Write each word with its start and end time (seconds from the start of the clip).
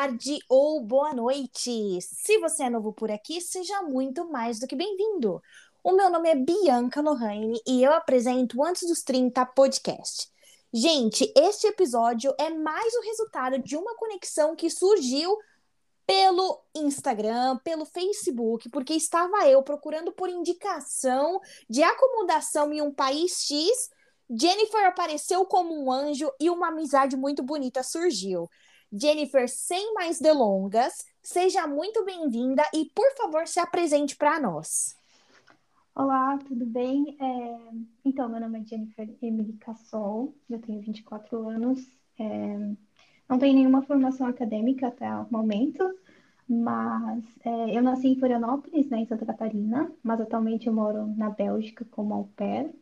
tarde 0.00 0.38
ou 0.48 0.80
boa 0.82 1.12
noite. 1.12 2.00
Se 2.00 2.38
você 2.38 2.62
é 2.62 2.70
novo 2.70 2.90
por 2.90 3.10
aqui, 3.10 3.38
seja 3.38 3.82
muito 3.82 4.26
mais 4.30 4.58
do 4.58 4.66
que 4.66 4.74
bem-vindo. 4.74 5.42
O 5.84 5.92
meu 5.92 6.08
nome 6.08 6.30
é 6.30 6.34
Bianca 6.34 7.02
Lohane 7.02 7.60
e 7.66 7.84
eu 7.84 7.92
apresento 7.92 8.64
Antes 8.64 8.88
dos 8.88 9.02
30 9.02 9.44
podcast. 9.44 10.26
Gente, 10.72 11.30
este 11.36 11.66
episódio 11.66 12.34
é 12.38 12.48
mais 12.48 12.94
o 12.94 13.02
resultado 13.02 13.58
de 13.58 13.76
uma 13.76 13.94
conexão 13.94 14.56
que 14.56 14.70
surgiu 14.70 15.36
pelo 16.06 16.64
Instagram, 16.74 17.58
pelo 17.58 17.84
Facebook, 17.84 18.70
porque 18.70 18.94
estava 18.94 19.46
eu 19.50 19.62
procurando 19.62 20.12
por 20.12 20.30
indicação 20.30 21.38
de 21.68 21.82
acomodação 21.82 22.72
em 22.72 22.80
um 22.80 22.90
país 22.90 23.42
X. 23.42 23.90
Jennifer 24.30 24.86
apareceu 24.86 25.44
como 25.44 25.78
um 25.78 25.92
anjo 25.92 26.32
e 26.40 26.48
uma 26.48 26.68
amizade 26.68 27.18
muito 27.18 27.42
bonita 27.42 27.82
surgiu. 27.82 28.48
Jennifer, 28.92 29.48
sem 29.48 29.94
mais 29.94 30.18
delongas, 30.18 31.06
seja 31.22 31.66
muito 31.66 32.04
bem-vinda 32.04 32.62
e, 32.74 32.86
por 32.86 33.08
favor, 33.16 33.46
se 33.46 33.60
apresente 33.60 34.16
para 34.16 34.40
nós. 34.40 34.96
Olá, 35.94 36.36
tudo 36.38 36.66
bem? 36.66 37.16
É... 37.20 37.58
Então, 38.04 38.28
meu 38.28 38.40
nome 38.40 38.60
é 38.60 38.64
Jennifer 38.64 39.08
Emily 39.22 39.52
Cassol, 39.54 40.34
eu 40.48 40.58
tenho 40.60 40.80
24 40.80 41.48
anos, 41.48 41.86
é... 42.18 42.58
não 43.28 43.38
tenho 43.38 43.54
nenhuma 43.54 43.82
formação 43.82 44.26
acadêmica 44.26 44.88
até 44.88 45.08
o 45.14 45.26
momento, 45.30 45.88
mas 46.48 47.22
é... 47.44 47.76
eu 47.76 47.82
nasci 47.82 48.08
em 48.08 48.18
Florianópolis, 48.18 48.88
né, 48.88 48.98
em 48.98 49.06
Santa 49.06 49.24
Catarina, 49.24 49.92
mas 50.02 50.20
atualmente 50.20 50.66
eu 50.66 50.72
moro 50.72 51.06
na 51.16 51.30
Bélgica 51.30 51.84
como 51.92 52.14
au 52.14 52.28
pair. 52.36 52.72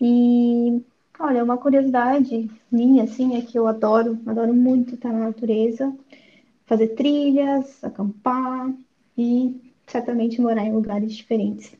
E 0.00 0.82
Olha, 1.18 1.42
uma 1.42 1.56
curiosidade 1.56 2.50
minha, 2.70 3.04
assim, 3.04 3.36
é 3.36 3.42
que 3.42 3.58
eu 3.58 3.66
adoro, 3.66 4.20
adoro 4.26 4.52
muito 4.52 4.94
estar 4.94 5.12
na 5.12 5.26
natureza, 5.26 5.96
fazer 6.66 6.88
trilhas, 6.88 7.82
acampar 7.82 8.72
e 9.16 9.74
certamente 9.86 10.40
morar 10.40 10.64
em 10.64 10.72
lugares 10.72 11.14
diferentes. 11.14 11.72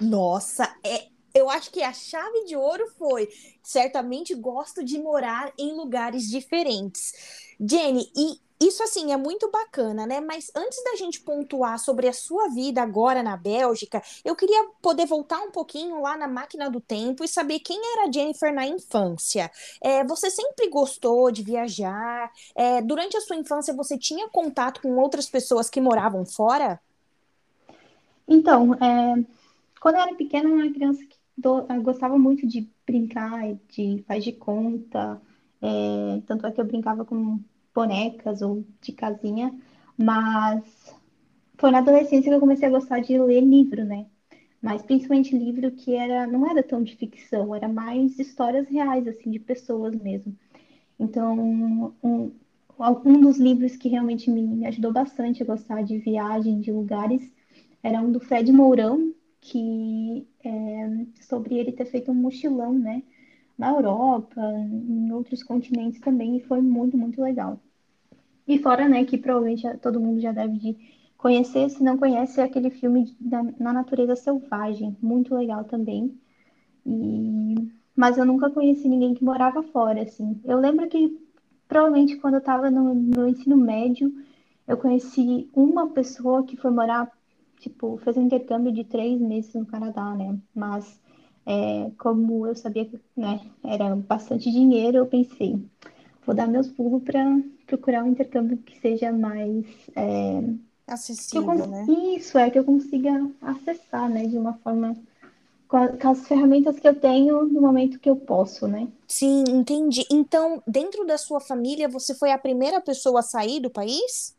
Nossa, 0.00 0.64
é, 0.84 1.08
eu 1.34 1.48
acho 1.48 1.70
que 1.70 1.82
a 1.82 1.92
chave 1.92 2.44
de 2.44 2.56
ouro 2.56 2.86
foi 2.98 3.28
certamente 3.62 4.34
gosto 4.34 4.84
de 4.84 4.98
morar 4.98 5.52
em 5.58 5.72
lugares 5.74 6.28
diferentes. 6.28 7.12
Jenny, 7.60 8.10
e 8.16 8.47
isso, 8.60 8.82
assim, 8.82 9.12
é 9.12 9.16
muito 9.16 9.50
bacana, 9.50 10.04
né? 10.04 10.20
Mas 10.20 10.50
antes 10.54 10.82
da 10.82 10.96
gente 10.96 11.20
pontuar 11.20 11.78
sobre 11.78 12.08
a 12.08 12.12
sua 12.12 12.48
vida 12.48 12.82
agora 12.82 13.22
na 13.22 13.36
Bélgica, 13.36 14.02
eu 14.24 14.34
queria 14.34 14.68
poder 14.82 15.06
voltar 15.06 15.40
um 15.40 15.50
pouquinho 15.50 16.00
lá 16.02 16.16
na 16.16 16.26
máquina 16.26 16.68
do 16.68 16.80
tempo 16.80 17.22
e 17.22 17.28
saber 17.28 17.60
quem 17.60 17.80
era 17.92 18.08
a 18.08 18.12
Jennifer 18.12 18.52
na 18.52 18.66
infância. 18.66 19.48
É, 19.80 20.02
você 20.04 20.28
sempre 20.28 20.68
gostou 20.68 21.30
de 21.30 21.42
viajar? 21.42 22.32
É, 22.54 22.82
durante 22.82 23.16
a 23.16 23.20
sua 23.20 23.36
infância, 23.36 23.72
você 23.72 23.96
tinha 23.96 24.28
contato 24.28 24.82
com 24.82 24.96
outras 24.96 25.28
pessoas 25.28 25.70
que 25.70 25.80
moravam 25.80 26.26
fora? 26.26 26.80
Então, 28.26 28.74
é, 28.74 29.24
quando 29.80 29.94
eu 29.94 30.02
era 30.02 30.14
pequena, 30.16 30.48
eu 30.48 30.56
era 30.56 30.64
uma 30.64 30.74
criança 30.74 31.04
que 31.04 31.16
do, 31.36 31.62
gostava 31.82 32.18
muito 32.18 32.44
de 32.44 32.68
brincar, 32.84 33.54
de 33.68 34.04
faz 34.06 34.24
de 34.24 34.32
conta. 34.32 35.22
É, 35.62 36.20
tanto 36.26 36.44
é 36.46 36.50
que 36.50 36.60
eu 36.60 36.64
brincava 36.64 37.04
com 37.04 37.38
bonecas 37.78 38.42
ou 38.42 38.64
de 38.80 38.92
casinha, 38.92 39.46
mas 39.96 40.62
foi 41.58 41.70
na 41.70 41.78
adolescência 41.78 42.30
que 42.30 42.36
eu 42.36 42.40
comecei 42.40 42.68
a 42.68 42.70
gostar 42.70 43.00
de 43.00 43.18
ler 43.18 43.42
livro, 43.42 43.84
né? 43.84 44.06
Mas 44.62 44.82
principalmente 44.82 45.36
livro 45.38 45.70
que 45.72 45.94
era 45.94 46.26
não 46.26 46.50
era 46.50 46.62
tão 46.62 46.82
de 46.82 46.96
ficção, 46.96 47.54
era 47.54 47.68
mais 47.68 48.18
histórias 48.18 48.68
reais 48.68 49.06
assim 49.08 49.30
de 49.30 49.38
pessoas 49.40 49.94
mesmo. 49.96 50.36
Então, 50.98 51.38
um, 52.02 52.32
um 53.04 53.20
dos 53.20 53.38
livros 53.38 53.76
que 53.76 53.88
realmente 53.88 54.30
me, 54.30 54.42
me 54.42 54.66
ajudou 54.66 54.92
bastante 54.92 55.42
a 55.42 55.46
gostar 55.46 55.82
de 55.82 55.98
viagem, 55.98 56.60
de 56.60 56.72
lugares, 56.72 57.22
era 57.82 58.00
um 58.00 58.10
do 58.12 58.20
Fred 58.20 58.52
Mourão, 58.52 59.14
que 59.40 60.26
é 60.44 61.06
sobre 61.22 61.56
ele 61.58 61.72
ter 61.72 61.86
feito 61.86 62.10
um 62.10 62.14
mochilão, 62.14 62.78
né? 62.78 63.02
Na 63.58 63.70
Europa, 63.70 64.40
em 64.40 65.12
outros 65.12 65.42
continentes 65.42 66.00
também, 66.00 66.36
e 66.36 66.40
foi 66.40 66.60
muito, 66.62 66.96
muito 66.96 67.20
legal. 67.22 67.60
E 68.48 68.58
fora, 68.58 68.88
né, 68.88 69.04
que 69.04 69.18
provavelmente 69.18 69.68
todo 69.78 70.00
mundo 70.00 70.20
já 70.20 70.32
deve 70.32 70.56
de 70.58 70.76
conhecer, 71.18 71.68
se 71.68 71.82
não 71.82 71.98
conhece, 71.98 72.40
é 72.40 72.44
aquele 72.44 72.70
filme 72.70 73.14
da, 73.20 73.42
na 73.60 73.72
natureza 73.74 74.16
selvagem, 74.16 74.96
muito 75.02 75.34
legal 75.34 75.64
também. 75.64 76.18
E... 76.86 77.54
Mas 77.94 78.16
eu 78.16 78.24
nunca 78.24 78.50
conheci 78.50 78.88
ninguém 78.88 79.14
que 79.14 79.24
morava 79.24 79.62
fora, 79.62 80.02
assim. 80.02 80.40
Eu 80.44 80.58
lembro 80.58 80.88
que 80.88 81.18
provavelmente 81.68 82.16
quando 82.16 82.34
eu 82.34 82.38
estava 82.38 82.70
no, 82.70 82.94
no 82.94 83.28
ensino 83.28 83.56
médio, 83.56 84.12
eu 84.66 84.76
conheci 84.78 85.50
uma 85.52 85.90
pessoa 85.90 86.44
que 86.44 86.56
foi 86.56 86.70
morar, 86.70 87.10
tipo, 87.58 87.98
fez 87.98 88.16
um 88.16 88.22
intercâmbio 88.22 88.72
de 88.72 88.84
três 88.84 89.20
meses 89.20 89.52
no 89.54 89.66
Canadá, 89.66 90.14
né? 90.14 90.38
Mas 90.54 90.98
é, 91.44 91.90
como 91.98 92.46
eu 92.46 92.54
sabia 92.54 92.84
que 92.84 92.98
né, 93.16 93.40
era 93.64 93.96
bastante 93.96 94.50
dinheiro, 94.50 94.98
eu 94.98 95.06
pensei, 95.06 95.58
vou 96.28 96.34
dar 96.34 96.46
meus 96.46 96.68
pulos 96.68 97.02
para 97.02 97.24
procurar 97.66 98.04
um 98.04 98.08
intercâmbio 98.08 98.58
que 98.58 98.78
seja 98.80 99.10
mais 99.10 99.64
é, 99.96 100.42
acessível, 100.86 101.66
né? 101.66 101.86
Isso 101.88 102.36
é 102.36 102.50
que 102.50 102.58
eu 102.58 102.64
consiga 102.64 103.10
acessar, 103.40 104.10
né, 104.10 104.26
de 104.26 104.36
uma 104.36 104.52
forma 104.58 104.94
com, 105.66 105.78
as 105.78 106.28
ferramentas 106.28 106.78
que 106.78 106.86
eu 106.86 106.94
tenho 106.94 107.46
no 107.46 107.62
momento 107.62 107.98
que 107.98 108.10
eu 108.10 108.16
posso, 108.16 108.68
né? 108.68 108.88
Sim, 109.06 109.42
entendi. 109.48 110.04
Então, 110.10 110.62
dentro 110.66 111.06
da 111.06 111.16
sua 111.16 111.40
família, 111.40 111.88
você 111.88 112.14
foi 112.14 112.30
a 112.30 112.38
primeira 112.38 112.78
pessoa 112.78 113.20
a 113.20 113.22
sair 113.22 113.58
do 113.58 113.70
país? 113.70 114.36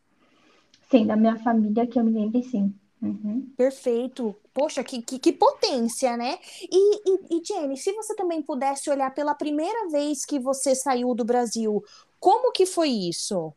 Sim, 0.91 1.07
da 1.07 1.15
minha 1.15 1.39
família 1.39 1.87
que 1.87 1.97
eu 1.97 2.03
me 2.03 2.11
lembro, 2.11 2.43
sim. 2.43 2.71
Uhum. 3.01 3.47
Perfeito. 3.57 4.35
Poxa, 4.59 4.83
que, 4.83 5.01
que, 5.01 5.17
que, 5.17 5.31
potência, 5.31 6.17
né? 6.17 6.37
E, 6.69 7.09
e, 7.09 7.37
e, 7.37 7.41
Jenny, 7.45 7.77
se 7.77 7.93
você 7.93 8.13
também 8.13 8.41
pudesse 8.41 8.89
olhar 8.89 9.09
pela 9.13 9.33
primeira 9.33 9.87
vez 9.87 10.25
que 10.25 10.37
você 10.37 10.75
saiu 10.75 11.15
do 11.15 11.23
Brasil, 11.23 11.81
como 12.19 12.51
que 12.51 12.65
foi 12.65 12.89
isso? 12.89 13.53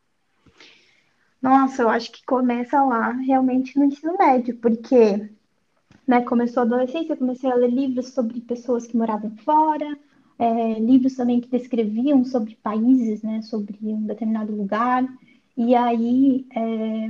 Nossa, 1.41 1.81
eu 1.81 1.89
acho 1.89 2.09
que 2.09 2.25
começa 2.25 2.81
lá 2.85 3.11
realmente 3.11 3.77
no 3.77 3.83
ensino 3.83 4.17
médio, 4.17 4.55
porque 4.59 5.29
né, 6.07 6.21
começou 6.21 6.61
a 6.61 6.65
adolescência, 6.65 7.11
eu 7.11 7.17
comecei 7.17 7.51
a 7.51 7.55
ler 7.55 7.69
livros 7.69 8.13
sobre 8.13 8.39
pessoas 8.39 8.87
que 8.87 8.95
moravam 8.95 9.35
fora, 9.43 9.99
é, 10.39 10.79
livros 10.79 11.17
também 11.17 11.41
que 11.41 11.49
descreviam 11.49 12.23
sobre 12.23 12.55
países, 12.63 13.21
né, 13.21 13.41
sobre 13.41 13.77
um 13.83 14.05
determinado 14.05 14.55
lugar. 14.55 15.05
E 15.57 15.75
aí, 15.75 16.47
é, 16.55 17.02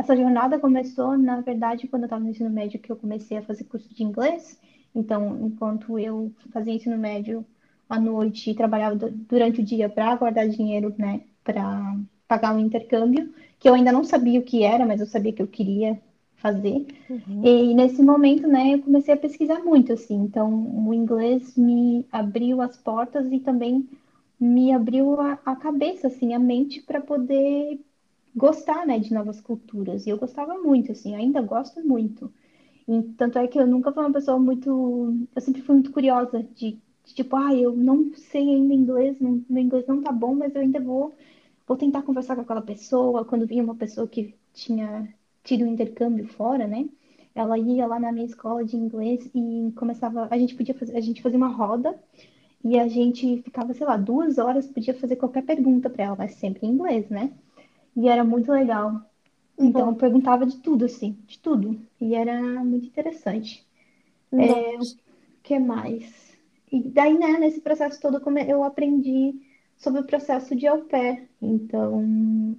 essa 0.00 0.16
jornada 0.16 0.58
começou, 0.58 1.16
na 1.16 1.40
verdade, 1.42 1.86
quando 1.86 2.02
eu 2.02 2.06
estava 2.06 2.24
no 2.24 2.30
ensino 2.30 2.48
médio, 2.48 2.80
que 2.80 2.90
eu 2.90 2.96
comecei 2.96 3.36
a 3.36 3.42
fazer 3.42 3.64
curso 3.64 3.94
de 3.94 4.02
inglês. 4.02 4.58
Então, 4.94 5.38
enquanto 5.46 5.98
eu 5.98 6.32
fazia 6.50 6.72
ensino 6.72 6.96
médio 6.96 7.44
à 7.88 8.00
noite 8.00 8.50
e 8.50 8.54
trabalhava 8.54 8.96
durante 8.96 9.60
o 9.60 9.64
dia 9.64 9.88
para 9.90 10.16
guardar 10.16 10.48
dinheiro, 10.48 10.94
né, 10.96 11.20
para 11.44 11.96
pagar 12.26 12.54
o 12.54 12.56
um 12.56 12.60
intercâmbio, 12.60 13.32
que 13.58 13.68
eu 13.68 13.74
ainda 13.74 13.92
não 13.92 14.02
sabia 14.02 14.40
o 14.40 14.42
que 14.42 14.62
era, 14.62 14.86
mas 14.86 15.00
eu 15.00 15.06
sabia 15.06 15.34
que 15.34 15.42
eu 15.42 15.46
queria 15.46 16.00
fazer. 16.36 16.86
Uhum. 17.10 17.44
E 17.44 17.74
nesse 17.74 18.02
momento, 18.02 18.48
né, 18.48 18.74
eu 18.74 18.82
comecei 18.82 19.12
a 19.12 19.18
pesquisar 19.18 19.60
muito, 19.60 19.92
assim. 19.92 20.14
Então, 20.14 20.50
o 20.88 20.94
inglês 20.94 21.56
me 21.56 22.06
abriu 22.10 22.62
as 22.62 22.74
portas 22.74 23.30
e 23.30 23.38
também 23.38 23.86
me 24.40 24.72
abriu 24.72 25.20
a, 25.20 25.38
a 25.44 25.54
cabeça, 25.54 26.06
assim, 26.06 26.32
a 26.32 26.38
mente 26.38 26.80
para 26.80 27.02
poder 27.02 27.78
gostar, 28.34 28.86
né, 28.86 28.98
de 28.98 29.12
novas 29.12 29.40
culturas. 29.40 30.06
E 30.06 30.10
eu 30.10 30.18
gostava 30.18 30.54
muito, 30.58 30.92
assim, 30.92 31.14
ainda 31.14 31.40
gosto 31.42 31.80
muito. 31.86 32.32
E, 32.88 33.02
tanto 33.16 33.38
é 33.38 33.46
que 33.48 33.58
eu 33.58 33.66
nunca 33.66 33.92
fui 33.92 34.02
uma 34.04 34.12
pessoa 34.12 34.38
muito. 34.38 35.26
Eu 35.34 35.42
sempre 35.42 35.62
fui 35.62 35.74
muito 35.76 35.92
curiosa 35.92 36.42
de, 36.54 36.78
de 37.04 37.14
tipo, 37.14 37.36
ah, 37.36 37.54
eu 37.54 37.74
não 37.76 38.12
sei 38.14 38.42
ainda 38.54 38.74
inglês, 38.74 39.18
não, 39.20 39.44
meu 39.48 39.62
inglês 39.62 39.86
não 39.86 40.02
tá 40.02 40.12
bom, 40.12 40.34
mas 40.34 40.54
eu 40.54 40.60
ainda 40.62 40.80
vou, 40.80 41.14
vou 41.66 41.76
tentar 41.76 42.02
conversar 42.02 42.34
com 42.36 42.42
aquela 42.42 42.62
pessoa. 42.62 43.24
Quando 43.24 43.46
vinha 43.46 43.62
uma 43.64 43.76
pessoa 43.76 44.08
que 44.08 44.34
tinha 44.52 45.12
tido 45.44 45.64
um 45.64 45.68
intercâmbio 45.68 46.26
fora, 46.28 46.66
né? 46.66 46.88
Ela 47.34 47.58
ia 47.58 47.86
lá 47.86 47.98
na 48.00 48.12
minha 48.12 48.26
escola 48.26 48.64
de 48.64 48.76
inglês 48.76 49.30
e 49.34 49.72
começava. 49.76 50.28
A 50.30 50.38
gente 50.38 50.54
podia 50.56 50.74
fazer, 50.74 50.96
a 50.96 51.00
gente 51.00 51.22
fazia 51.22 51.38
uma 51.38 51.48
roda 51.48 51.98
e 52.64 52.78
a 52.78 52.88
gente 52.88 53.42
ficava, 53.42 53.72
sei 53.74 53.86
lá, 53.86 53.96
duas 53.96 54.38
horas, 54.38 54.66
podia 54.66 54.94
fazer 54.94 55.16
qualquer 55.16 55.44
pergunta 55.44 55.88
para 55.90 56.04
ela, 56.04 56.16
mas 56.16 56.34
sempre 56.34 56.66
em 56.66 56.70
inglês, 56.70 57.08
né? 57.08 57.32
E 57.96 58.08
era 58.08 58.24
muito 58.24 58.50
legal. 58.50 59.02
Então, 59.58 59.86
Bom. 59.86 59.90
eu 59.90 59.96
perguntava 59.96 60.46
de 60.46 60.56
tudo, 60.58 60.84
assim, 60.84 61.18
de 61.26 61.38
tudo. 61.38 61.80
E 62.00 62.14
era 62.14 62.40
muito 62.64 62.86
interessante. 62.86 63.66
É, 64.32 64.78
o 64.78 64.80
que 65.42 65.58
mais? 65.58 66.38
E 66.72 66.82
daí, 66.88 67.18
né, 67.18 67.38
nesse 67.38 67.60
processo 67.60 68.00
todo, 68.00 68.22
eu 68.48 68.62
aprendi 68.62 69.34
sobre 69.76 70.00
o 70.00 70.06
processo 70.06 70.54
de 70.54 70.66
au 70.66 70.82
pair. 70.82 71.28
Então, 71.42 72.56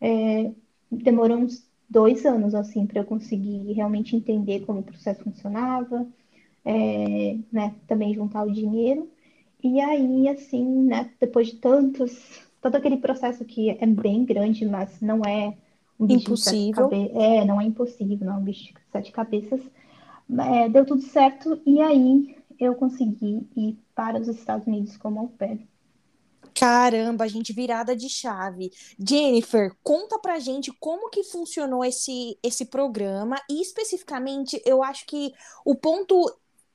é, 0.00 0.50
demorou 0.90 1.38
uns 1.38 1.68
dois 1.88 2.24
anos, 2.24 2.54
assim, 2.54 2.86
para 2.86 3.00
eu 3.00 3.04
conseguir 3.04 3.72
realmente 3.72 4.16
entender 4.16 4.60
como 4.60 4.80
o 4.80 4.84
processo 4.84 5.22
funcionava, 5.22 6.06
é, 6.64 7.36
né, 7.52 7.74
também 7.86 8.14
juntar 8.14 8.44
o 8.44 8.52
dinheiro. 8.52 9.10
E 9.62 9.80
aí, 9.80 10.28
assim, 10.28 10.64
né, 10.84 11.10
depois 11.20 11.48
de 11.48 11.56
tantos 11.56 12.40
todo 12.60 12.76
aquele 12.76 12.96
processo 12.98 13.44
que 13.44 13.70
é 13.70 13.86
bem 13.86 14.24
grande, 14.24 14.64
mas 14.66 15.00
não 15.00 15.22
é 15.24 15.56
um 15.98 16.06
bicho 16.06 16.20
Impossível. 16.20 16.88
de 16.88 16.96
sete 16.96 17.12
cabeças. 17.12 17.22
É, 17.22 17.44
não 17.44 17.60
é 17.60 17.64
impossível, 17.64 18.26
não 18.26 18.34
é 18.34 18.36
um 18.36 18.44
bicho 18.44 18.74
de 18.74 18.80
sete 18.92 19.12
cabeças. 19.12 19.60
É, 20.38 20.68
deu 20.68 20.86
tudo 20.86 21.02
certo 21.02 21.60
e 21.66 21.80
aí 21.80 22.36
eu 22.58 22.74
consegui 22.74 23.46
ir 23.56 23.78
para 23.94 24.20
os 24.20 24.28
Estados 24.28 24.66
Unidos 24.66 24.96
como 24.96 25.20
au 25.20 25.28
pair. 25.28 25.66
Caramba, 26.54 27.28
gente, 27.28 27.52
virada 27.52 27.96
de 27.96 28.08
chave. 28.08 28.70
Jennifer, 28.98 29.74
conta 29.82 30.18
pra 30.18 30.38
gente 30.38 30.72
como 30.78 31.08
que 31.08 31.22
funcionou 31.24 31.84
esse, 31.84 32.38
esse 32.42 32.66
programa 32.66 33.36
e 33.48 33.62
especificamente 33.62 34.60
eu 34.64 34.82
acho 34.82 35.06
que 35.06 35.32
o 35.64 35.74
ponto 35.74 36.16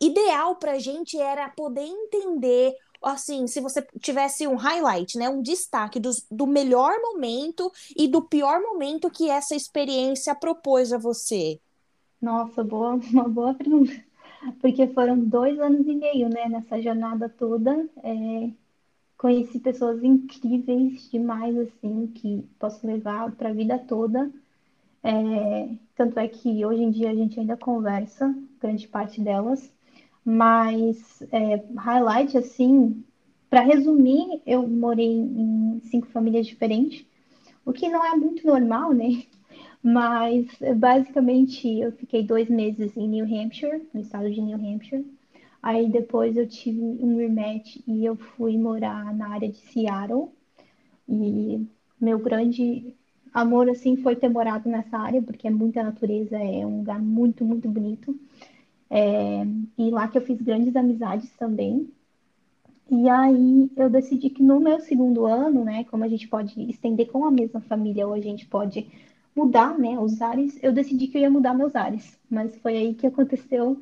ideal 0.01 0.55
pra 0.55 0.79
gente 0.79 1.17
era 1.17 1.49
poder 1.49 1.85
entender 1.85 2.73
assim, 3.05 3.47
se 3.47 3.61
você 3.61 3.81
tivesse 3.99 4.47
um 4.47 4.55
highlight, 4.55 5.17
né, 5.17 5.29
um 5.29 5.41
destaque 5.41 5.99
do, 5.99 6.09
do 6.31 6.47
melhor 6.47 6.93
momento 7.01 7.71
e 7.95 8.07
do 8.07 8.21
pior 8.21 8.59
momento 8.61 9.09
que 9.09 9.29
essa 9.29 9.55
experiência 9.55 10.33
propôs 10.35 10.91
a 10.91 10.97
você. 10.97 11.59
Nossa, 12.21 12.63
boa, 12.63 12.95
uma 13.13 13.27
boa 13.29 13.53
pergunta. 13.53 13.93
Porque 14.61 14.87
foram 14.87 15.19
dois 15.19 15.59
anos 15.59 15.87
e 15.87 15.95
meio, 15.95 16.29
né, 16.29 16.47
nessa 16.49 16.81
jornada 16.81 17.29
toda. 17.29 17.87
É, 18.03 18.49
conheci 19.17 19.59
pessoas 19.59 20.03
incríveis 20.03 21.09
demais, 21.09 21.57
assim, 21.57 22.07
que 22.07 22.47
posso 22.59 22.85
levar 22.85 23.31
para 23.31 23.49
a 23.49 23.53
vida 23.53 23.77
toda. 23.79 24.31
É, 25.03 25.69
tanto 25.95 26.19
é 26.19 26.27
que 26.27 26.65
hoje 26.65 26.81
em 26.81 26.91
dia 26.91 27.11
a 27.11 27.15
gente 27.15 27.39
ainda 27.39 27.55
conversa, 27.55 28.35
grande 28.59 28.87
parte 28.87 29.21
delas. 29.21 29.71
Mas, 30.25 31.21
é, 31.31 31.63
highlight, 31.77 32.37
assim, 32.37 33.03
para 33.49 33.61
resumir, 33.61 34.41
eu 34.45 34.67
morei 34.67 35.07
em 35.07 35.79
cinco 35.85 36.07
famílias 36.07 36.47
diferentes, 36.47 37.05
o 37.65 37.73
que 37.73 37.89
não 37.89 38.05
é 38.05 38.15
muito 38.15 38.45
normal, 38.47 38.93
né? 38.93 39.23
Mas, 39.83 40.47
basicamente, 40.77 41.67
eu 41.79 41.91
fiquei 41.91 42.23
dois 42.23 42.49
meses 42.49 42.97
em 42.97 43.07
New 43.07 43.25
Hampshire, 43.25 43.87
no 43.93 44.01
estado 44.01 44.31
de 44.31 44.41
New 44.41 44.57
Hampshire. 44.57 45.05
Aí 45.61 45.89
depois 45.89 46.37
eu 46.37 46.47
tive 46.47 46.79
um 46.81 47.17
rematch 47.17 47.77
e 47.87 48.05
eu 48.05 48.15
fui 48.15 48.57
morar 48.57 49.13
na 49.15 49.29
área 49.29 49.49
de 49.49 49.57
Seattle. 49.57 50.29
E 51.07 51.65
meu 51.99 52.19
grande 52.19 52.95
amor, 53.33 53.69
assim, 53.69 53.97
foi 53.97 54.15
ter 54.15 54.29
morado 54.29 54.69
nessa 54.69 54.97
área, 54.97 55.21
porque 55.21 55.47
é 55.47 55.51
muita 55.51 55.83
natureza, 55.83 56.37
é 56.37 56.65
um 56.65 56.79
lugar 56.79 57.01
muito, 57.01 57.43
muito 57.45 57.69
bonito. 57.69 58.17
É, 58.89 59.43
e 59.77 59.89
lá 59.91 60.07
que 60.07 60.17
eu 60.17 60.21
fiz 60.21 60.41
grandes 60.41 60.75
amizades 60.75 61.29
também. 61.37 61.89
E 62.89 63.09
aí 63.09 63.69
eu 63.75 63.89
decidi 63.89 64.29
que 64.29 64.43
no 64.43 64.59
meu 64.59 64.79
segundo 64.79 65.25
ano, 65.25 65.63
né, 65.65 65.83
como 65.85 66.03
a 66.03 66.07
gente 66.07 66.27
pode 66.27 66.59
estender 66.69 67.07
com 67.11 67.25
a 67.25 67.31
mesma 67.31 67.59
família 67.61 68.07
ou 68.07 68.13
a 68.13 68.19
gente 68.19 68.45
pode 68.45 68.87
mudar, 69.35 69.77
né, 69.77 69.97
os 69.99 70.21
ares, 70.21 70.57
eu 70.63 70.71
decidi 70.71 71.07
que 71.07 71.17
eu 71.17 71.21
ia 71.21 71.29
mudar 71.29 71.53
meus 71.53 71.75
ares. 71.75 72.17
Mas 72.29 72.55
foi 72.57 72.77
aí 72.77 72.93
que 72.93 73.07
aconteceu 73.07 73.79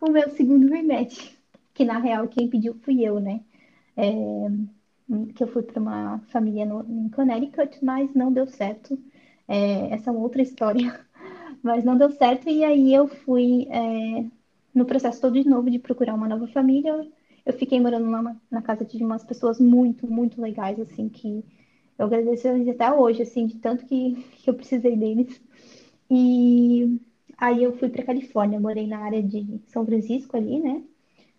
o 0.00 0.10
meu 0.10 0.30
segundo 0.30 0.68
rematch, 0.68 1.32
que 1.74 1.84
na 1.84 1.98
real 1.98 2.28
quem 2.28 2.48
pediu 2.48 2.74
fui 2.82 3.04
eu, 3.04 3.20
né? 3.20 3.40
É, 3.96 4.12
que 5.34 5.42
eu 5.42 5.48
fui 5.48 5.62
para 5.62 5.80
uma 5.80 6.18
família 6.30 6.64
no, 6.66 6.84
em 6.88 7.08
Connecticut, 7.10 7.84
mas 7.84 8.12
não 8.14 8.32
deu 8.32 8.46
certo. 8.46 8.98
É, 9.46 9.92
essa 9.94 10.10
é 10.10 10.12
uma 10.12 10.20
outra 10.22 10.42
história, 10.42 11.00
mas 11.62 11.84
não 11.84 11.96
deu 11.96 12.10
certo. 12.10 12.48
E 12.48 12.64
aí 12.64 12.94
eu 12.94 13.08
fui 13.08 13.66
é, 13.70 14.24
no 14.78 14.86
processo 14.86 15.20
todo 15.20 15.34
de 15.42 15.48
novo 15.48 15.70
de 15.70 15.78
procurar 15.78 16.14
uma 16.14 16.28
nova 16.28 16.46
família. 16.48 17.06
Eu 17.44 17.52
fiquei 17.54 17.80
morando 17.80 18.10
lá 18.10 18.36
na 18.50 18.62
casa 18.62 18.84
de 18.84 19.02
umas 19.04 19.24
pessoas 19.24 19.58
muito, 19.60 20.06
muito 20.06 20.40
legais, 20.40 20.78
assim, 20.80 21.08
que 21.08 21.44
eu 21.98 22.06
agradeço 22.06 22.48
eles 22.48 22.68
até 22.68 22.92
hoje, 22.92 23.22
assim, 23.22 23.46
de 23.46 23.58
tanto 23.58 23.84
que, 23.86 24.14
que 24.36 24.48
eu 24.50 24.54
precisei 24.54 24.96
deles. 24.96 25.40
E 26.10 27.00
aí 27.36 27.62
eu 27.62 27.76
fui 27.78 27.88
para 27.88 28.04
Califórnia, 28.04 28.60
morei 28.60 28.86
na 28.86 28.98
área 28.98 29.22
de 29.22 29.60
São 29.66 29.84
Francisco 29.84 30.36
ali, 30.36 30.60
né? 30.60 30.82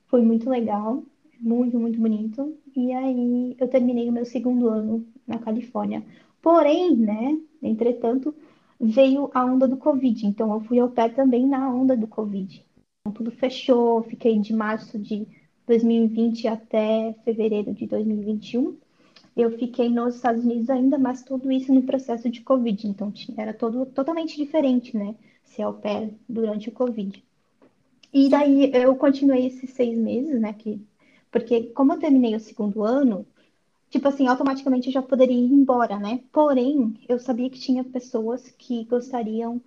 Foi 0.08 0.22
muito 0.22 0.50
legal, 0.50 1.04
muito, 1.40 1.80
muito 1.80 2.00
bonito. 2.00 2.58
E 2.76 2.92
aí 2.94 3.56
eu 3.60 3.68
terminei 3.68 4.10
o 4.10 4.12
meu 4.12 4.26
segundo 4.26 4.70
ano 4.70 5.06
na 5.28 5.40
Califórnia. 5.40 6.04
Porém, 6.42 6.96
né, 6.96 7.38
entretanto, 7.62 8.34
veio 8.80 9.30
a 9.34 9.46
onda 9.46 9.68
do 9.68 9.78
Covid. 9.78 10.26
Então 10.28 10.54
eu 10.54 10.62
fui 10.62 10.80
ao 10.80 10.90
pé 10.90 11.10
também 11.10 11.48
na 11.48 11.70
onda 11.74 11.96
do 11.98 12.08
Covid. 12.08 12.66
Tudo 13.14 13.32
fechou, 13.32 14.04
fiquei 14.04 14.40
de 14.40 14.54
março 14.54 15.00
de 15.00 15.28
2020 15.66 16.48
até 16.48 17.14
fevereiro 17.24 17.74
de 17.74 17.88
2021 17.88 18.78
eu 19.42 19.58
fiquei 19.58 19.90
nos 19.90 20.16
Estados 20.16 20.44
Unidos 20.44 20.70
ainda, 20.70 20.98
mas 20.98 21.24
tudo 21.24 21.52
isso 21.52 21.74
no 21.74 21.84
processo 21.84 22.30
de 22.30 22.42
Covid, 22.42 22.88
então 22.88 23.14
era 23.38 23.54
todo 23.54 23.86
totalmente 23.86 24.36
diferente, 24.36 24.96
né? 24.98 25.16
Ser 25.44 25.64
au 25.64 25.74
pair 25.74 26.14
durante 26.28 26.70
o 26.70 26.72
Covid. 26.72 27.24
E 28.14 28.30
daí 28.30 28.72
eu 28.74 28.96
continuei 28.96 29.48
esses 29.48 29.70
seis 29.72 29.98
meses, 29.98 30.40
né? 30.40 30.54
Que, 30.54 30.82
porque 31.32 31.64
como 31.68 31.94
eu 31.94 32.00
terminei 32.00 32.36
o 32.36 32.40
segundo 32.40 32.84
ano, 32.84 33.26
tipo 33.90 34.08
assim, 34.08 34.28
automaticamente 34.28 34.88
eu 34.88 34.94
já 34.94 35.02
poderia 35.02 35.38
ir 35.38 35.54
embora, 35.54 35.98
né? 35.98 36.22
Porém, 36.32 36.96
eu 37.08 37.20
sabia 37.20 37.50
que 37.50 37.60
tinha 37.60 37.84
pessoas 37.84 38.50
que 38.58 38.84
gostariam 38.86 39.62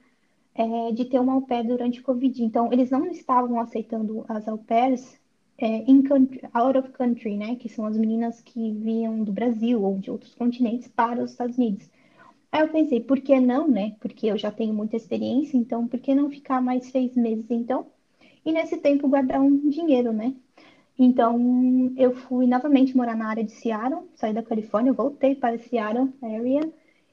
é, 0.55 0.93
de 0.93 1.05
ter 1.05 1.21
uma 1.21 1.35
au 1.35 1.43
pair 1.43 1.67
durante 1.67 2.01
o 2.01 2.03
Covid. 2.03 2.43
Então, 2.43 2.73
eles 2.73 2.91
não 2.91 3.07
estavam 3.07 3.61
aceitando 3.61 4.25
as 4.29 4.47
au 4.49 4.59
pairs 4.59 5.21
é, 5.59 5.85
country, 6.09 6.41
out 6.53 6.79
of 6.79 6.91
country, 6.91 7.37
né? 7.37 7.57
Que 7.57 7.69
são 7.69 7.87
as 7.87 7.97
meninas 7.97 8.41
que 8.41 8.73
vinham 8.73 9.23
do 9.23 9.33
Brasil 9.33 9.83
ou 9.83 9.99
de 9.99 10.11
outros 10.11 10.35
continentes 10.35 10.89
para 10.89 11.23
os 11.23 11.33
Estados 11.33 11.57
Unidos. 11.57 11.89
Aí 12.51 12.61
eu 12.63 12.69
pensei, 12.69 13.01
por 13.01 13.21
que 13.21 13.39
não, 13.41 13.69
né? 13.69 13.97
Porque 14.01 14.27
eu 14.27 14.37
já 14.37 14.51
tenho 14.51 14.75
muita 14.75 14.97
experiência, 14.97 15.57
então 15.57 15.87
por 15.89 15.99
que 15.99 16.15
não 16.15 16.31
ficar 16.31 16.61
mais 16.61 16.87
seis 16.87 17.15
meses 17.17 17.51
então? 17.51 17.87
E 18.45 18.53
nesse 18.53 18.77
tempo 18.77 19.09
guardar 19.09 19.41
um 19.41 19.69
dinheiro, 19.71 20.13
né? 20.13 20.35
Então 20.99 21.93
eu 21.97 22.15
fui 22.15 22.47
novamente 22.47 22.97
morar 22.97 23.17
na 23.17 23.29
área 23.29 23.45
de 23.45 23.53
Seattle, 23.53 24.03
saí 24.15 24.35
da 24.35 24.43
Califórnia, 24.43 24.93
voltei 24.93 25.35
para 25.35 25.59
Seattle 25.59 26.13
area 26.23 26.71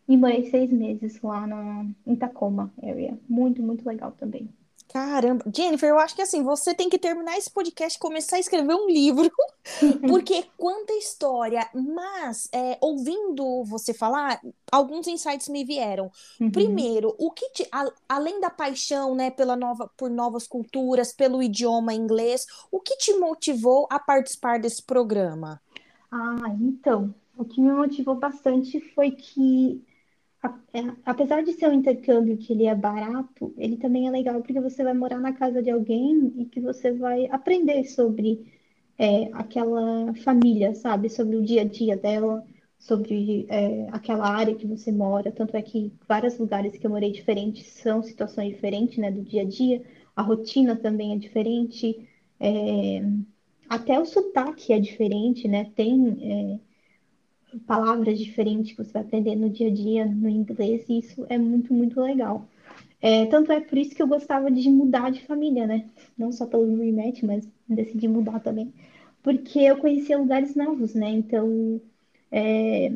e 0.10 0.18
morei 0.18 0.50
seis 0.50 0.72
meses 0.72 1.22
lá 1.22 1.46
na, 1.46 1.86
em 2.06 2.16
Tacoma 2.16 2.74
area. 2.82 3.16
Muito, 3.30 3.62
muito 3.62 3.88
legal 3.88 4.12
também. 4.18 4.50
Caramba, 4.92 5.46
Jennifer, 5.56 5.88
eu 5.88 6.00
acho 6.00 6.16
que 6.16 6.22
assim, 6.24 6.42
você 6.42 6.74
tem 6.74 6.90
que 6.90 6.98
terminar 6.98 7.38
esse 7.38 7.52
podcast 7.52 7.96
e 7.96 8.02
começar 8.02 8.38
a 8.38 8.40
escrever 8.40 8.74
um 8.74 8.88
livro, 8.88 9.32
porque 10.10 10.46
quanta 10.58 10.94
história, 10.94 11.70
mas 11.76 12.50
é, 12.52 12.76
ouvindo 12.82 13.64
você 13.66 13.94
falar, 13.94 14.42
alguns 14.72 15.06
insights 15.06 15.48
me 15.48 15.64
vieram. 15.64 16.12
Uhum. 16.42 16.50
Primeiro, 16.50 17.16
o 17.20 17.30
que 17.30 17.48
te, 17.52 17.68
a, 17.72 17.86
além 18.10 18.42
da 18.42 18.50
paixão, 18.50 19.14
né, 19.14 19.30
pela 19.30 19.56
nova, 19.56 19.92
por 19.96 20.10
novas 20.10 20.48
culturas, 20.48 21.14
pelo 21.14 21.44
idioma 21.44 21.94
inglês, 21.94 22.48
o 22.72 22.80
que 22.80 22.98
te 22.98 23.14
motivou 23.14 23.88
a 23.92 24.00
participar 24.00 24.60
desse 24.60 24.82
programa? 24.82 25.62
Ah, 26.12 26.58
então, 26.60 27.14
o 27.38 27.46
que 27.46 27.62
me 27.62 27.72
motivou 27.72 28.16
bastante 28.16 28.82
foi 28.96 29.12
que 29.12 29.88
apesar 31.06 31.44
de 31.44 31.54
ser 31.54 31.68
um 31.70 31.74
intercâmbio 31.74 32.38
que 32.38 32.54
ele 32.54 32.66
é 32.66 32.76
barato, 32.76 33.54
ele 33.58 33.78
também 33.78 34.08
é 34.08 34.12
legal 34.12 34.42
porque 34.42 34.60
você 34.62 34.84
vai 34.84 34.94
morar 34.94 35.20
na 35.20 35.34
casa 35.34 35.62
de 35.62 35.70
alguém 35.70 36.34
e 36.38 36.46
que 36.46 36.60
você 36.62 36.92
vai 36.92 37.28
aprender 37.28 37.84
sobre 37.86 38.46
é, 38.98 39.26
aquela 39.34 40.14
família, 40.24 40.74
sabe? 40.76 41.10
Sobre 41.10 41.36
o 41.38 41.44
dia 41.44 41.62
a 41.62 41.66
dia 41.66 41.98
dela, 41.98 42.46
sobre 42.78 43.46
é, 43.50 43.88
aquela 43.92 44.28
área 44.30 44.56
que 44.56 44.68
você 44.68 44.92
mora. 44.92 45.32
Tanto 45.32 45.56
é 45.58 45.62
que 45.62 45.92
vários 46.08 46.38
lugares 46.38 46.78
que 46.78 46.86
eu 46.86 46.92
morei 46.92 47.12
diferentes 47.12 47.68
são 47.68 48.04
situações 48.04 48.50
diferentes, 48.54 48.98
né? 48.98 49.12
Do 49.12 49.24
dia 49.24 49.42
a 49.44 49.46
dia. 49.46 49.84
A 50.16 50.22
rotina 50.22 50.76
também 50.76 51.14
é 51.14 51.18
diferente. 51.18 52.08
É, 52.40 53.02
até 53.70 54.00
o 54.00 54.06
sotaque 54.06 54.74
é 54.74 54.80
diferente, 54.80 55.48
né? 55.48 55.72
Tem 55.76 56.18
é, 56.22 56.69
palavras 57.68 58.20
diferentes 58.20 58.72
que 58.72 58.84
você 58.84 58.92
vai 58.94 59.02
aprender 59.04 59.36
no 59.36 59.50
dia 59.50 59.68
a 59.70 59.74
dia 59.74 60.06
no 60.06 60.30
inglês, 60.30 60.86
e 60.90 61.00
isso 61.00 61.26
é 61.30 61.38
muito, 61.38 61.74
muito 61.74 62.00
legal. 62.02 62.48
É, 63.02 63.26
tanto 63.28 63.52
é 63.52 63.62
por 63.62 63.78
isso 63.78 63.96
que 63.96 64.02
eu 64.02 64.08
gostava 64.08 64.52
de 64.52 64.70
mudar 64.70 65.10
de 65.12 65.22
família, 65.26 65.66
né? 65.68 65.90
Não 66.18 66.32
só 66.32 66.46
pelo 66.46 66.78
rematch, 66.78 67.24
mas 67.24 67.48
decidi 67.68 68.08
mudar 68.08 68.40
também. 68.42 68.74
Porque 69.24 69.60
eu 69.60 69.78
conhecia 69.78 70.18
lugares 70.18 70.56
novos, 70.56 70.94
né? 70.96 71.10
Então, 71.12 71.82
é... 72.32 72.92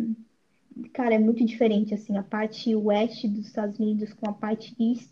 cara, 0.93 1.15
é 1.15 1.19
muito 1.19 1.45
diferente, 1.45 1.93
assim, 1.93 2.17
a 2.17 2.23
parte 2.23 2.75
oeste 2.75 3.27
dos 3.27 3.45
Estados 3.47 3.79
Unidos 3.79 4.13
com 4.13 4.29
a 4.29 4.33
parte 4.33 4.75
east, 4.79 5.11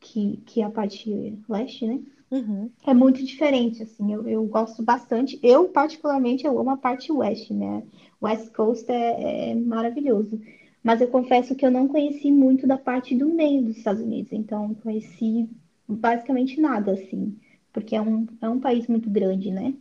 que, 0.00 0.38
que 0.46 0.60
é 0.62 0.64
a 0.64 0.70
parte 0.70 1.38
leste, 1.48 1.86
né? 1.86 2.00
Uhum. 2.30 2.70
É 2.86 2.92
muito 2.94 3.24
diferente, 3.24 3.82
assim, 3.82 4.12
eu, 4.12 4.28
eu 4.28 4.44
gosto 4.46 4.82
bastante. 4.82 5.38
Eu, 5.42 5.68
particularmente, 5.70 6.44
eu 6.46 6.58
amo 6.58 6.70
a 6.70 6.76
parte 6.76 7.10
oeste, 7.10 7.54
né? 7.54 7.82
West 8.22 8.52
Coast 8.52 8.90
é, 8.90 9.50
é 9.50 9.54
maravilhoso. 9.54 10.40
Mas 10.82 11.00
eu 11.00 11.08
confesso 11.08 11.54
que 11.54 11.66
eu 11.66 11.70
não 11.70 11.88
conheci 11.88 12.30
muito 12.30 12.66
da 12.66 12.78
parte 12.78 13.14
do 13.14 13.28
meio 13.28 13.62
dos 13.62 13.76
Estados 13.76 14.02
Unidos, 14.02 14.32
então 14.32 14.74
conheci 14.76 15.48
basicamente 15.86 16.60
nada, 16.60 16.92
assim, 16.92 17.36
porque 17.72 17.96
é 17.96 18.00
um, 18.00 18.26
é 18.40 18.48
um 18.48 18.60
país 18.60 18.86
muito 18.86 19.10
grande, 19.10 19.50
né? 19.50 19.74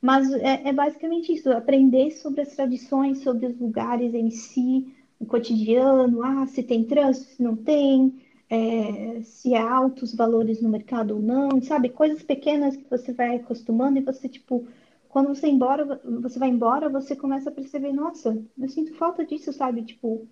Mas 0.00 0.32
é, 0.32 0.68
é 0.68 0.72
basicamente 0.72 1.32
isso, 1.32 1.50
aprender 1.50 2.10
sobre 2.12 2.42
as 2.42 2.54
tradições, 2.54 3.18
sobre 3.18 3.46
os 3.46 3.58
lugares 3.58 4.14
em 4.14 4.30
si, 4.30 4.86
o 5.18 5.26
cotidiano, 5.26 6.22
ah, 6.22 6.46
se 6.46 6.62
tem 6.62 6.84
trânsito, 6.84 7.32
se 7.32 7.42
não 7.42 7.56
tem, 7.56 8.14
é, 8.48 9.20
se 9.22 9.54
há 9.54 9.68
altos 9.68 10.14
valores 10.14 10.60
no 10.60 10.68
mercado 10.68 11.16
ou 11.16 11.22
não, 11.22 11.60
sabe? 11.62 11.88
Coisas 11.88 12.22
pequenas 12.22 12.76
que 12.76 12.88
você 12.88 13.12
vai 13.12 13.36
acostumando 13.36 13.98
e 13.98 14.02
você, 14.02 14.28
tipo, 14.28 14.66
quando 15.16 15.34
você 15.34 15.48
embora, 15.48 15.98
você 16.20 16.38
vai 16.38 16.50
embora, 16.50 16.90
você 16.90 17.16
começa 17.16 17.48
a 17.48 17.52
perceber, 17.52 17.90
nossa, 17.90 18.36
eu 18.58 18.68
sinto 18.68 18.94
falta 18.96 19.24
disso, 19.24 19.50
sabe? 19.50 19.82
Tipo, 19.82 20.28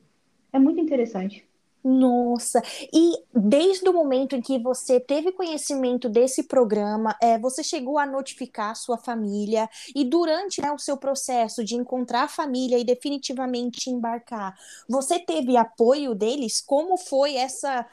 é 0.52 0.58
muito 0.58 0.78
interessante. 0.78 1.42
Nossa, 1.82 2.60
e 2.92 3.14
desde 3.34 3.88
o 3.88 3.94
momento 3.94 4.36
em 4.36 4.42
que 4.42 4.58
você 4.58 5.00
teve 5.00 5.32
conhecimento 5.32 6.06
desse 6.06 6.42
programa, 6.42 7.16
é, 7.22 7.38
você 7.38 7.64
chegou 7.64 7.98
a 7.98 8.04
notificar 8.04 8.72
a 8.72 8.74
sua 8.74 8.98
família, 8.98 9.70
e 9.96 10.04
durante 10.04 10.60
né, 10.60 10.70
o 10.70 10.78
seu 10.78 10.98
processo 10.98 11.64
de 11.64 11.76
encontrar 11.76 12.24
a 12.24 12.28
família 12.28 12.78
e 12.78 12.84
definitivamente 12.84 13.88
embarcar, 13.88 14.54
você 14.86 15.18
teve 15.18 15.56
apoio 15.56 16.14
deles? 16.14 16.60
Como 16.60 16.98
foi 16.98 17.36
essa, 17.36 17.86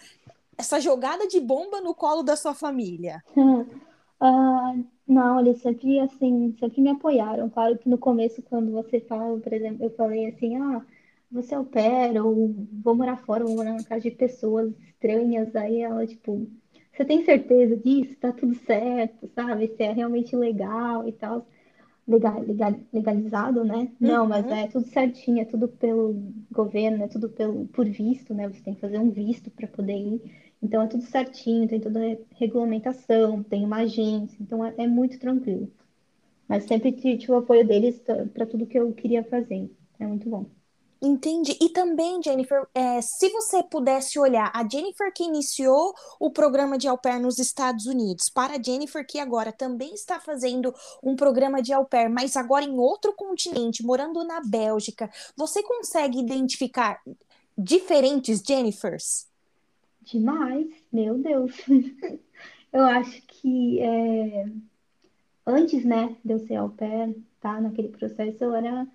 essa 0.58 0.78
jogada 0.78 1.26
de 1.26 1.40
bomba 1.40 1.80
no 1.80 1.96
colo 1.96 2.22
da 2.22 2.36
sua 2.36 2.54
família? 2.54 3.24
uh, 3.38 4.84
não, 5.12 5.40
eles 5.40 5.60
sempre, 5.62 6.00
assim, 6.00 6.54
sempre 6.60 6.82
me 6.82 6.90
apoiaram. 6.90 7.50
Claro 7.50 7.78
que 7.78 7.90
no 7.90 7.98
começo, 7.98 8.42
quando 8.44 8.72
você 8.72 9.00
fala, 9.02 9.40
por 9.40 9.54
exemplo, 9.54 9.86
eu 9.86 9.92
falei 9.96 10.28
assim, 10.28 10.56
ah 10.58 10.86
você 11.32 11.56
opera 11.56 12.24
ou 12.24 12.54
vou 12.84 12.94
morar 12.96 13.18
fora, 13.18 13.44
vou 13.46 13.56
morar 13.56 13.74
na 13.74 13.84
casa 13.84 14.02
de 14.02 14.12
pessoas 14.12 14.70
estranhas. 14.80 15.56
Aí 15.56 15.82
ela, 15.82 16.06
tipo, 16.06 16.48
você 16.94 17.06
tem 17.06 17.24
certeza 17.24 17.78
disso? 17.78 18.18
Tá 18.20 18.34
tudo 18.34 18.54
certo, 18.56 19.28
sabe? 19.36 19.68
Se 19.70 19.84
é 19.84 19.94
realmente 19.94 20.36
legal 20.36 21.08
e 21.08 21.14
tal. 21.14 21.48
Legal, 22.08 22.42
legal, 22.42 22.72
legalizado, 22.92 23.64
né? 23.64 23.76
Uhum. 23.76 23.98
Não, 24.00 24.28
mas 24.28 24.50
é 24.50 24.68
tudo 24.68 24.88
certinho, 24.88 25.42
é 25.42 25.46
tudo 25.46 25.68
pelo 25.70 26.14
governo, 26.52 27.04
é 27.04 27.08
tudo 27.08 27.30
pelo, 27.30 27.68
por 27.68 27.86
visto, 27.90 28.34
né? 28.34 28.48
Você 28.50 28.62
tem 28.62 28.74
que 28.76 28.82
fazer 28.82 29.00
um 29.00 29.12
visto 29.12 29.50
para 29.52 29.68
poder 29.68 29.94
ir. 29.96 30.51
Então 30.62 30.82
é 30.82 30.88
tudo 30.88 31.04
certinho, 31.04 31.68
tem 31.68 31.80
toda 31.80 32.00
a 32.00 32.18
regulamentação, 32.36 33.42
tem 33.44 33.66
uma 33.66 33.78
agência, 33.78 34.38
então 34.40 34.64
é, 34.64 34.74
é 34.78 34.88
muito 34.88 35.20
tranquilo. 35.20 35.72
Mas 36.48 36.66
sempre 36.66 36.92
tive 36.92 37.32
o 37.32 37.38
apoio 37.38 37.66
deles 37.66 38.00
para 38.34 38.46
tudo 38.46 38.68
que 38.68 38.78
eu 38.78 38.92
queria 38.94 39.24
fazer. 39.24 39.72
É 40.00 40.06
muito 40.06 40.30
bom. 40.30 40.46
Entendi. 41.04 41.58
E 41.60 41.70
também, 41.70 42.22
Jennifer, 42.22 42.68
é, 42.76 43.02
se 43.02 43.28
você 43.30 43.64
pudesse 43.64 44.20
olhar 44.20 44.52
a 44.54 44.68
Jennifer 44.68 45.12
que 45.12 45.24
iniciou 45.24 45.96
o 46.20 46.30
programa 46.30 46.78
de 46.78 46.88
au 46.88 46.96
pair 46.96 47.20
nos 47.20 47.40
Estados 47.40 47.88
Unidos, 47.88 48.30
para 48.30 48.58
a 48.58 48.62
Jennifer 48.62 49.04
que 49.04 49.18
agora 49.18 49.52
também 49.52 49.96
está 49.96 50.20
fazendo 50.20 50.72
um 51.02 51.16
programa 51.16 51.60
de 51.60 51.74
au 51.74 51.86
pair, 51.86 52.08
mas 52.08 52.36
agora 52.38 52.66
em 52.66 52.78
outro 52.78 53.14
continente, 53.16 53.84
morando 53.84 54.24
na 54.24 54.42
Bélgica, 54.46 55.10
você 55.36 55.64
consegue 55.64 56.20
identificar 56.20 57.02
diferentes 57.58 58.44
Jennifers? 58.48 59.31
Demais, 60.04 60.68
meu 60.92 61.18
Deus. 61.18 61.56
Eu 62.74 62.86
acho 62.86 63.22
que 63.28 63.80
é, 63.82 64.46
antes, 65.46 65.86
né, 65.86 66.16
de 66.24 66.34
eu 66.34 66.40
ser 66.40 66.56
au 66.56 66.70
pair, 66.70 67.16
tá, 67.40 67.60
naquele 67.62 67.90
processo, 67.90 68.44
eu 68.44 68.56
era 68.56 68.88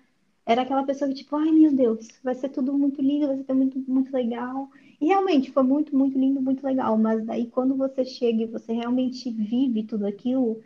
era 0.47 0.63
aquela 0.63 0.83
pessoa 0.85 1.09
que, 1.09 1.15
tipo, 1.17 1.35
ai 1.37 1.51
meu 1.51 1.71
Deus, 1.75 2.07
vai 2.23 2.35
ser 2.35 2.49
tudo 2.49 2.73
muito 2.77 3.01
lindo, 3.03 3.27
vai 3.27 3.43
ser 3.43 3.53
muito, 3.53 3.79
muito 3.89 4.11
legal. 4.11 4.69
E 4.99 5.05
realmente 5.07 5.51
foi 5.51 5.63
muito, 5.63 5.95
muito 5.95 6.17
lindo, 6.19 6.41
muito 6.41 6.65
legal. 6.65 6.97
Mas 6.97 7.25
daí 7.25 7.47
quando 7.47 7.75
você 7.77 8.05
chega 8.05 8.43
e 8.43 8.47
você 8.47 8.73
realmente 8.73 9.31
vive 9.31 9.83
tudo 9.83 10.07
aquilo, 10.07 10.61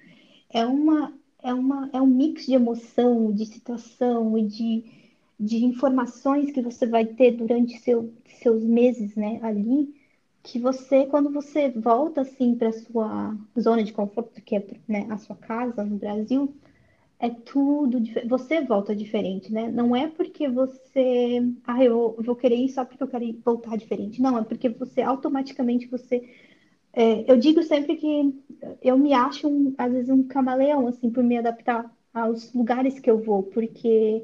é 0.50 0.66
uma, 0.66 1.14
é 1.44 1.54
uma, 1.54 1.90
é 1.94 2.02
um 2.02 2.08
mix 2.08 2.46
de 2.46 2.54
emoção, 2.54 3.32
de 3.34 3.46
situação 3.46 4.38
e 4.38 4.48
de, 4.48 4.86
de 5.40 5.66
informações 5.66 6.52
que 6.52 6.62
você 6.62 6.86
vai 6.86 7.06
ter 7.06 7.32
durante 7.32 7.80
seu, 7.80 8.14
seus 8.42 8.64
meses, 8.64 9.16
né, 9.16 9.40
ali, 9.44 9.94
que 10.44 10.60
você, 10.60 11.06
quando 11.06 11.32
você 11.32 11.70
volta 11.70 12.22
assim 12.22 12.56
para 12.56 12.72
sua 12.72 13.36
zona 13.60 13.84
de 13.84 13.94
conforto, 13.94 14.42
que 14.42 14.56
é 14.56 14.66
né, 14.88 15.08
a 15.10 15.18
sua 15.18 15.36
casa 15.36 15.84
no 15.86 15.98
Brasil, 15.98 16.56
é 17.20 17.30
tudo 17.30 18.00
você 18.28 18.62
volta 18.62 18.96
diferente, 18.96 19.52
né? 19.54 19.70
Não 19.72 19.96
é 19.96 20.08
porque 20.10 20.50
você, 20.50 21.40
ah, 21.66 21.84
eu 21.84 22.16
vou 22.26 22.36
querer 22.36 22.58
ir 22.58 22.70
só 22.70 22.86
porque 22.86 23.04
eu 23.04 23.08
quero 23.08 23.42
voltar 23.46 23.78
diferente. 23.78 24.22
Não, 24.22 24.38
é 24.38 24.44
porque 24.44 24.70
você 24.70 25.02
automaticamente 25.02 25.88
você 25.88 26.24
é, 26.94 27.32
eu 27.32 27.38
digo 27.38 27.64
sempre 27.64 27.96
que 27.98 28.34
eu 28.82 28.98
me 28.98 29.14
acho 29.14 29.48
um, 29.48 29.74
às 29.78 29.92
vezes 29.94 30.10
um 30.10 30.28
camaleão 30.28 30.88
assim 30.88 31.10
por 31.12 31.24
me 31.24 31.38
adaptar 31.38 31.92
aos 32.14 32.54
lugares 32.54 33.00
que 33.00 33.10
eu 33.10 33.20
vou, 33.22 33.44
porque 33.44 34.24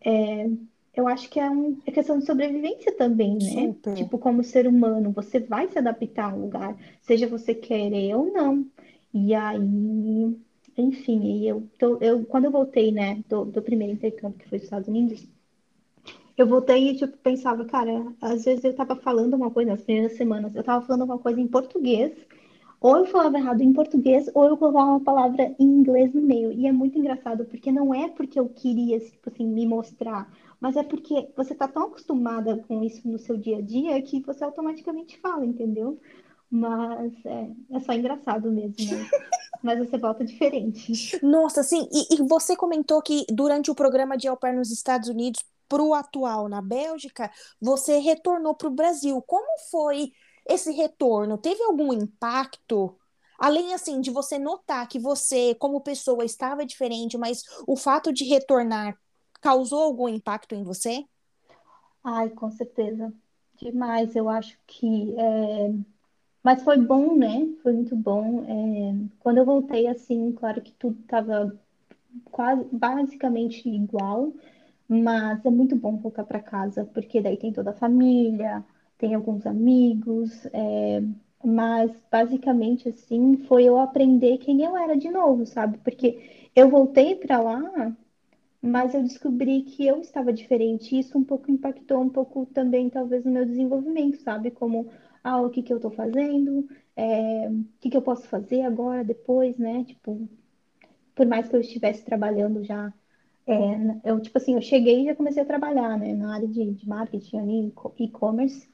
é, 0.00 0.48
eu 0.96 1.06
acho 1.06 1.28
que 1.28 1.38
é, 1.38 1.48
um, 1.48 1.78
é 1.86 1.92
questão 1.92 2.18
de 2.18 2.26
sobrevivência 2.26 2.90
também, 2.96 3.34
né? 3.34 3.66
Super. 3.66 3.94
Tipo, 3.94 4.18
como 4.18 4.42
ser 4.42 4.66
humano, 4.66 5.12
você 5.12 5.38
vai 5.38 5.68
se 5.68 5.78
adaptar 5.78 6.32
a 6.32 6.34
um 6.34 6.42
lugar, 6.42 6.76
seja 7.02 7.28
você 7.28 7.54
querer 7.54 8.16
ou 8.16 8.32
não. 8.32 8.66
E 9.12 9.34
aí 9.34 10.36
enfim, 10.76 11.22
e 11.22 11.48
eu, 11.48 11.66
tô, 11.78 11.96
eu 12.00 12.24
quando 12.26 12.44
eu 12.44 12.50
voltei, 12.50 12.92
né, 12.92 13.22
do, 13.28 13.44
do 13.44 13.62
primeiro 13.62 13.94
intercâmbio 13.94 14.38
que 14.38 14.48
foi 14.48 14.58
dos 14.58 14.66
Estados 14.66 14.88
Unidos, 14.88 15.26
eu 16.36 16.46
voltei 16.46 16.90
e 16.90 16.96
tipo, 16.96 17.16
pensava, 17.18 17.64
cara, 17.64 18.12
às 18.20 18.44
vezes 18.44 18.62
eu 18.62 18.74
tava 18.74 18.94
falando 18.96 19.34
uma 19.34 19.50
coisa 19.50 19.70
nas 19.70 19.82
primeiras 19.82 20.16
semanas, 20.16 20.54
eu 20.54 20.62
tava 20.62 20.84
falando 20.84 21.04
uma 21.04 21.18
coisa 21.18 21.40
em 21.40 21.46
português, 21.48 22.12
ou 22.78 22.98
eu 22.98 23.06
falava 23.06 23.38
errado 23.38 23.62
em 23.62 23.72
português, 23.72 24.30
ou 24.34 24.44
eu 24.44 24.56
colocava 24.56 24.90
uma 24.90 25.00
palavra 25.00 25.54
em 25.58 25.64
inglês 25.64 26.12
no 26.12 26.20
meio. 26.20 26.52
E 26.52 26.66
é 26.66 26.72
muito 26.72 26.98
engraçado, 26.98 27.46
porque 27.46 27.72
não 27.72 27.94
é 27.94 28.08
porque 28.08 28.38
eu 28.38 28.50
queria, 28.50 29.00
tipo 29.00 29.30
assim, 29.30 29.46
me 29.46 29.66
mostrar, 29.66 30.30
mas 30.60 30.76
é 30.76 30.82
porque 30.82 31.28
você 31.36 31.54
tá 31.54 31.68
tão 31.68 31.84
acostumada 31.84 32.62
com 32.66 32.82
isso 32.82 33.06
no 33.08 33.18
seu 33.18 33.36
dia 33.36 33.58
a 33.58 33.62
dia 33.62 34.00
que 34.02 34.20
você 34.20 34.44
automaticamente 34.44 35.18
fala, 35.18 35.44
entendeu? 35.44 36.00
Mas 36.50 37.12
é, 37.24 37.50
é 37.72 37.80
só 37.80 37.92
engraçado 37.92 38.50
mesmo, 38.50 38.90
né? 38.90 39.06
mas 39.62 39.78
você 39.78 39.98
volta 39.98 40.24
diferente. 40.24 41.18
Nossa, 41.22 41.62
sim. 41.62 41.88
E, 41.92 42.14
e 42.14 42.22
você 42.28 42.56
comentou 42.56 43.02
que 43.02 43.26
durante 43.30 43.70
o 43.70 43.74
programa 43.74 44.16
de 44.16 44.28
au 44.28 44.36
pair 44.36 44.54
nos 44.54 44.70
Estados 44.70 45.08
Unidos, 45.08 45.44
para 45.68 45.82
o 45.82 45.94
atual 45.94 46.48
na 46.48 46.62
Bélgica, 46.62 47.30
você 47.60 47.98
retornou 47.98 48.54
para 48.54 48.68
o 48.68 48.74
Brasil. 48.74 49.20
Como 49.22 49.46
foi 49.70 50.12
esse 50.48 50.70
retorno? 50.70 51.38
Teve 51.38 51.62
algum 51.64 51.92
impacto? 51.92 52.96
Além 53.38 53.74
assim 53.74 54.00
de 54.00 54.10
você 54.10 54.38
notar 54.38 54.88
que 54.88 54.98
você, 54.98 55.54
como 55.56 55.80
pessoa, 55.80 56.24
estava 56.24 56.64
diferente, 56.64 57.18
mas 57.18 57.42
o 57.66 57.76
fato 57.76 58.12
de 58.12 58.24
retornar 58.24 58.96
causou 59.46 59.80
algum 59.84 60.08
impacto 60.08 60.56
em 60.56 60.64
você? 60.64 61.06
Ai, 62.02 62.30
com 62.30 62.50
certeza. 62.50 63.12
Demais. 63.60 64.14
Eu 64.16 64.28
acho 64.28 64.58
que 64.66 65.14
é 65.18 65.72
mas 66.42 66.62
foi 66.64 66.78
bom, 66.78 67.16
né? 67.16 67.48
Foi 67.62 67.72
muito 67.72 67.96
bom. 67.96 68.44
É, 68.44 68.94
quando 69.20 69.38
eu 69.38 69.44
voltei, 69.46 69.86
assim, 69.88 70.32
claro 70.32 70.62
que 70.62 70.72
tudo 70.74 71.00
estava 71.02 71.58
quase 72.32 72.64
basicamente 72.72 73.68
igual, 73.68 74.32
mas 74.88 75.44
é 75.46 75.50
muito 75.50 75.76
bom 75.76 75.96
voltar 75.98 76.24
para 76.24 76.40
casa, 76.42 76.84
porque 76.86 77.20
daí 77.22 77.36
tem 77.38 77.52
toda 77.52 77.70
a 77.70 77.74
família, 77.74 78.64
tem 78.98 79.14
alguns 79.14 79.46
amigos, 79.46 80.46
é, 80.52 81.02
mas 81.44 81.92
basicamente 82.10 82.88
assim 82.90 83.38
foi 83.48 83.64
eu 83.64 83.78
aprender 83.78 84.38
quem 84.38 84.62
eu 84.62 84.76
era 84.76 84.96
de 84.96 85.10
novo, 85.10 85.46
sabe? 85.46 85.78
Porque 85.78 86.48
eu 86.56 86.70
voltei 86.70 87.16
para 87.16 87.40
lá, 87.40 87.96
mas 88.62 88.94
eu 88.94 89.02
descobri 89.02 89.62
que 89.62 89.86
eu 89.86 90.00
estava 90.00 90.32
diferente, 90.32 90.98
isso 90.98 91.18
um 91.18 91.24
pouco 91.24 91.50
impactou 91.50 92.00
um 92.02 92.08
pouco 92.10 92.46
também 92.46 92.90
talvez 92.90 93.24
no 93.24 93.30
meu 93.32 93.44
desenvolvimento, 93.46 94.18
sabe? 94.18 94.50
Como 94.50 94.90
ah, 95.22 95.40
o 95.42 95.50
que 95.50 95.62
que 95.62 95.72
eu 95.72 95.76
estou 95.78 95.90
fazendo, 95.90 96.68
é, 96.96 97.48
o 97.48 97.64
que 97.80 97.90
que 97.90 97.96
eu 97.96 98.02
posso 98.02 98.26
fazer 98.28 98.62
agora, 98.62 99.04
depois, 99.04 99.56
né? 99.58 99.84
Tipo, 99.84 100.28
por 101.14 101.26
mais 101.26 101.48
que 101.48 101.56
eu 101.56 101.60
estivesse 101.60 102.04
trabalhando 102.04 102.64
já, 102.64 102.92
é, 103.46 104.10
eu, 104.10 104.20
tipo 104.20 104.38
assim, 104.38 104.54
eu 104.54 104.62
cheguei 104.62 105.02
e 105.02 105.06
já 105.06 105.14
comecei 105.14 105.42
a 105.42 105.46
trabalhar, 105.46 105.98
né? 105.98 106.14
Na 106.14 106.34
área 106.34 106.48
de, 106.48 106.72
de 106.72 106.88
marketing 106.88 107.38
ali, 107.38 107.72
e-commerce. 107.98 108.68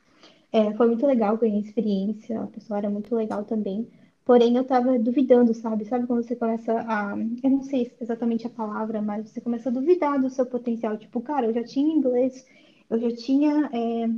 É, 0.52 0.72
foi 0.74 0.86
muito 0.88 1.06
legal, 1.06 1.38
ganhei 1.38 1.60
experiência, 1.60 2.40
a 2.42 2.46
pessoa 2.46 2.78
era 2.78 2.90
muito 2.90 3.14
legal 3.14 3.44
também. 3.44 3.88
Porém, 4.24 4.56
eu 4.56 4.64
tava 4.64 4.98
duvidando, 4.98 5.52
sabe? 5.52 5.84
Sabe 5.84 6.06
quando 6.06 6.22
você 6.22 6.36
começa 6.36 6.72
a. 6.72 7.14
Eu 7.42 7.50
não 7.50 7.62
sei 7.62 7.92
exatamente 8.00 8.46
a 8.46 8.50
palavra, 8.50 9.02
mas 9.02 9.28
você 9.28 9.40
começa 9.40 9.68
a 9.68 9.72
duvidar 9.72 10.20
do 10.20 10.30
seu 10.30 10.46
potencial. 10.46 10.96
Tipo, 10.96 11.20
cara, 11.20 11.46
eu 11.46 11.54
já 11.54 11.64
tinha 11.64 11.92
inglês, 11.92 12.46
eu 12.88 13.00
já 13.00 13.10
tinha 13.16 13.68
é, 13.72 14.08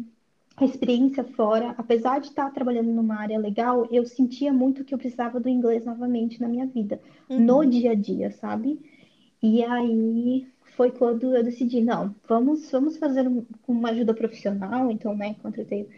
a 0.56 0.64
experiência 0.64 1.25
fora, 1.25 1.75
apesar 1.76 2.20
de 2.20 2.28
estar 2.28 2.50
trabalhando 2.50 2.90
numa 2.92 3.16
área 3.16 3.38
legal, 3.38 3.88
eu 3.90 4.04
sentia 4.06 4.52
muito 4.52 4.84
que 4.84 4.94
eu 4.94 4.99
precisava 4.99 5.40
do 5.40 5.49
inglês 5.49 5.84
novamente 5.84 6.40
na 6.40 6.49
minha 6.49 6.66
vida, 6.66 7.00
uhum. 7.28 7.40
no 7.40 7.64
dia 7.64 7.92
a 7.92 7.94
dia, 7.94 8.30
sabe? 8.30 8.78
E 9.42 9.64
aí 9.64 10.46
foi 10.76 10.90
quando 10.90 11.34
eu 11.34 11.42
decidi, 11.42 11.80
não, 11.80 12.14
vamos, 12.28 12.70
vamos 12.70 12.96
fazer 12.96 13.28
uma 13.66 13.90
ajuda 13.90 14.14
profissional, 14.14 14.90
então, 14.90 15.16
né, 15.16 15.34
contratei 15.42 15.88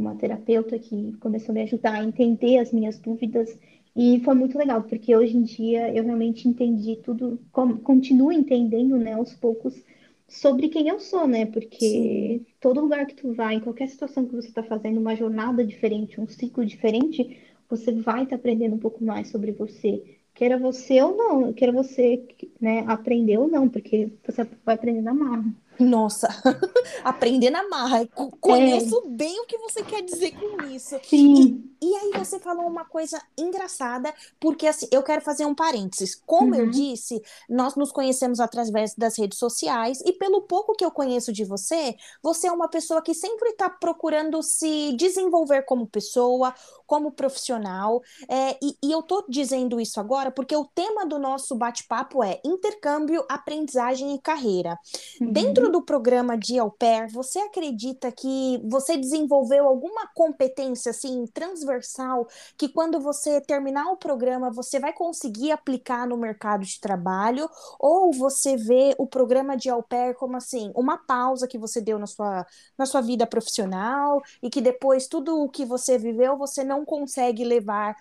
uma 0.00 0.16
terapeuta 0.16 0.78
que 0.78 1.12
começou 1.18 1.52
a 1.52 1.54
me 1.54 1.62
ajudar 1.62 1.94
a 1.94 2.04
entender 2.04 2.58
as 2.58 2.72
minhas 2.72 2.98
dúvidas 2.98 3.58
E 3.94 4.20
foi 4.20 4.34
muito 4.34 4.56
legal, 4.58 4.82
porque 4.84 5.16
hoje 5.16 5.36
em 5.36 5.42
dia 5.42 5.92
eu 5.94 6.04
realmente 6.04 6.48
entendi 6.48 6.96
tudo, 6.96 7.40
como, 7.52 7.80
continuo 7.80 8.32
entendendo, 8.32 8.96
né, 8.96 9.12
aos 9.14 9.34
poucos, 9.34 9.84
sobre 10.28 10.68
quem 10.68 10.88
eu 10.88 11.00
sou, 11.00 11.26
né? 11.26 11.46
Porque 11.46 11.76
Sim. 11.78 12.46
todo 12.60 12.80
lugar 12.80 13.06
que 13.06 13.14
tu 13.14 13.32
vai, 13.34 13.56
em 13.56 13.60
qualquer 13.60 13.88
situação 13.88 14.26
que 14.26 14.34
você 14.34 14.48
está 14.48 14.62
fazendo, 14.62 15.00
uma 15.00 15.16
jornada 15.16 15.64
diferente, 15.66 16.20
um 16.20 16.26
ciclo 16.28 16.64
diferente, 16.64 17.36
você 17.68 17.92
vai 17.92 18.24
estar 18.24 18.36
aprendendo 18.36 18.76
um 18.76 18.78
pouco 18.78 19.04
mais 19.04 19.28
sobre 19.28 19.52
você. 19.52 20.02
Queira 20.34 20.58
você 20.58 21.02
ou 21.02 21.16
não, 21.16 21.52
queira 21.52 21.72
você, 21.72 22.24
né, 22.60 22.84
aprender 22.86 23.38
ou 23.38 23.48
não, 23.48 23.68
porque 23.68 24.12
você 24.24 24.44
vai 24.64 24.74
aprender 24.76 25.02
na 25.02 25.12
marra. 25.14 25.52
Nossa, 25.80 26.28
aprender 27.04 27.50
na 27.50 27.66
marra. 27.68 28.06
Co- 28.14 28.30
É, 28.46 28.80
Conheço 28.80 29.02
bem 29.10 29.40
o 29.40 29.46
que 29.46 29.58
você 29.58 29.82
quer 29.82 30.02
dizer 30.02 30.32
com 30.32 30.60
isso. 30.60 31.00
E, 31.34 31.40
sim. 31.40 31.70
e 31.82 31.94
aí 31.96 32.12
você 32.14 32.38
falou 32.38 32.66
uma 32.68 32.84
coisa 32.84 33.20
engraçada, 33.38 34.12
porque 34.38 34.66
assim, 34.66 34.86
eu 34.92 35.02
quero 35.02 35.22
fazer 35.22 35.46
um 35.46 35.54
parênteses. 35.54 36.14
Como 36.26 36.54
eu 36.54 36.66
Uhum, 36.66 36.68
disse, 36.68 37.22
nós 37.48 37.76
nos 37.76 37.90
conhecemos 37.92 38.40
através 38.40 38.94
das 38.94 39.16
redes 39.18 39.38
sociais, 39.38 40.00
e 40.04 40.12
pelo 40.12 40.42
pouco 40.42 40.74
que 40.74 40.84
eu 40.84 40.90
conheço 40.90 41.32
de 41.32 41.44
você, 41.44 41.96
você 42.22 42.48
é 42.48 42.52
uma 42.52 42.68
pessoa 42.68 43.00
que 43.02 43.14
sempre 43.14 43.50
está 43.50 43.70
procurando 43.70 44.42
se 44.42 44.92
desenvolver 44.96 45.62
como 45.62 45.86
pessoa, 45.86 46.54
como 46.86 47.12
profissional. 47.12 48.02
É, 48.28 48.58
e, 48.62 48.76
e 48.82 48.92
eu 48.92 49.02
tô 49.02 49.24
dizendo 49.28 49.80
isso 49.80 49.98
agora 49.98 50.30
porque 50.30 50.54
o 50.54 50.64
tema 50.66 51.06
do 51.06 51.18
nosso 51.18 51.54
bate-papo 51.56 52.22
é 52.22 52.40
intercâmbio, 52.44 53.24
aprendizagem 53.30 54.14
e 54.14 54.20
carreira. 54.20 54.78
Dentro 55.26 55.69
do 55.70 55.82
programa 55.82 56.36
de 56.36 56.58
Au 56.58 56.70
Pair, 56.70 57.08
você 57.10 57.38
acredita 57.38 58.10
que 58.10 58.60
você 58.64 58.96
desenvolveu 58.96 59.66
alguma 59.66 60.06
competência 60.14 60.90
assim 60.90 61.24
transversal 61.32 62.26
que 62.56 62.68
quando 62.68 63.00
você 63.00 63.40
terminar 63.40 63.90
o 63.90 63.96
programa 63.96 64.50
você 64.50 64.78
vai 64.78 64.92
conseguir 64.92 65.50
aplicar 65.52 66.06
no 66.06 66.16
mercado 66.16 66.64
de 66.64 66.80
trabalho? 66.80 67.48
Ou 67.78 68.12
você 68.12 68.56
vê 68.56 68.94
o 68.98 69.06
programa 69.06 69.56
de 69.56 69.70
Au 69.70 69.82
Pair 69.82 70.14
como 70.14 70.36
assim, 70.36 70.72
uma 70.74 70.98
pausa 70.98 71.46
que 71.46 71.58
você 71.58 71.80
deu 71.80 71.98
na 71.98 72.06
sua, 72.06 72.46
na 72.76 72.86
sua 72.86 73.00
vida 73.00 73.26
profissional 73.26 74.22
e 74.42 74.50
que 74.50 74.60
depois 74.60 75.06
tudo 75.06 75.42
o 75.42 75.48
que 75.48 75.64
você 75.64 75.98
viveu 75.98 76.36
você 76.36 76.64
não 76.64 76.84
consegue 76.84 77.44
levar 77.44 77.96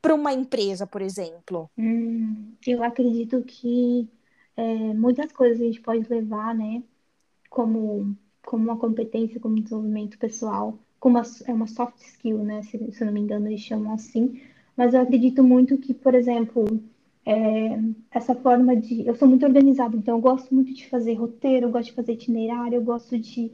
para 0.00 0.14
uma 0.14 0.32
empresa, 0.32 0.86
por 0.86 1.02
exemplo? 1.02 1.70
Hum, 1.76 2.54
eu 2.66 2.82
acredito 2.82 3.42
que 3.42 4.08
é, 4.58 4.94
muitas 4.94 5.32
coisas 5.32 5.60
a 5.60 5.64
gente 5.64 5.80
pode 5.80 6.08
levar, 6.10 6.54
né? 6.54 6.82
como, 7.50 8.16
como 8.44 8.64
uma 8.64 8.76
competência, 8.78 9.40
como 9.40 9.60
desenvolvimento 9.60 10.18
pessoal, 10.18 10.78
como 11.00 11.18
uma, 11.18 11.24
é 11.46 11.52
uma 11.52 11.66
soft 11.66 11.98
skill, 12.00 12.38
né? 12.44 12.62
Se, 12.62 12.78
se 12.92 13.02
eu 13.02 13.06
não 13.06 13.12
me 13.14 13.20
engano, 13.20 13.48
eles 13.48 13.60
chamam 13.60 13.94
assim. 13.94 14.40
Mas 14.76 14.94
eu 14.94 15.00
acredito 15.02 15.42
muito 15.42 15.78
que, 15.78 15.94
por 15.94 16.14
exemplo, 16.14 16.64
é, 17.26 17.78
essa 18.10 18.34
forma 18.34 18.76
de. 18.76 19.06
Eu 19.06 19.14
sou 19.16 19.28
muito 19.28 19.46
organizada, 19.46 19.96
então 19.96 20.16
eu 20.16 20.20
gosto 20.20 20.54
muito 20.54 20.72
de 20.74 20.88
fazer 20.88 21.14
roteiro, 21.14 21.66
eu 21.66 21.70
gosto 21.70 21.90
de 21.90 21.94
fazer 21.96 22.12
itinerário, 22.14 22.76
eu 22.76 22.82
gosto 22.84 23.18
de 23.18 23.50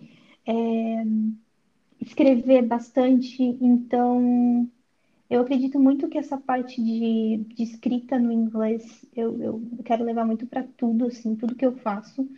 é, 0.47 1.05
escrever 2.01 2.63
bastante. 2.63 3.43
Então, 3.43 4.69
eu 5.35 5.43
acredito 5.43 5.79
muito 5.81 6.09
que 6.09 6.19
essa 6.19 6.39
parte 6.39 6.83
de, 6.83 7.45
de 7.55 7.63
escrita 7.63 8.19
no 8.19 8.33
inglês 8.33 9.05
eu, 9.15 9.41
eu 9.43 9.63
quero 9.85 10.05
levar 10.05 10.25
muito 10.25 10.47
para 10.47 10.63
tudo, 10.77 11.07
assim, 11.07 11.35
tudo 11.37 11.55
que 11.55 11.67
eu 11.67 11.77
faço 11.79 12.29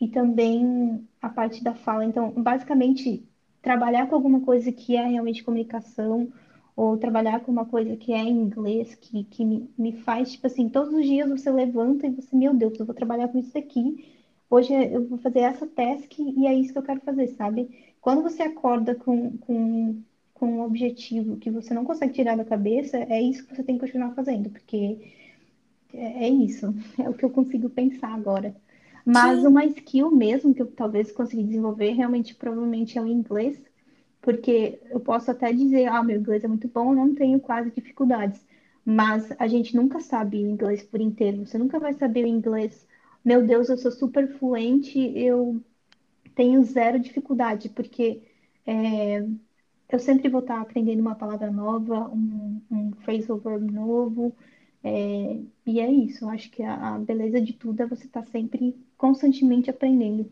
e 0.00 0.08
também 0.08 1.06
a 1.20 1.28
parte 1.28 1.62
da 1.64 1.74
fala. 1.74 2.04
Então, 2.04 2.30
basicamente, 2.30 3.26
trabalhar 3.62 4.06
com 4.08 4.14
alguma 4.14 4.40
coisa 4.40 4.70
que 4.72 4.96
é 4.96 5.06
realmente 5.06 5.42
comunicação, 5.42 6.32
ou 6.76 6.98
trabalhar 6.98 7.40
com 7.40 7.50
uma 7.50 7.64
coisa 7.64 7.96
que 7.96 8.12
é 8.12 8.18
em 8.18 8.38
inglês, 8.42 8.94
que, 8.94 9.24
que 9.24 9.44
me, 9.44 9.70
me 9.78 9.92
faz, 10.02 10.32
tipo 10.32 10.46
assim, 10.46 10.68
todos 10.68 10.92
os 10.92 11.04
dias 11.06 11.28
você 11.28 11.50
levanta 11.50 12.06
e 12.06 12.10
você, 12.10 12.36
meu 12.36 12.54
Deus, 12.54 12.78
eu 12.78 12.84
vou 12.86 12.94
trabalhar 12.94 13.28
com 13.28 13.38
isso 13.38 13.54
daqui. 13.54 14.14
Hoje 14.50 14.72
eu 14.74 15.06
vou 15.08 15.18
fazer 15.18 15.40
essa 15.40 15.66
task 15.66 16.18
e 16.18 16.46
é 16.46 16.54
isso 16.54 16.72
que 16.72 16.78
eu 16.78 16.82
quero 16.82 17.00
fazer, 17.00 17.28
sabe? 17.28 17.94
Quando 18.00 18.22
você 18.22 18.42
acorda 18.42 18.94
com, 18.94 19.36
com, 19.38 20.02
com 20.36 20.46
um 20.48 20.62
objetivo 20.62 21.38
que 21.38 21.50
você 21.50 21.74
não 21.74 21.84
consegue 21.84 22.14
tirar 22.14 22.36
da 22.36 22.44
cabeça, 22.44 22.98
é 22.98 23.20
isso 23.22 23.46
que 23.46 23.56
você 23.56 23.64
tem 23.64 23.76
que 23.78 23.82
continuar 23.86 24.14
fazendo, 24.14 24.50
porque 24.50 24.98
é, 25.94 26.26
é 26.26 26.28
isso, 26.28 26.66
é 27.00 27.08
o 27.08 27.14
que 27.14 27.24
eu 27.24 27.30
consigo 27.30 27.68
pensar 27.70 28.12
agora. 28.14 28.54
Mas 29.04 29.44
Sim, 29.44 29.44
uma 29.44 29.64
skill 29.66 30.10
mesmo 30.10 30.54
que 30.54 30.62
eu 30.62 30.70
talvez 30.72 31.12
consegui 31.12 31.44
desenvolver, 31.44 31.92
realmente, 31.92 32.34
provavelmente 32.34 32.98
é 32.98 33.02
o 33.02 33.06
inglês, 33.06 33.60
porque 34.20 34.80
eu 34.90 35.00
posso 35.00 35.30
até 35.30 35.52
dizer, 35.52 35.86
ah, 35.88 36.02
meu 36.02 36.18
inglês 36.20 36.44
é 36.44 36.48
muito 36.48 36.68
bom, 36.68 36.90
eu 36.92 36.96
não 36.96 37.14
tenho 37.14 37.40
quase 37.40 37.70
dificuldades. 37.70 38.44
Mas 38.84 39.30
a 39.38 39.46
gente 39.48 39.76
nunca 39.76 40.00
sabe 40.00 40.38
o 40.38 40.48
inglês 40.50 40.82
por 40.82 41.00
inteiro, 41.00 41.46
você 41.46 41.58
nunca 41.58 41.78
vai 41.80 41.92
saber 41.94 42.24
o 42.24 42.28
inglês. 42.28 42.86
Meu 43.24 43.46
Deus, 43.46 43.68
eu 43.68 43.76
sou 43.78 43.90
super 43.92 44.28
fluente, 44.38 44.98
eu 45.16 45.60
tenho 46.34 46.62
zero 46.64 46.98
dificuldade, 47.00 47.68
porque 47.70 48.22
é, 48.66 49.26
eu 49.88 49.98
sempre 49.98 50.28
vou 50.28 50.40
estar 50.40 50.60
aprendendo 50.60 51.00
uma 51.00 51.14
palavra 51.16 51.50
nova, 51.50 52.08
um, 52.10 52.62
um 52.70 52.92
phrasal 53.02 53.38
verb 53.38 53.70
novo, 53.72 54.36
é, 54.82 55.42
e 55.66 55.80
é 55.80 55.90
isso. 55.90 56.24
Eu 56.24 56.30
acho 56.30 56.50
que 56.50 56.62
a, 56.62 56.96
a 56.96 56.98
beleza 56.98 57.40
de 57.40 57.52
tudo 57.54 57.82
é 57.82 57.86
você 57.86 58.06
estar 58.06 58.26
sempre 58.28 58.76
constantemente 58.96 59.70
aprendendo. 59.70 60.30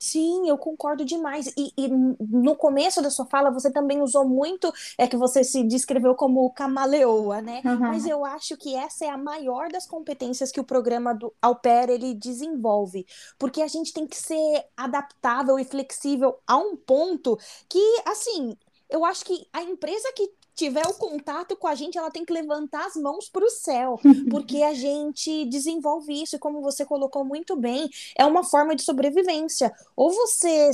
Sim, 0.00 0.48
eu 0.48 0.56
concordo 0.56 1.04
demais. 1.04 1.48
E, 1.56 1.72
e 1.76 1.88
no 1.88 2.54
começo 2.56 3.02
da 3.02 3.10
sua 3.10 3.26
fala, 3.26 3.50
você 3.50 3.68
também 3.70 4.00
usou 4.00 4.24
muito, 4.28 4.72
é 4.96 5.08
que 5.08 5.16
você 5.16 5.42
se 5.42 5.64
descreveu 5.64 6.14
como 6.14 6.48
camaleoa, 6.52 7.42
né? 7.42 7.64
Mas 7.84 8.06
Aham, 8.06 8.06
eu 8.06 8.24
acho 8.24 8.56
que 8.56 8.76
essa 8.76 9.04
é 9.04 9.08
a 9.10 9.18
maior 9.18 9.68
das 9.72 9.86
competências 9.86 10.52
que 10.52 10.60
o 10.60 10.64
programa 10.64 11.12
do 11.12 11.34
Au 11.42 11.56
Pair, 11.56 11.90
ele 11.90 12.14
desenvolve, 12.14 13.06
porque 13.38 13.60
a 13.60 13.66
gente 13.66 13.92
tem 13.92 14.06
que 14.06 14.16
ser 14.16 14.64
adaptável 14.76 15.58
e 15.58 15.64
flexível 15.64 16.38
a 16.46 16.56
um 16.56 16.76
ponto 16.76 17.36
que, 17.68 17.80
assim, 18.06 18.56
eu 18.90 19.04
acho 19.04 19.24
que 19.24 19.46
a 19.52 19.62
empresa 19.62 20.12
que 20.14 20.30
tiver 20.54 20.86
o 20.86 20.94
contato 20.94 21.56
com 21.56 21.68
a 21.68 21.74
gente, 21.74 21.96
ela 21.96 22.10
tem 22.10 22.24
que 22.24 22.32
levantar 22.32 22.84
as 22.84 22.96
mãos 22.96 23.28
para 23.28 23.44
o 23.44 23.50
céu, 23.50 23.98
porque 24.30 24.62
a 24.62 24.74
gente 24.74 25.44
desenvolve 25.44 26.22
isso, 26.22 26.34
e 26.34 26.38
como 26.38 26.60
você 26.60 26.84
colocou 26.84 27.24
muito 27.24 27.54
bem, 27.54 27.88
é 28.16 28.26
uma 28.26 28.42
forma 28.42 28.74
de 28.74 28.82
sobrevivência. 28.82 29.72
Ou 29.94 30.10
você 30.10 30.72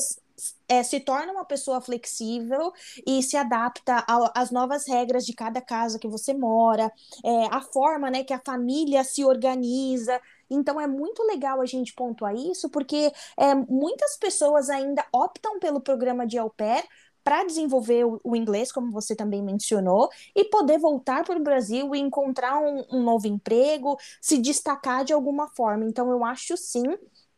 é, 0.68 0.83
se 0.83 1.00
torna 1.00 1.33
uma 1.33 1.44
pessoa 1.44 1.81
flexível 1.81 2.72
e 3.07 3.22
se 3.22 3.37
adapta 3.37 4.05
às 4.35 4.50
novas 4.50 4.87
regras 4.87 5.24
de 5.24 5.33
cada 5.33 5.61
casa 5.61 5.98
que 5.98 6.09
você 6.09 6.33
mora, 6.33 6.90
é, 7.24 7.46
a 7.50 7.61
forma 7.61 8.11
né, 8.11 8.24
que 8.24 8.33
a 8.33 8.40
família 8.44 9.05
se 9.05 9.24
organiza. 9.24 10.20
Então 10.50 10.81
é 10.81 10.87
muito 10.87 11.22
legal 11.24 11.61
a 11.61 11.66
gente 11.66 11.94
pontuar 11.94 12.35
isso, 12.35 12.68
porque 12.68 13.12
é, 13.38 13.55
muitas 13.55 14.16
pessoas 14.16 14.68
ainda 14.68 15.05
optam 15.12 15.59
pelo 15.59 15.81
programa 15.81 16.27
de 16.27 16.38
au 16.38 16.50
pair 16.50 16.85
para 17.24 17.44
desenvolver 17.44 18.04
o, 18.04 18.37
inglês, 18.37 18.70
como 18.70 18.92
você 18.92 19.16
também 19.16 19.42
mencionou, 19.42 20.08
e 20.37 20.44
poder 20.44 20.78
voltar 20.78 21.24
para 21.24 21.38
o 21.38 21.42
Brasil 21.42 21.94
e 21.94 21.98
encontrar 21.98 22.60
um, 22.60 22.84
um 22.92 23.02
novo 23.02 23.26
emprego, 23.26 23.96
se 24.20 24.38
destacar 24.38 25.04
de 25.04 25.12
alguma 25.12 25.48
forma. 25.48 25.84
Então 25.87 26.10
eu 26.10 26.24
acho 26.24 26.56
sim 26.56 26.84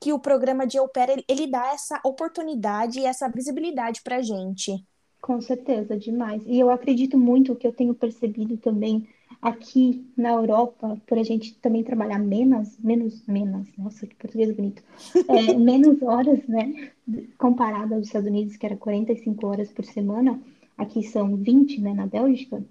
que 0.01 0.13
o 0.13 0.19
programa 0.19 0.67
de 0.67 0.79
au 0.79 0.89
pair, 0.89 1.25
ele 1.29 1.47
dá 1.47 1.69
essa 1.73 2.01
oportunidade 2.05 3.01
e 3.01 3.07
essa 3.07 3.29
visibilidade 3.29 4.03
para 4.03 4.17
a 4.17 4.23
gente. 4.23 4.85
com 5.21 5.41
certeza, 5.41 5.97
demais. 5.99 6.43
E 6.47 6.59
eu 6.59 6.71
acredito 6.71 7.19
muito 7.19 7.57
que 7.57 7.67
eu 7.67 7.73
tenho 7.73 7.95
percebido 7.95 8.57
também 8.59 9.09
aqui 9.41 10.07
na 10.17 10.33
Europa, 10.33 11.01
por 11.07 11.19
a 11.19 11.23
gente 11.23 11.55
também 11.57 11.85
trabalhar 11.85 12.19
menos, 12.19 12.79
menos, 12.79 13.27
menos, 13.27 13.69
nossa, 13.77 14.07
que 14.07 14.15
português 14.15 14.55
bonito, 14.55 14.83
é, 15.29 15.55
menos 15.55 16.03
horas, 16.03 16.47
né, 16.47 16.91
comparado 17.39 17.95
aos 17.95 18.07
Estados 18.07 18.29
Unidos, 18.29 18.57
que 18.57 18.67
era 18.67 18.77
45 18.77 19.47
horas 19.47 19.71
por 19.71 19.85
semana, 19.85 20.41
aqui 20.77 21.03
são 21.03 21.37
20, 21.37 21.81
né, 21.81 21.95
na 21.95 22.07
Bélgica. 22.07 22.65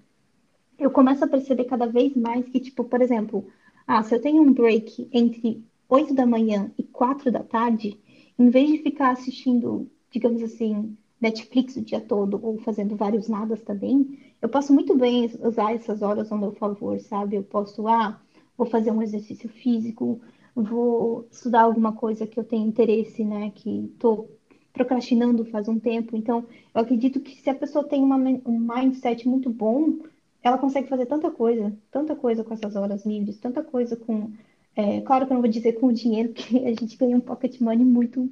eu 0.78 0.90
começo 0.90 1.24
a 1.24 1.28
perceber 1.28 1.64
cada 1.64 1.86
vez 1.86 2.14
mais 2.14 2.46
que, 2.48 2.60
tipo, 2.60 2.84
por 2.84 3.00
exemplo, 3.00 3.46
ah, 3.86 4.02
se 4.02 4.14
eu 4.14 4.20
tenho 4.20 4.42
um 4.42 4.52
break 4.52 5.08
entre 5.12 5.64
8 5.88 6.14
da 6.14 6.26
manhã 6.26 6.70
e 6.76 6.82
4 6.82 7.30
da 7.30 7.42
tarde, 7.42 7.98
em 8.38 8.50
vez 8.50 8.70
de 8.70 8.78
ficar 8.78 9.10
assistindo, 9.12 9.88
digamos 10.10 10.42
assim, 10.42 10.96
Netflix 11.20 11.76
o 11.76 11.82
dia 11.82 12.00
todo 12.00 12.38
ou 12.42 12.58
fazendo 12.58 12.96
vários 12.96 13.28
nadas 13.28 13.62
também, 13.62 14.18
eu 14.40 14.48
posso 14.48 14.72
muito 14.72 14.96
bem 14.96 15.30
usar 15.42 15.74
essas 15.74 16.02
horas 16.02 16.30
ao 16.30 16.38
meu 16.38 16.52
favor, 16.52 17.00
sabe? 17.00 17.36
Eu 17.36 17.42
posso, 17.42 17.88
ah, 17.88 18.20
vou 18.56 18.66
fazer 18.66 18.90
um 18.90 19.02
exercício 19.02 19.48
físico, 19.48 20.20
vou 20.54 21.26
estudar 21.30 21.62
alguma 21.62 21.92
coisa 21.92 22.26
que 22.26 22.38
eu 22.38 22.44
tenho 22.44 22.68
interesse, 22.68 23.24
né, 23.24 23.50
que 23.54 23.94
tô 23.98 24.28
procrastinando 24.72 25.44
faz 25.46 25.68
um 25.68 25.78
tempo. 25.78 26.16
Então, 26.16 26.44
eu 26.74 26.80
acredito 26.80 27.20
que 27.20 27.36
se 27.40 27.48
a 27.48 27.54
pessoa 27.54 27.84
tem 27.88 28.02
uma, 28.02 28.16
um 28.16 28.58
mindset 28.58 29.26
muito 29.26 29.48
bom, 29.48 29.98
ela 30.42 30.58
consegue 30.58 30.88
fazer 30.88 31.06
tanta 31.06 31.30
coisa, 31.30 31.76
tanta 31.90 32.14
coisa 32.14 32.44
com 32.44 32.54
essas 32.54 32.76
horas 32.76 33.04
livres, 33.04 33.38
tanta 33.38 33.62
coisa 33.62 33.96
com. 33.96 34.30
é, 34.76 35.00
claro 35.00 35.26
que 35.26 35.32
eu 35.32 35.34
não 35.34 35.42
vou 35.42 35.50
dizer 35.50 35.72
com 35.74 35.86
o 35.86 35.92
dinheiro, 35.92 36.28
porque 36.34 36.58
a 36.58 36.68
gente 36.68 36.96
ganha 36.96 37.16
um 37.16 37.20
pocket 37.20 37.58
money 37.60 37.84
muito 37.84 38.30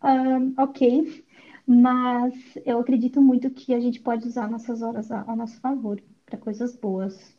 ah, 0.00 0.38
ok, 0.58 1.24
mas 1.68 2.34
eu 2.64 2.78
acredito 2.80 3.20
muito 3.22 3.50
que 3.50 3.72
a 3.74 3.80
gente 3.80 4.00
pode 4.00 4.26
usar 4.26 4.48
nossas 4.48 4.82
horas 4.82 5.10
a, 5.10 5.22
a 5.30 5.36
nosso 5.36 5.60
favor. 5.60 6.02
para 6.26 6.38
coisas 6.38 6.74
boas. 6.76 7.37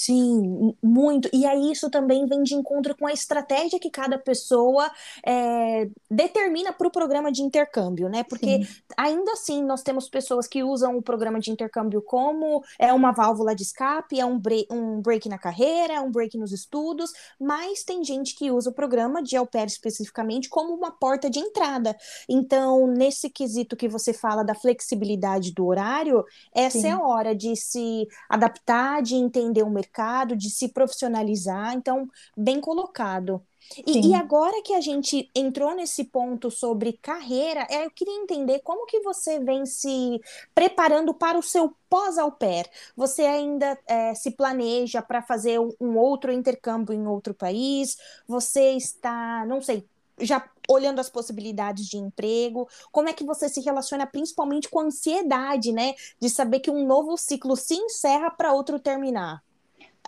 Sim, 0.00 0.74
muito. 0.82 1.28
E 1.30 1.44
aí 1.44 1.70
isso 1.70 1.90
também 1.90 2.24
vem 2.24 2.42
de 2.42 2.54
encontro 2.54 2.96
com 2.96 3.06
a 3.06 3.12
estratégia 3.12 3.78
que 3.78 3.90
cada 3.90 4.18
pessoa 4.18 4.90
é, 5.26 5.90
determina 6.10 6.72
para 6.72 6.88
o 6.88 6.90
programa 6.90 7.30
de 7.30 7.42
intercâmbio, 7.42 8.08
né? 8.08 8.22
Porque 8.22 8.64
Sim. 8.64 8.82
ainda 8.96 9.32
assim 9.32 9.62
nós 9.62 9.82
temos 9.82 10.08
pessoas 10.08 10.46
que 10.46 10.64
usam 10.64 10.96
o 10.96 11.02
programa 11.02 11.38
de 11.38 11.50
intercâmbio 11.50 12.00
como 12.00 12.64
é 12.78 12.90
uma 12.94 13.12
válvula 13.12 13.54
de 13.54 13.62
escape, 13.62 14.18
é 14.18 14.24
um 14.24 14.38
break, 14.38 14.68
um 14.72 15.02
break 15.02 15.28
na 15.28 15.36
carreira, 15.36 15.92
é 15.92 16.00
um 16.00 16.10
break 16.10 16.38
nos 16.38 16.50
estudos, 16.50 17.12
mas 17.38 17.84
tem 17.84 18.02
gente 18.02 18.34
que 18.34 18.50
usa 18.50 18.70
o 18.70 18.72
programa 18.74 19.22
de 19.22 19.36
au 19.36 19.46
pair 19.46 19.66
especificamente 19.66 20.48
como 20.48 20.72
uma 20.72 20.90
porta 20.90 21.28
de 21.28 21.40
entrada. 21.40 21.94
Então, 22.26 22.86
nesse 22.86 23.28
quesito 23.28 23.76
que 23.76 23.86
você 23.86 24.14
fala 24.14 24.42
da 24.42 24.54
flexibilidade 24.54 25.52
do 25.52 25.66
horário, 25.66 26.24
essa 26.54 26.78
Sim. 26.78 26.88
é 26.88 26.92
a 26.92 27.00
hora 27.00 27.34
de 27.34 27.54
se 27.54 28.08
adaptar, 28.30 29.02
de 29.02 29.14
entender 29.14 29.62
o 29.62 29.68
mercado 29.68 29.89
mercado, 29.90 30.36
de 30.36 30.48
se 30.48 30.68
profissionalizar. 30.68 31.74
Então, 31.74 32.08
bem 32.36 32.60
colocado. 32.60 33.42
E, 33.86 34.08
e, 34.08 34.14
agora 34.14 34.62
que 34.64 34.74
a 34.74 34.80
gente 34.80 35.30
entrou 35.32 35.76
nesse 35.76 36.02
ponto 36.02 36.50
sobre 36.50 36.98
carreira, 37.00 37.66
é, 37.70 37.84
eu 37.84 37.90
queria 37.90 38.20
entender 38.20 38.60
como 38.60 38.86
que 38.86 39.00
você 39.00 39.38
vem 39.38 39.64
se 39.64 40.20
preparando 40.52 41.14
para 41.14 41.38
o 41.38 41.42
seu 41.42 41.72
pós-au 41.88 42.32
pair. 42.32 42.68
Você 42.96 43.22
ainda 43.22 43.78
é, 43.86 44.12
se 44.14 44.32
planeja 44.32 45.00
para 45.00 45.22
fazer 45.22 45.60
um, 45.60 45.72
um 45.80 45.96
outro 45.98 46.32
intercâmbio 46.32 46.94
em 46.94 47.06
outro 47.06 47.32
país? 47.32 47.96
Você 48.26 48.72
está, 48.72 49.44
não 49.46 49.62
sei, 49.62 49.86
já 50.18 50.50
olhando 50.68 51.00
as 51.00 51.10
possibilidades 51.10 51.86
de 51.86 51.96
emprego, 51.96 52.68
como 52.90 53.08
é 53.08 53.12
que 53.12 53.24
você 53.24 53.48
se 53.48 53.60
relaciona 53.60 54.06
principalmente 54.06 54.68
com 54.68 54.80
a 54.80 54.84
ansiedade, 54.84 55.72
né, 55.72 55.94
de 56.18 56.28
saber 56.28 56.60
que 56.60 56.70
um 56.70 56.86
novo 56.86 57.16
ciclo 57.16 57.56
se 57.56 57.74
encerra 57.74 58.30
para 58.30 58.52
outro 58.52 58.78
terminar? 58.78 59.42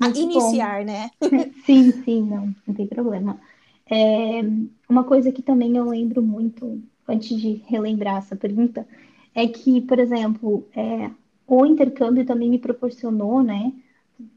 Muito 0.00 0.20
iniciar, 0.20 0.80
bom. 0.80 0.84
né? 0.84 1.10
sim, 1.64 1.92
sim, 2.04 2.22
não, 2.22 2.54
não 2.66 2.74
tem 2.74 2.86
problema. 2.86 3.40
É, 3.86 4.40
uma 4.88 5.04
coisa 5.04 5.32
que 5.32 5.42
também 5.42 5.76
eu 5.76 5.84
lembro 5.88 6.22
muito, 6.22 6.82
antes 7.08 7.40
de 7.40 7.62
relembrar 7.66 8.18
essa 8.18 8.36
pergunta, 8.36 8.86
é 9.34 9.46
que, 9.46 9.80
por 9.82 9.98
exemplo, 9.98 10.66
é, 10.74 11.10
o 11.46 11.66
intercâmbio 11.66 12.24
também 12.26 12.50
me 12.50 12.58
proporcionou, 12.58 13.42
né, 13.42 13.72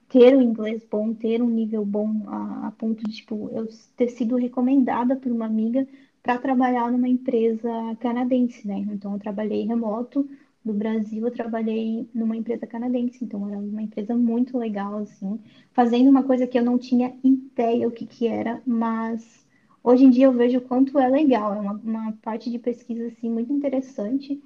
ter 0.09 0.35
um 0.35 0.41
inglês 0.41 0.85
bom, 0.89 1.13
ter 1.13 1.41
um 1.41 1.49
nível 1.49 1.85
bom 1.85 2.23
a, 2.27 2.67
a 2.67 2.71
ponto 2.71 3.03
de, 3.03 3.15
tipo, 3.17 3.49
eu 3.53 3.67
ter 3.97 4.09
sido 4.09 4.35
recomendada 4.37 5.15
por 5.15 5.31
uma 5.31 5.45
amiga 5.45 5.87
para 6.23 6.37
trabalhar 6.39 6.91
numa 6.91 7.07
empresa 7.09 7.69
canadense, 7.99 8.67
né? 8.67 8.79
Então, 8.91 9.13
eu 9.13 9.19
trabalhei 9.19 9.65
remoto 9.65 10.27
do 10.65 10.73
Brasil, 10.73 11.23
eu 11.25 11.31
trabalhei 11.31 12.09
numa 12.13 12.35
empresa 12.35 12.65
canadense, 12.65 13.23
então 13.23 13.47
era 13.47 13.59
uma 13.59 13.83
empresa 13.83 14.15
muito 14.15 14.57
legal, 14.57 14.97
assim, 14.97 15.39
fazendo 15.71 16.09
uma 16.09 16.23
coisa 16.23 16.47
que 16.47 16.57
eu 16.57 16.65
não 16.65 16.79
tinha 16.79 17.15
ideia 17.23 17.87
o 17.87 17.91
que 17.91 18.07
que 18.07 18.27
era, 18.27 18.61
mas 18.65 19.45
hoje 19.83 20.05
em 20.05 20.09
dia 20.09 20.25
eu 20.25 20.33
vejo 20.33 20.57
o 20.57 20.61
quanto 20.61 20.97
é 20.97 21.07
legal, 21.07 21.53
é 21.53 21.59
uma, 21.59 21.73
uma 21.73 22.11
parte 22.13 22.49
de 22.49 22.57
pesquisa, 22.57 23.07
assim, 23.07 23.29
muito 23.29 23.53
interessante, 23.53 24.41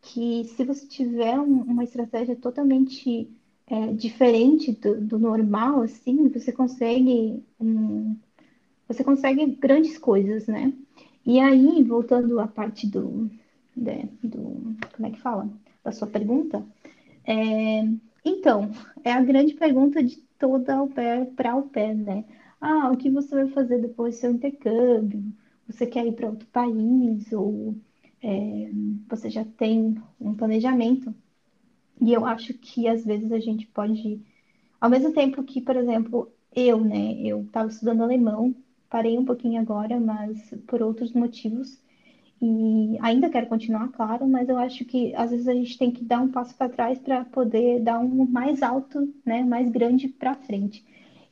que 0.00 0.44
se 0.44 0.64
você 0.64 0.86
tiver 0.86 1.38
um, 1.38 1.62
uma 1.62 1.84
estratégia 1.84 2.34
totalmente 2.34 3.28
é, 3.66 3.92
diferente 3.92 4.72
do, 4.72 4.98
do, 5.00 5.18
normal, 5.18 5.82
assim, 5.82 6.28
você 6.28 6.50
consegue, 6.50 7.42
um, 7.60 8.16
você 8.88 9.04
consegue 9.04 9.44
grandes 9.46 9.98
coisas, 9.98 10.46
né? 10.46 10.72
E 11.26 11.38
aí, 11.40 11.82
voltando 11.82 12.40
à 12.40 12.46
parte 12.46 12.86
do, 12.86 13.30
de, 13.78 14.04
do, 14.28 14.76
como 14.94 15.06
é 15.08 15.10
que 15.10 15.20
fala? 15.20 15.48
Da 15.84 15.92
sua 15.92 16.08
pergunta. 16.08 16.64
É, 17.26 17.82
então, 18.24 18.70
é 19.04 19.12
a 19.12 19.22
grande 19.22 19.54
pergunta 19.54 20.02
de 20.02 20.18
toda 20.38 20.76
au 20.76 20.88
pair 20.88 21.26
para 21.36 21.52
au 21.52 21.64
pair, 21.64 21.94
né? 21.96 22.24
Ah, 22.60 22.90
o 22.92 22.96
que 22.96 23.10
você 23.10 23.34
vai 23.34 23.48
fazer 23.48 23.78
depois 23.80 24.16
do 24.16 24.20
seu 24.20 24.30
intercâmbio? 24.32 25.22
Você 25.68 25.86
quer 25.86 26.06
ir 26.06 26.12
para 26.14 26.30
outro 26.30 26.48
país? 26.48 27.32
Ou 27.32 27.76
é, 28.22 28.70
você 29.08 29.30
já 29.30 29.44
tem 29.44 29.96
um 30.20 30.34
planejamento? 30.34 31.14
E 32.00 32.12
eu 32.12 32.24
acho 32.24 32.54
que 32.54 32.88
às 32.88 33.04
vezes 33.04 33.32
a 33.32 33.38
gente 33.40 33.66
pode, 33.68 34.20
ao 34.80 34.90
mesmo 34.90 35.12
tempo 35.12 35.42
que, 35.44 35.60
por 35.60 35.76
exemplo, 35.76 36.32
eu, 36.54 36.80
né, 36.84 37.14
eu 37.22 37.42
estava 37.42 37.68
estudando 37.68 38.02
alemão, 38.02 38.54
parei 38.90 39.18
um 39.18 39.24
pouquinho 39.24 39.60
agora, 39.60 40.00
mas 40.00 40.50
por 40.66 40.82
outros 40.82 41.12
motivos. 41.12 41.80
E 42.40 42.96
ainda 43.00 43.28
quero 43.30 43.48
continuar, 43.48 43.88
claro, 43.88 44.26
mas 44.28 44.48
eu 44.48 44.56
acho 44.58 44.84
que 44.84 45.14
às 45.16 45.30
vezes 45.30 45.48
a 45.48 45.54
gente 45.54 45.76
tem 45.76 45.90
que 45.90 46.04
dar 46.04 46.20
um 46.20 46.30
passo 46.30 46.54
para 46.56 46.68
trás 46.70 46.98
para 47.00 47.24
poder 47.24 47.80
dar 47.82 47.98
um 47.98 48.26
mais 48.26 48.62
alto, 48.62 49.12
né, 49.26 49.42
mais 49.42 49.68
grande 49.70 50.08
para 50.08 50.34
frente. 50.36 50.84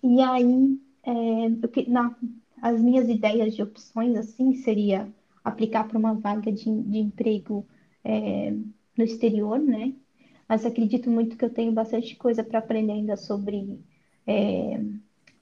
E 0.03 0.21
aí, 0.21 0.81
é, 1.05 1.49
na, 1.89 2.17
as 2.61 2.81
minhas 2.81 3.09
ideias 3.09 3.55
de 3.55 3.63
opções, 3.63 4.17
assim, 4.17 4.55
seria 4.55 5.13
aplicar 5.45 5.87
para 5.87 5.99
uma 5.99 6.15
vaga 6.15 6.51
de, 6.53 6.65
de 6.65 6.99
emprego 6.99 7.65
é, 8.05 8.51
no 8.51 9.05
exterior, 9.05 9.59
né? 9.61 9.95
Mas 10.49 10.65
acredito 10.67 11.11
muito 11.11 11.37
que 11.37 11.45
eu 11.45 11.51
tenho 11.53 11.73
bastante 11.73 12.17
coisa 12.17 12.43
para 12.45 12.59
aprender 12.59 12.93
ainda 12.93 13.17
sobre 13.17 13.81
é, 14.27 14.81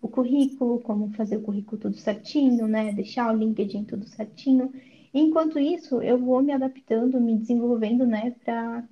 o 0.00 0.08
currículo, 0.08 0.80
como 0.80 1.10
fazer 1.14 1.36
o 1.38 1.42
currículo 1.42 1.80
tudo 1.80 1.96
certinho, 1.96 2.66
né? 2.68 2.92
Deixar 2.92 3.32
o 3.34 3.36
LinkedIn 3.36 3.84
tudo 3.84 4.06
certinho. 4.06 4.72
Enquanto 5.14 5.58
isso, 5.58 6.02
eu 6.02 6.18
vou 6.18 6.42
me 6.42 6.52
adaptando, 6.52 7.20
me 7.20 7.36
desenvolvendo, 7.38 8.06
né, 8.06 8.32
para 8.44 8.84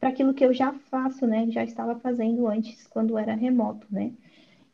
para 0.00 0.08
aquilo 0.08 0.32
que 0.34 0.44
eu 0.44 0.52
já 0.54 0.72
faço, 0.72 1.26
né, 1.26 1.46
já 1.50 1.62
estava 1.62 1.94
fazendo 2.00 2.46
antes 2.48 2.86
quando 2.88 3.18
era 3.18 3.34
remoto, 3.34 3.86
né? 3.90 4.12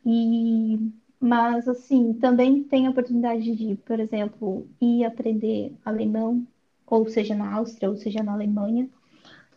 E 0.05 0.79
mas 1.19 1.67
assim, 1.67 2.13
também 2.15 2.63
tem 2.63 2.87
a 2.87 2.91
oportunidade 2.91 3.55
de, 3.55 3.75
por 3.77 3.99
exemplo, 3.99 4.67
ir 4.81 5.05
aprender 5.05 5.73
alemão, 5.85 6.45
ou 6.87 7.07
seja 7.09 7.35
na 7.35 7.53
Áustria, 7.55 7.89
ou 7.89 7.97
seja 7.97 8.23
na 8.23 8.33
Alemanha. 8.33 8.89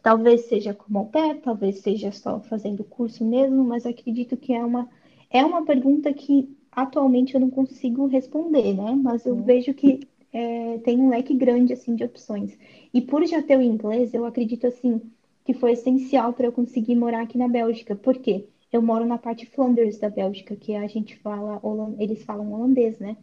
Talvez 0.03 0.47
seja 0.47 0.75
como 0.75 0.99
au 1.01 1.07
pair, 1.07 1.41
talvez 1.43 1.81
seja 1.81 2.11
só 2.13 2.41
fazendo 2.41 2.85
curso 2.85 3.25
mesmo, 3.25 3.65
mas 3.65 3.85
acredito 3.87 4.37
que 4.37 4.53
é 4.53 4.65
uma 4.65 4.89
é 5.31 5.45
uma 5.45 5.65
pergunta 5.65 6.13
que 6.13 6.57
atualmente 6.73 7.35
eu 7.35 7.41
não 7.41 7.51
consigo 7.51 8.07
responder, 8.07 8.75
né? 8.75 8.93
Mas 8.97 9.27
eu 9.27 9.37
uhum. 9.37 9.43
vejo 9.43 9.75
que 9.75 10.01
é, 10.33 10.79
tem 10.79 10.99
um 11.01 11.09
leque 11.11 11.35
grande 11.35 11.73
assim 11.73 11.95
de 11.95 12.05
opções. 12.05 12.57
E 12.93 13.01
por 13.01 13.25
já 13.27 13.43
ter 13.43 13.59
o 13.59 13.62
inglês, 13.62 14.14
eu 14.14 14.25
acredito 14.25 14.66
assim 14.66 15.01
que 15.45 15.55
foi 15.55 15.73
essencial 15.73 16.33
para 16.33 16.47
eu 16.47 16.53
conseguir 16.53 16.95
morar 16.95 17.23
aqui 17.23 17.38
na 17.38 17.49
Bélgica. 17.49 17.97
Por 17.97 18.19
quê? 18.19 18.47
Eu 18.73 18.83
moro 18.83 19.05
na 19.05 19.19
parte 19.19 19.47
Flanders 19.47 19.99
da 19.99 20.09
Bélgica, 20.09 20.55
que 20.57 20.75
a 20.77 20.87
gente 20.87 21.16
fala, 21.16 21.61
eles 21.99 22.23
falam 22.25 22.53
holandês, 22.53 22.99
né? 22.99 23.16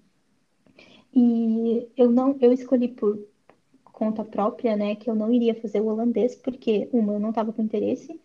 E 1.13 1.89
eu 1.95 2.11
não, 2.11 2.37
eu 2.41 2.51
escolhi 2.51 2.89
por 2.89 3.17
conta 3.83 4.23
própria, 4.23 4.75
né, 4.75 4.95
que 4.95 5.09
eu 5.09 5.15
não 5.15 5.31
iria 5.33 5.55
fazer 5.55 5.81
o 5.81 5.87
holandês, 5.87 6.35
porque 6.35 6.87
uma, 6.93 7.13
eu 7.13 7.19
não 7.19 7.29
estava 7.29 7.51
com 7.51 7.63
interesse, 7.63 8.19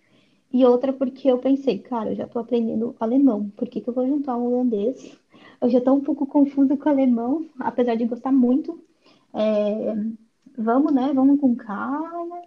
e 0.53 0.65
outra 0.67 0.93
porque 0.93 1.31
eu 1.31 1.39
pensei, 1.39 1.79
cara, 1.79 2.11
eu 2.11 2.17
já 2.17 2.25
estou 2.25 2.43
aprendendo 2.43 2.95
alemão, 3.01 3.49
por 3.57 3.69
que, 3.69 3.81
que 3.81 3.89
eu 3.89 3.95
vou 3.95 4.07
juntar 4.07 4.37
o 4.37 4.53
holandês 4.53 5.19
eu 5.63 5.71
já 5.71 5.79
estou 5.79 5.97
um 5.97 6.03
pouco 6.03 6.27
confusa 6.27 6.77
com 6.77 6.89
o 6.89 6.93
alemão, 6.93 7.49
apesar 7.61 7.95
de 7.97 8.07
gostar 8.07 8.33
muito. 8.33 8.83
É, 9.35 9.95
vamos, 10.57 10.93
né? 10.95 11.13
Vamos 11.15 11.41
com 11.41 11.55
calma. 11.57 12.43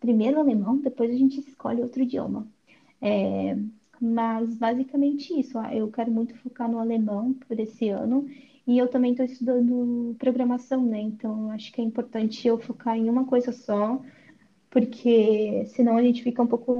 Primeiro 0.00 0.40
alemão, 0.40 0.78
depois 0.78 1.10
a 1.10 1.14
gente 1.16 1.40
escolhe 1.40 1.82
outro 1.82 2.02
idioma. 2.02 2.48
É, 3.02 3.56
mas 4.00 4.54
basicamente 4.56 5.38
isso. 5.38 5.58
Eu 5.72 5.90
quero 5.92 6.10
muito 6.12 6.34
focar 6.38 6.70
no 6.70 6.78
alemão 6.78 7.34
por 7.34 7.58
esse 7.60 7.88
ano. 7.90 8.26
E 8.66 8.78
eu 8.78 8.88
também 8.88 9.12
estou 9.12 9.26
estudando 9.26 10.14
programação, 10.18 10.84
né? 10.86 11.00
Então 11.00 11.50
acho 11.52 11.72
que 11.72 11.80
é 11.80 11.84
importante 11.84 12.46
eu 12.48 12.58
focar 12.58 12.96
em 12.96 13.10
uma 13.10 13.26
coisa 13.26 13.52
só, 13.52 14.00
porque 14.70 15.66
senão 15.68 15.96
a 15.98 16.02
gente 16.02 16.22
fica 16.22 16.42
um 16.42 16.46
pouco 16.48 16.76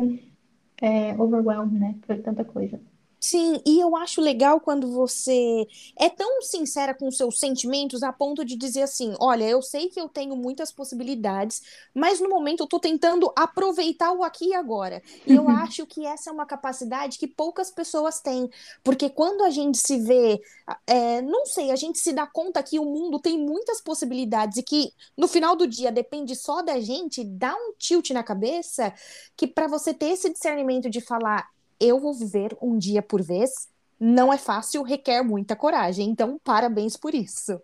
é, 0.82 1.14
overwhelmed, 1.20 1.78
né? 1.78 1.98
Por 2.06 2.20
tanta 2.22 2.44
coisa. 2.44 2.80
Sim, 3.22 3.60
e 3.66 3.78
eu 3.78 3.94
acho 3.96 4.18
legal 4.18 4.60
quando 4.60 4.90
você 4.90 5.66
é 5.94 6.08
tão 6.08 6.40
sincera 6.40 6.94
com 6.94 7.10
seus 7.10 7.38
sentimentos 7.38 8.02
a 8.02 8.10
ponto 8.12 8.42
de 8.46 8.56
dizer 8.56 8.82
assim: 8.82 9.14
olha, 9.20 9.44
eu 9.44 9.60
sei 9.60 9.90
que 9.90 10.00
eu 10.00 10.08
tenho 10.08 10.34
muitas 10.34 10.72
possibilidades, 10.72 11.60
mas 11.94 12.18
no 12.18 12.30
momento 12.30 12.62
eu 12.62 12.66
tô 12.66 12.80
tentando 12.80 13.30
aproveitar 13.36 14.12
o 14.12 14.24
aqui 14.24 14.46
e 14.46 14.54
agora. 14.54 15.02
E 15.26 15.34
eu 15.34 15.50
acho 15.50 15.86
que 15.86 16.06
essa 16.06 16.30
é 16.30 16.32
uma 16.32 16.46
capacidade 16.46 17.18
que 17.18 17.26
poucas 17.26 17.70
pessoas 17.70 18.20
têm, 18.20 18.48
porque 18.82 19.10
quando 19.10 19.44
a 19.44 19.50
gente 19.50 19.76
se 19.76 19.98
vê, 19.98 20.40
é, 20.86 21.20
não 21.20 21.44
sei, 21.44 21.70
a 21.70 21.76
gente 21.76 21.98
se 21.98 22.14
dá 22.14 22.26
conta 22.26 22.62
que 22.62 22.78
o 22.78 22.86
mundo 22.86 23.20
tem 23.20 23.38
muitas 23.38 23.82
possibilidades 23.82 24.56
e 24.56 24.62
que 24.62 24.92
no 25.14 25.28
final 25.28 25.54
do 25.54 25.66
dia 25.66 25.92
depende 25.92 26.34
só 26.34 26.62
da 26.62 26.80
gente, 26.80 27.22
dá 27.22 27.54
um 27.54 27.74
tilt 27.78 28.10
na 28.10 28.22
cabeça 28.22 28.94
que 29.36 29.46
para 29.46 29.66
você 29.68 29.92
ter 29.92 30.06
esse 30.12 30.32
discernimento 30.32 30.88
de 30.88 31.02
falar 31.02 31.46
eu 31.80 31.98
vou 31.98 32.12
viver 32.14 32.56
um 32.60 32.78
dia 32.78 33.02
por 33.02 33.22
vez. 33.22 33.68
Não 33.98 34.32
é 34.32 34.38
fácil, 34.38 34.82
requer 34.82 35.22
muita 35.22 35.56
coragem. 35.56 36.08
Então, 36.08 36.38
parabéns 36.44 36.96
por 36.96 37.14
isso. 37.14 37.60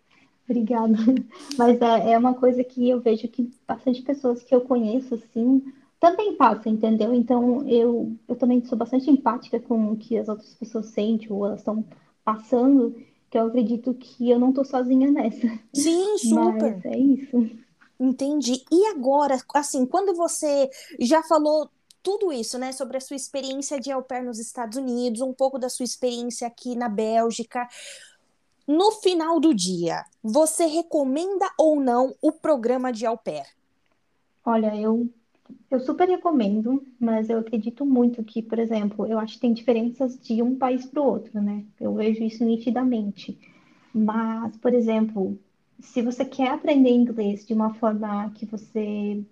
Obrigada. 0.49 0.95
Mas 1.59 1.81
é, 1.81 2.13
é 2.13 2.19
uma 2.19 2.35
coisa 2.35 2.63
que 2.63 2.89
eu 2.89 3.01
vejo 3.01 3.29
que 3.29 3.51
bastante 3.67 4.03
pessoas 4.03 4.43
que 4.43 4.55
eu 4.55 4.61
conheço, 4.61 5.15
assim, 5.15 5.63
também 5.99 6.37
passa, 6.37 6.69
entendeu? 6.69 7.13
Então, 7.15 7.67
eu, 7.69 8.17
eu 8.29 8.37
também 8.37 8.65
sou 8.65 8.79
bastante 8.79 9.11
empática 9.11 9.59
com 9.61 9.93
o 9.93 9.97
que 9.97 10.17
as 10.17 10.29
outras 10.29 10.55
pessoas 10.55 10.87
sentem 10.87 11.29
ou 11.31 11.47
elas 11.47 11.61
estão 11.61 11.85
passando, 12.25 12.95
que 13.31 13.39
eu 13.39 13.47
acredito 13.47 13.95
que 13.95 14.31
eu 14.31 14.39
não 14.39 14.53
tô 14.53 14.65
sozinha 14.65 15.11
nessa. 15.11 15.49
Sim, 15.75 16.19
super. 16.19 16.77
Mas 16.77 16.85
é 16.87 16.99
isso. 16.99 17.51
Entendi. 17.99 18.63
E 18.71 18.87
agora, 18.89 19.39
assim, 19.55 19.87
quando 19.87 20.15
você 20.15 20.69
já 21.01 21.23
falou 21.23 21.71
tudo 22.07 22.33
isso, 22.33 22.57
né, 22.57 22.71
sobre 22.71 22.99
a 22.99 23.01
sua 23.01 23.17
experiência 23.17 23.81
de 23.81 23.91
au 23.91 24.01
pair 24.01 24.23
nos 24.23 24.39
Estados 24.39 24.79
Unidos, 24.79 25.21
um 25.21 25.33
pouco 25.33 25.59
da 25.59 25.69
sua 25.69 25.83
experiência 25.83 26.47
aqui 26.47 26.77
na 26.77 26.89
Bélgica, 26.89 27.67
no 28.65 28.93
final 28.93 29.41
do 29.41 29.53
dia, 29.53 30.05
você 30.23 30.67
recomenda 30.67 31.51
ou 31.59 31.81
não 31.81 32.15
o 32.23 32.31
programa 32.31 32.93
de 32.93 33.05
au 33.05 33.19
pair? 33.19 33.45
Olha, 34.45 34.77
eu 34.77 35.11
eu 35.69 35.81
super 35.81 36.09
recomendo, 36.09 36.81
mas 36.99 37.29
eu 37.29 37.41
acredito 37.41 37.85
muito 37.85 38.23
que, 38.23 38.41
por 38.41 38.61
exemplo, 38.61 39.05
eu 39.07 39.19
acho 39.19 39.35
que 39.35 39.41
tem 39.41 39.53
diferenças 39.53 40.17
de 40.17 40.41
um 40.41 40.57
país 40.57 40.87
para 40.87 41.03
o 41.03 41.07
outro, 41.07 41.41
né? 41.43 41.65
Eu 41.81 41.93
vejo 41.95 42.23
isso 42.23 42.45
nitidamente. 42.45 43.37
Mas, 43.93 44.57
por 44.59 44.73
exemplo, 44.73 45.37
se 45.81 46.03
você 46.03 46.25
quer 46.25 46.51
aprender 46.51 46.91
inglês 46.91 47.45
de 47.45 47.53
uma 47.53 47.75
forma 47.75 48.31
que 48.31 48.47
você 48.47 49.25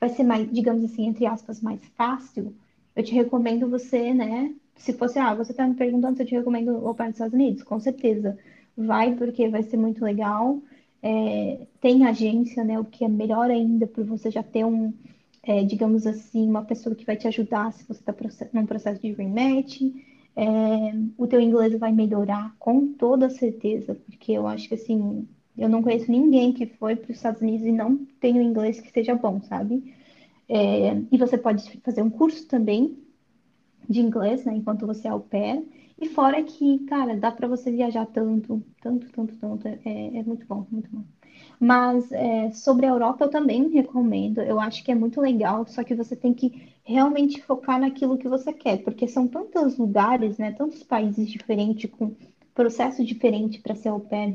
vai 0.00 0.08
ser 0.10 0.24
mais, 0.24 0.50
digamos 0.52 0.84
assim, 0.84 1.06
entre 1.06 1.26
aspas, 1.26 1.60
mais 1.60 1.80
fácil, 1.96 2.54
eu 2.94 3.02
te 3.02 3.14
recomendo 3.14 3.68
você, 3.68 4.12
né? 4.14 4.54
Se 4.76 4.92
fosse, 4.92 5.18
ah, 5.18 5.34
você 5.34 5.52
está 5.52 5.66
me 5.66 5.74
perguntando 5.74 6.16
se 6.16 6.22
eu 6.22 6.26
te 6.26 6.34
recomendo 6.34 6.86
o 6.86 6.94
para 6.94 7.06
os 7.06 7.14
Estados 7.14 7.34
Unidos, 7.34 7.62
com 7.62 7.80
certeza. 7.80 8.38
Vai, 8.76 9.14
porque 9.14 9.48
vai 9.48 9.62
ser 9.62 9.76
muito 9.76 10.04
legal. 10.04 10.60
É, 11.02 11.66
tem 11.80 12.06
agência, 12.06 12.64
né? 12.64 12.78
O 12.78 12.84
que 12.84 13.04
é 13.04 13.08
melhor 13.08 13.50
ainda, 13.50 13.86
por 13.86 14.04
você 14.04 14.30
já 14.30 14.42
ter 14.42 14.64
um 14.64 14.92
é, 15.48 15.64
digamos 15.64 16.06
assim, 16.06 16.46
uma 16.46 16.62
pessoa 16.64 16.94
que 16.94 17.06
vai 17.06 17.16
te 17.16 17.26
ajudar 17.26 17.72
se 17.72 17.82
você 17.88 18.00
está 18.00 18.14
num 18.52 18.66
processo 18.66 19.00
de 19.00 19.12
rematch. 19.12 19.80
É, 20.36 20.44
o 21.16 21.26
teu 21.26 21.40
inglês 21.40 21.76
vai 21.78 21.90
melhorar 21.90 22.54
com 22.58 22.92
toda 22.92 23.30
certeza, 23.30 23.94
porque 23.94 24.32
eu 24.32 24.46
acho 24.46 24.68
que 24.68 24.74
assim, 24.74 25.26
eu 25.58 25.68
não 25.68 25.82
conheço 25.82 26.10
ninguém 26.10 26.52
que 26.52 26.66
foi 26.66 26.96
para 26.96 27.10
os 27.10 27.16
Estados 27.16 27.42
Unidos 27.42 27.66
e 27.66 27.72
não 27.72 27.96
tem 28.20 28.38
um 28.38 28.42
inglês 28.42 28.80
que 28.80 28.90
seja 28.90 29.14
bom, 29.14 29.40
sabe? 29.42 29.94
É, 30.48 30.96
e 31.10 31.18
você 31.18 31.36
pode 31.36 31.78
fazer 31.80 32.02
um 32.02 32.10
curso 32.10 32.46
também 32.46 32.96
de 33.88 34.00
inglês, 34.00 34.44
né, 34.44 34.54
enquanto 34.54 34.86
você 34.86 35.08
é 35.08 35.10
ao 35.10 35.20
pé. 35.20 35.62
E 36.00 36.08
fora 36.08 36.42
que, 36.42 36.78
cara, 36.86 37.16
dá 37.16 37.30
para 37.32 37.48
você 37.48 37.70
viajar 37.72 38.06
tanto, 38.06 38.62
tanto, 38.80 39.10
tanto, 39.10 39.36
tanto. 39.36 39.66
É, 39.66 39.78
é 39.84 40.22
muito 40.22 40.46
bom, 40.46 40.66
muito 40.70 40.88
bom. 40.90 41.02
Mas 41.58 42.10
é, 42.12 42.50
sobre 42.52 42.86
a 42.86 42.90
Europa 42.90 43.24
eu 43.24 43.30
também 43.30 43.68
recomendo. 43.68 44.40
Eu 44.40 44.60
acho 44.60 44.84
que 44.84 44.92
é 44.92 44.94
muito 44.94 45.20
legal, 45.20 45.66
só 45.66 45.82
que 45.82 45.94
você 45.94 46.14
tem 46.14 46.32
que 46.32 46.72
realmente 46.84 47.42
focar 47.42 47.80
naquilo 47.80 48.16
que 48.16 48.28
você 48.28 48.52
quer, 48.52 48.78
porque 48.78 49.08
são 49.08 49.26
tantos 49.26 49.76
lugares, 49.76 50.38
né, 50.38 50.52
tantos 50.52 50.82
países 50.82 51.28
diferentes, 51.28 51.90
com 51.90 52.14
processo 52.54 53.04
diferente 53.04 53.60
para 53.60 53.74
ser 53.74 53.88
au 53.88 54.00
pair 54.00 54.34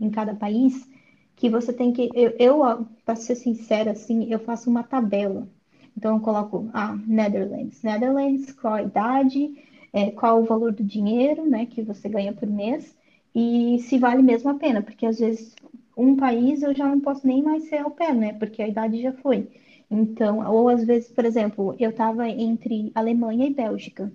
em 0.00 0.10
cada 0.10 0.34
país, 0.34 0.88
que 1.36 1.48
você 1.50 1.72
tem 1.72 1.92
que. 1.92 2.10
Eu, 2.14 2.34
eu 2.38 2.86
para 3.04 3.16
ser 3.16 3.34
sincera, 3.34 3.92
assim, 3.92 4.30
eu 4.30 4.38
faço 4.38 4.70
uma 4.70 4.82
tabela. 4.82 5.48
Então 5.96 6.16
eu 6.16 6.20
coloco 6.20 6.68
ah, 6.72 6.96
Netherlands. 7.06 7.82
Netherlands, 7.82 8.52
qual 8.52 8.74
a 8.74 8.82
idade, 8.82 9.54
é, 9.92 10.10
qual 10.10 10.40
o 10.40 10.44
valor 10.44 10.72
do 10.72 10.82
dinheiro 10.82 11.48
né, 11.48 11.66
que 11.66 11.82
você 11.82 12.08
ganha 12.08 12.32
por 12.32 12.48
mês 12.48 12.96
e 13.34 13.78
se 13.80 13.98
vale 13.98 14.22
mesmo 14.22 14.50
a 14.50 14.54
pena, 14.54 14.82
porque 14.82 15.06
às 15.06 15.18
vezes 15.18 15.54
um 15.96 16.16
país 16.16 16.62
eu 16.62 16.74
já 16.74 16.86
não 16.88 17.00
posso 17.00 17.26
nem 17.26 17.42
mais 17.42 17.64
ser 17.68 17.78
ao 17.78 17.90
pé, 17.90 18.12
né? 18.12 18.32
Porque 18.34 18.62
a 18.62 18.68
idade 18.68 19.00
já 19.00 19.12
foi. 19.12 19.48
Então, 19.90 20.48
ou 20.50 20.68
às 20.68 20.84
vezes, 20.84 21.10
por 21.10 21.24
exemplo, 21.24 21.74
eu 21.78 21.90
estava 21.90 22.28
entre 22.28 22.90
Alemanha 22.94 23.46
e 23.46 23.54
Bélgica 23.54 24.12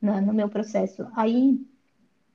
né, 0.00 0.20
no 0.20 0.32
meu 0.34 0.48
processo. 0.48 1.06
Aí 1.14 1.58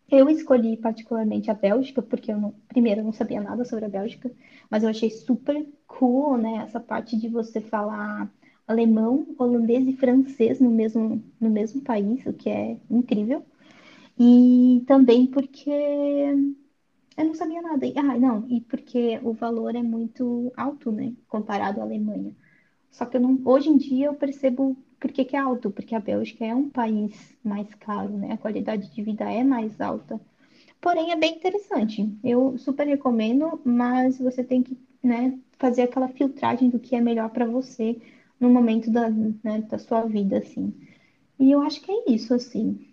eu 0.10 0.30
escolhi 0.30 0.78
particularmente 0.78 1.52
a 1.52 1.54
Bélgica, 1.54 2.02
porque 2.02 2.32
eu 2.32 2.39
não, 2.39 2.52
primeiro 2.67 3.02
eu 3.02 3.06
não 3.06 3.12
sabia 3.13 3.41
nada 3.41 3.65
sobre 3.65 3.86
a 3.86 3.89
Bélgica, 3.89 4.32
mas 4.70 4.84
eu 4.84 4.89
achei 4.89 5.10
super 5.10 5.67
cool, 5.88 6.38
né? 6.38 6.58
Essa 6.63 6.80
parte 6.80 7.17
de 7.17 7.28
você 7.30 7.62
falar 7.62 8.32
alemão, 8.67 9.28
holandês 9.38 9.88
e 9.88 9.93
francês 9.98 10.60
no 10.60 10.70
mesmo, 10.72 11.24
no 11.39 11.50
mesmo 11.50 11.82
país, 11.82 12.26
o 12.26 12.34
que 12.34 12.50
é 12.50 12.78
incrível. 12.89 13.46
E 14.20 14.84
também 14.88 15.28
porque 15.28 15.70
eu 17.17 17.26
não 17.26 17.34
sabia 17.34 17.62
nada. 17.62 17.86
Ah, 17.98 18.17
não, 18.17 18.48
e 18.50 18.62
porque 18.62 19.20
o 19.24 19.34
valor 19.34 19.76
é 19.76 19.82
muito 19.84 20.52
alto, 20.56 20.91
né? 20.91 21.13
Comparado 21.28 21.80
à 21.82 21.84
Alemanha. 21.84 22.36
Só 22.91 23.06
que 23.06 23.20
não, 23.20 23.39
hoje 23.46 23.70
em 23.70 23.78
dia 23.78 24.08
eu 24.08 24.15
percebo 24.15 24.78
por 25.00 25.12
que, 25.12 25.26
que 25.26 25.36
é 25.36 25.40
alto, 25.40 25.72
porque 25.72 25.96
a 25.96 26.00
Bélgica 26.00 26.46
é 26.46 26.56
um 26.56 26.70
país 26.70 27.38
mais 27.44 27.74
caro, 27.76 28.18
né? 28.18 28.34
A 28.34 28.38
qualidade 28.38 28.92
de 28.94 29.02
vida 29.04 29.32
é 29.32 29.44
mais 29.44 29.80
alta. 29.82 30.20
Porém, 30.82 31.12
é 31.12 31.16
bem 31.16 31.36
interessante. 31.36 32.10
Eu 32.24 32.58
super 32.58 32.88
recomendo, 32.88 33.62
mas 33.66 34.18
você 34.20 34.44
tem 34.44 34.64
que, 34.64 34.78
né, 35.04 35.38
fazer 35.58 35.84
aquela 35.84 36.08
filtragem 36.10 36.70
do 36.70 36.80
que 36.80 36.96
é 36.96 37.02
melhor 37.02 37.30
para 37.30 37.46
você 37.46 38.00
no 38.40 38.50
momento 38.50 38.92
da, 38.92 39.10
né, 39.10 39.62
da 39.70 39.80
sua 39.80 40.04
vida, 40.06 40.38
assim. 40.40 40.74
E 41.40 41.52
eu 41.52 41.62
acho 41.62 41.82
que 41.82 41.92
é 41.92 42.12
isso, 42.12 42.34
assim. 42.34 42.87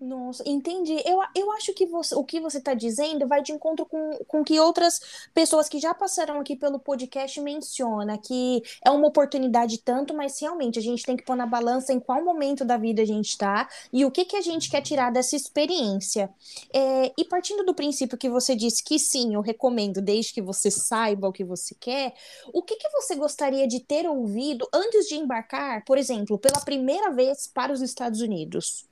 Nossa, 0.00 0.44
entendi. 0.46 0.94
Eu, 1.04 1.20
eu 1.34 1.50
acho 1.52 1.74
que 1.74 1.84
você, 1.84 2.14
o 2.14 2.22
que 2.22 2.38
você 2.38 2.58
está 2.58 2.72
dizendo 2.72 3.26
vai 3.26 3.42
de 3.42 3.50
encontro 3.50 3.84
com, 3.84 4.16
com 4.28 4.44
que 4.44 4.60
outras 4.60 5.00
pessoas 5.34 5.68
que 5.68 5.80
já 5.80 5.92
passaram 5.92 6.38
aqui 6.38 6.54
pelo 6.54 6.78
podcast 6.78 7.40
menciona 7.40 8.16
que 8.16 8.62
é 8.84 8.92
uma 8.92 9.08
oportunidade 9.08 9.78
tanto, 9.78 10.14
mas 10.14 10.40
realmente 10.40 10.78
a 10.78 10.82
gente 10.82 11.02
tem 11.02 11.16
que 11.16 11.24
pôr 11.24 11.34
na 11.34 11.46
balança 11.46 11.92
em 11.92 11.98
qual 11.98 12.24
momento 12.24 12.64
da 12.64 12.76
vida 12.76 13.02
a 13.02 13.04
gente 13.04 13.30
está 13.30 13.68
e 13.92 14.04
o 14.04 14.10
que, 14.10 14.24
que 14.24 14.36
a 14.36 14.40
gente 14.40 14.70
quer 14.70 14.82
tirar 14.82 15.10
dessa 15.10 15.34
experiência. 15.34 16.30
É, 16.72 17.12
e 17.18 17.24
partindo 17.24 17.64
do 17.64 17.74
princípio 17.74 18.16
que 18.16 18.30
você 18.30 18.54
disse 18.54 18.84
que 18.84 19.00
sim, 19.00 19.34
eu 19.34 19.40
recomendo, 19.40 20.00
desde 20.00 20.32
que 20.32 20.40
você 20.40 20.70
saiba 20.70 21.26
o 21.26 21.32
que 21.32 21.42
você 21.42 21.74
quer, 21.74 22.14
o 22.52 22.62
que, 22.62 22.76
que 22.76 22.88
você 22.90 23.16
gostaria 23.16 23.66
de 23.66 23.80
ter 23.80 24.08
ouvido 24.08 24.68
antes 24.72 25.08
de 25.08 25.16
embarcar, 25.16 25.84
por 25.84 25.98
exemplo, 25.98 26.38
pela 26.38 26.60
primeira 26.60 27.10
vez 27.10 27.48
para 27.48 27.72
os 27.72 27.82
Estados 27.82 28.20
Unidos? 28.20 28.87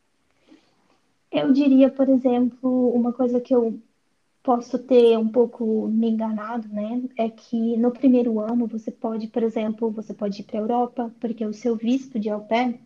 Eu 1.38 1.52
diria, 1.52 1.90
por 1.90 2.08
exemplo, 2.08 2.88
uma 2.94 3.12
coisa 3.12 3.38
que 3.38 3.54
eu 3.54 3.78
posso 4.42 4.78
ter 4.78 5.18
um 5.18 5.28
pouco 5.28 5.86
me 5.86 6.08
enganado, 6.08 6.66
né? 6.68 7.02
É 7.14 7.28
que 7.28 7.76
no 7.76 7.90
primeiro 7.90 8.40
ano 8.40 8.66
você 8.66 8.90
pode, 8.90 9.28
por 9.28 9.42
exemplo, 9.42 9.90
você 9.90 10.14
pode 10.14 10.40
ir 10.40 10.44
para 10.44 10.58
a 10.58 10.62
Europa, 10.62 11.14
porque 11.20 11.44
o 11.44 11.52
seu 11.52 11.76
visto 11.76 12.18
de 12.18 12.30
au 12.30 12.40
pair, 12.46 12.80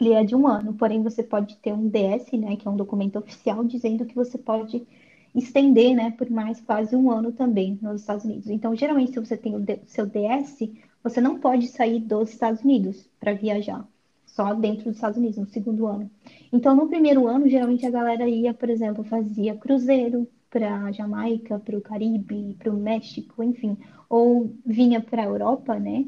ele 0.00 0.12
é 0.12 0.22
de 0.22 0.36
um 0.36 0.46
ano, 0.46 0.74
porém 0.74 1.02
você 1.02 1.24
pode 1.24 1.56
ter 1.56 1.72
um 1.72 1.88
DS, 1.88 2.32
né? 2.38 2.54
Que 2.54 2.68
é 2.68 2.70
um 2.70 2.76
documento 2.76 3.18
oficial 3.18 3.64
dizendo 3.64 4.06
que 4.06 4.14
você 4.14 4.38
pode 4.38 4.86
estender, 5.34 5.92
né? 5.96 6.12
Por 6.12 6.30
mais 6.30 6.60
quase 6.60 6.94
um 6.94 7.10
ano 7.10 7.32
também 7.32 7.80
nos 7.82 8.02
Estados 8.02 8.24
Unidos. 8.24 8.48
Então, 8.48 8.76
geralmente, 8.76 9.12
se 9.12 9.18
você 9.18 9.36
tem 9.36 9.56
o 9.56 9.64
seu 9.86 10.06
DS, 10.06 10.70
você 11.02 11.20
não 11.20 11.40
pode 11.40 11.66
sair 11.66 11.98
dos 11.98 12.30
Estados 12.30 12.62
Unidos 12.62 13.10
para 13.18 13.32
viajar 13.34 13.84
só 14.24 14.54
dentro 14.54 14.84
dos 14.84 14.94
Estados 14.94 15.18
Unidos, 15.18 15.38
no 15.38 15.46
segundo 15.46 15.86
ano. 15.86 16.08
Então, 16.52 16.76
no 16.76 16.86
primeiro 16.86 17.26
ano, 17.26 17.48
geralmente 17.48 17.86
a 17.86 17.90
galera 17.90 18.28
ia, 18.28 18.52
por 18.52 18.68
exemplo, 18.68 19.02
fazia 19.02 19.56
cruzeiro 19.56 20.28
para 20.50 20.92
Jamaica, 20.92 21.58
para 21.58 21.78
o 21.78 21.80
Caribe, 21.80 22.54
para 22.58 22.70
o 22.70 22.76
México, 22.76 23.42
enfim, 23.42 23.78
ou 24.08 24.54
vinha 24.64 25.00
para 25.00 25.22
a 25.22 25.26
Europa, 25.26 25.78
né? 25.78 26.04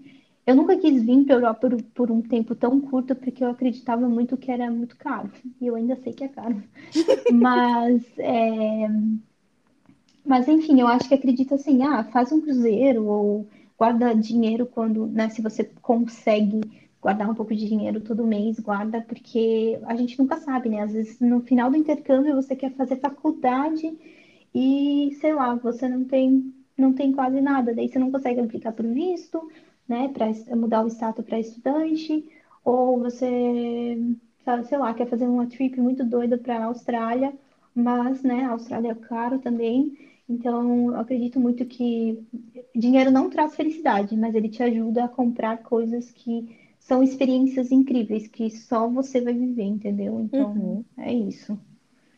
Eu 0.47 0.55
nunca 0.55 0.77
quis 0.77 1.03
vir 1.03 1.25
para 1.25 1.37
a 1.37 1.39
Europa 1.39 1.71
por, 1.71 1.83
por, 1.83 2.11
um 2.11 2.21
tempo 2.21 2.55
tão 2.55 2.79
curto, 2.79 3.15
porque 3.15 3.43
eu 3.43 3.49
acreditava 3.49 4.07
muito 4.07 4.37
que 4.37 4.51
era 4.51 4.71
muito 4.71 4.95
caro. 4.99 5.31
E 5.59 5.67
eu 5.67 5.75
ainda 5.75 5.97
sei 5.97 6.13
que 6.13 6.25
é 6.25 6.29
caro. 6.29 6.63
Mas, 7.33 8.03
é... 8.19 8.87
Mas 10.23 10.47
enfim, 10.47 10.79
eu 10.81 10.87
acho 10.87 11.09
que 11.09 11.15
acredita 11.15 11.55
assim, 11.55 11.83
ah, 11.83 12.05
faz 12.05 12.31
um 12.31 12.43
cruzeiro, 12.43 13.07
ou 13.07 13.49
guarda 13.79 14.15
dinheiro 14.15 14.67
quando, 14.67 15.07
né, 15.07 15.31
se 15.31 15.43
você 15.43 15.65
consegue 15.81 16.61
guardar 17.05 17.29
um 17.31 17.35
pouco 17.35 17.55
de 17.55 17.69
dinheiro 17.69 18.01
todo 18.01 18.27
mês, 18.27 18.59
guarda, 18.59 19.03
porque 19.03 19.79
a 19.85 19.95
gente 19.95 20.19
nunca 20.19 20.39
sabe, 20.39 20.71
né? 20.71 20.81
Às 20.81 20.93
vezes 20.95 21.21
no 21.21 21.43
final 21.43 21.71
do 21.71 21.77
intercâmbio 21.77 22.35
você 22.35 22.57
quer 22.57 22.73
fazer 22.75 22.97
faculdade 22.97 23.95
e, 24.55 25.11
sei 25.21 25.35
lá, 25.35 25.55
você 25.55 25.87
não 25.87 26.05
tem, 26.07 26.55
não 26.79 26.95
tem 26.95 27.13
quase 27.13 27.43
nada, 27.43 27.75
daí 27.75 27.89
você 27.89 27.99
não 27.99 28.11
consegue 28.11 28.41
aplicar 28.41 28.75
o 28.81 28.95
visto, 28.95 29.47
né? 29.87 30.09
Para 30.09 30.29
mudar 30.57 30.83
o 30.83 30.89
status 30.89 31.23
para 31.27 31.39
estudante, 31.39 32.25
ou 32.65 32.99
você, 32.99 33.99
sei 34.65 34.79
lá, 34.79 34.95
quer 34.95 35.07
fazer 35.07 35.27
uma 35.27 35.47
trip 35.47 35.79
muito 35.81 36.05
doida 36.07 36.39
para 36.39 36.57
a 36.59 36.65
Austrália, 36.67 37.35
mas, 37.75 38.23
né, 38.23 38.45
a 38.45 38.53
Austrália 38.53 38.93
é 38.93 38.95
caro 38.95 39.39
também. 39.39 39.93
Então, 40.29 40.89
eu 40.93 40.97
acredito 40.97 41.39
muito 41.39 41.67
que 41.67 42.19
dinheiro 42.75 43.11
não 43.11 43.29
traz 43.29 43.55
felicidade, 43.55 44.17
mas 44.17 44.35
ele 44.35 44.49
te 44.49 44.63
ajuda 44.63 45.05
a 45.05 45.09
comprar 45.09 45.59
coisas 45.59 46.11
que 46.11 46.64
são 46.85 47.03
experiências 47.03 47.73
incríveis 47.73 48.29
que 48.29 48.51
só 48.51 48.89
você 48.89 49.21
vai 49.21 49.35
viver, 49.35 49.65
entendeu? 49.65 50.21
Então, 50.21 50.53
uhum. 50.53 50.85
é 50.99 51.13
isso. 51.13 51.59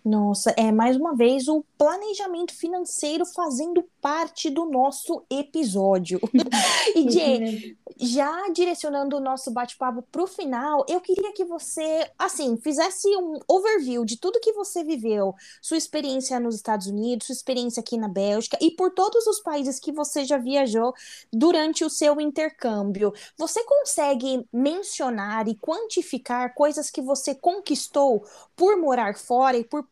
Nossa, 0.07 0.55
é 0.57 0.71
mais 0.71 0.97
uma 0.97 1.17
vez 1.17 1.49
o 1.49 1.65
planejamento 1.77 2.55
financeiro 2.55 3.27
fazendo 3.27 3.83
parte 4.01 4.49
do 4.49 4.65
nosso 4.65 5.25
episódio. 5.29 6.21
e, 6.95 7.11
Jay, 7.11 7.77
já 7.97 8.49
direcionando 8.51 9.17
o 9.17 9.21
nosso 9.21 9.51
bate-papo 9.51 10.03
para 10.03 10.23
o 10.23 10.29
final, 10.29 10.87
eu 10.89 11.01
queria 11.01 11.33
que 11.33 11.45
você, 11.45 12.09
assim, 12.17 12.57
fizesse 12.57 13.09
um 13.17 13.41
overview 13.49 14.05
de 14.05 14.17
tudo 14.17 14.39
que 14.39 14.53
você 14.53 14.85
viveu, 14.85 15.35
sua 15.61 15.77
experiência 15.77 16.39
nos 16.39 16.55
Estados 16.55 16.87
Unidos, 16.87 17.27
sua 17.27 17.33
experiência 17.33 17.81
aqui 17.81 17.99
na 17.99 18.07
Bélgica 18.07 18.57
e 18.61 18.71
por 18.71 18.93
todos 18.93 19.27
os 19.27 19.41
países 19.41 19.81
que 19.81 19.91
você 19.91 20.25
já 20.25 20.39
viajou 20.39 20.95
durante 21.33 21.85
o 21.85 21.91
seu 21.91 22.21
intercâmbio. 22.21 23.13
Você 23.37 23.65
consegue 23.65 24.47
mencionar 24.53 25.49
e 25.49 25.57
quantificar 25.57 26.55
coisas 26.55 26.91
que 26.91 27.03
você 27.03 27.35
conquistou 27.35 28.25
por 28.55 28.77
morar 28.77 29.19
fora 29.19 29.57
e 29.57 29.65
por 29.65 29.85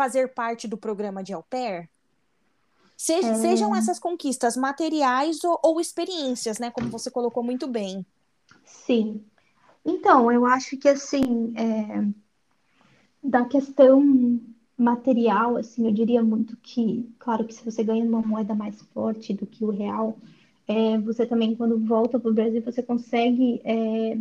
fazer 0.00 0.32
parte 0.32 0.66
do 0.66 0.78
programa 0.78 1.22
de 1.22 1.34
au 1.34 1.42
pair? 1.42 1.86
Se, 2.96 3.12
é... 3.12 3.34
Sejam 3.34 3.76
essas 3.76 3.98
conquistas 3.98 4.56
materiais 4.56 5.44
ou, 5.44 5.60
ou 5.62 5.78
experiências, 5.78 6.58
né? 6.58 6.70
Como 6.70 6.88
você 6.88 7.10
colocou 7.10 7.42
muito 7.42 7.66
bem. 7.68 8.06
Sim. 8.64 9.22
Então, 9.84 10.32
eu 10.32 10.46
acho 10.46 10.78
que 10.78 10.88
assim, 10.88 11.52
é... 11.54 12.02
da 13.22 13.44
questão 13.44 14.40
material, 14.74 15.58
assim, 15.58 15.84
eu 15.84 15.92
diria 15.92 16.22
muito 16.22 16.56
que, 16.62 17.06
claro 17.18 17.44
que 17.44 17.52
se 17.52 17.62
você 17.62 17.84
ganha 17.84 18.02
uma 18.02 18.22
moeda 18.22 18.54
mais 18.54 18.80
forte 18.94 19.34
do 19.34 19.44
que 19.44 19.62
o 19.62 19.70
real, 19.70 20.16
é, 20.66 20.96
você 20.96 21.26
também, 21.26 21.54
quando 21.54 21.78
volta 21.78 22.18
para 22.18 22.30
o 22.30 22.34
Brasil, 22.34 22.62
você 22.62 22.82
consegue 22.82 23.60
é, 23.64 24.16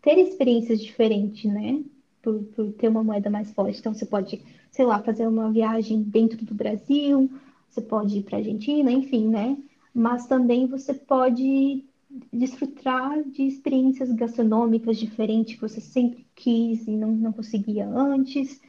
ter 0.00 0.16
experiências 0.16 0.80
diferentes, 0.80 1.44
né? 1.52 1.82
Por, 2.22 2.42
por 2.54 2.72
ter 2.72 2.88
uma 2.88 3.04
moeda 3.04 3.28
mais 3.28 3.50
forte. 3.52 3.78
Então, 3.78 3.92
você 3.92 4.06
pode 4.06 4.40
sei 4.72 4.84
lá, 4.86 5.00
fazer 5.02 5.28
uma 5.28 5.52
viagem 5.52 6.02
dentro 6.02 6.44
do 6.44 6.54
Brasil, 6.54 7.30
você 7.68 7.80
pode 7.80 8.18
ir 8.18 8.22
para 8.24 8.36
a 8.36 8.40
Argentina, 8.40 8.90
enfim, 8.90 9.28
né? 9.28 9.56
Mas 9.94 10.26
também 10.26 10.66
você 10.66 10.94
pode 10.94 11.84
desfrutar 12.32 13.22
de 13.24 13.44
experiências 13.44 14.10
gastronômicas 14.12 14.98
diferentes 14.98 15.54
que 15.54 15.60
você 15.60 15.80
sempre 15.80 16.26
quis 16.34 16.86
e 16.86 16.90
não, 16.90 17.12
não 17.12 17.32
conseguia 17.32 17.86
antes. 17.88 18.60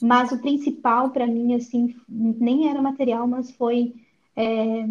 Mas 0.00 0.32
o 0.32 0.38
principal 0.38 1.10
para 1.10 1.26
mim, 1.26 1.54
assim, 1.54 1.96
nem 2.08 2.68
era 2.68 2.82
material, 2.82 3.26
mas 3.26 3.50
foi 3.52 3.94
é, 4.36 4.86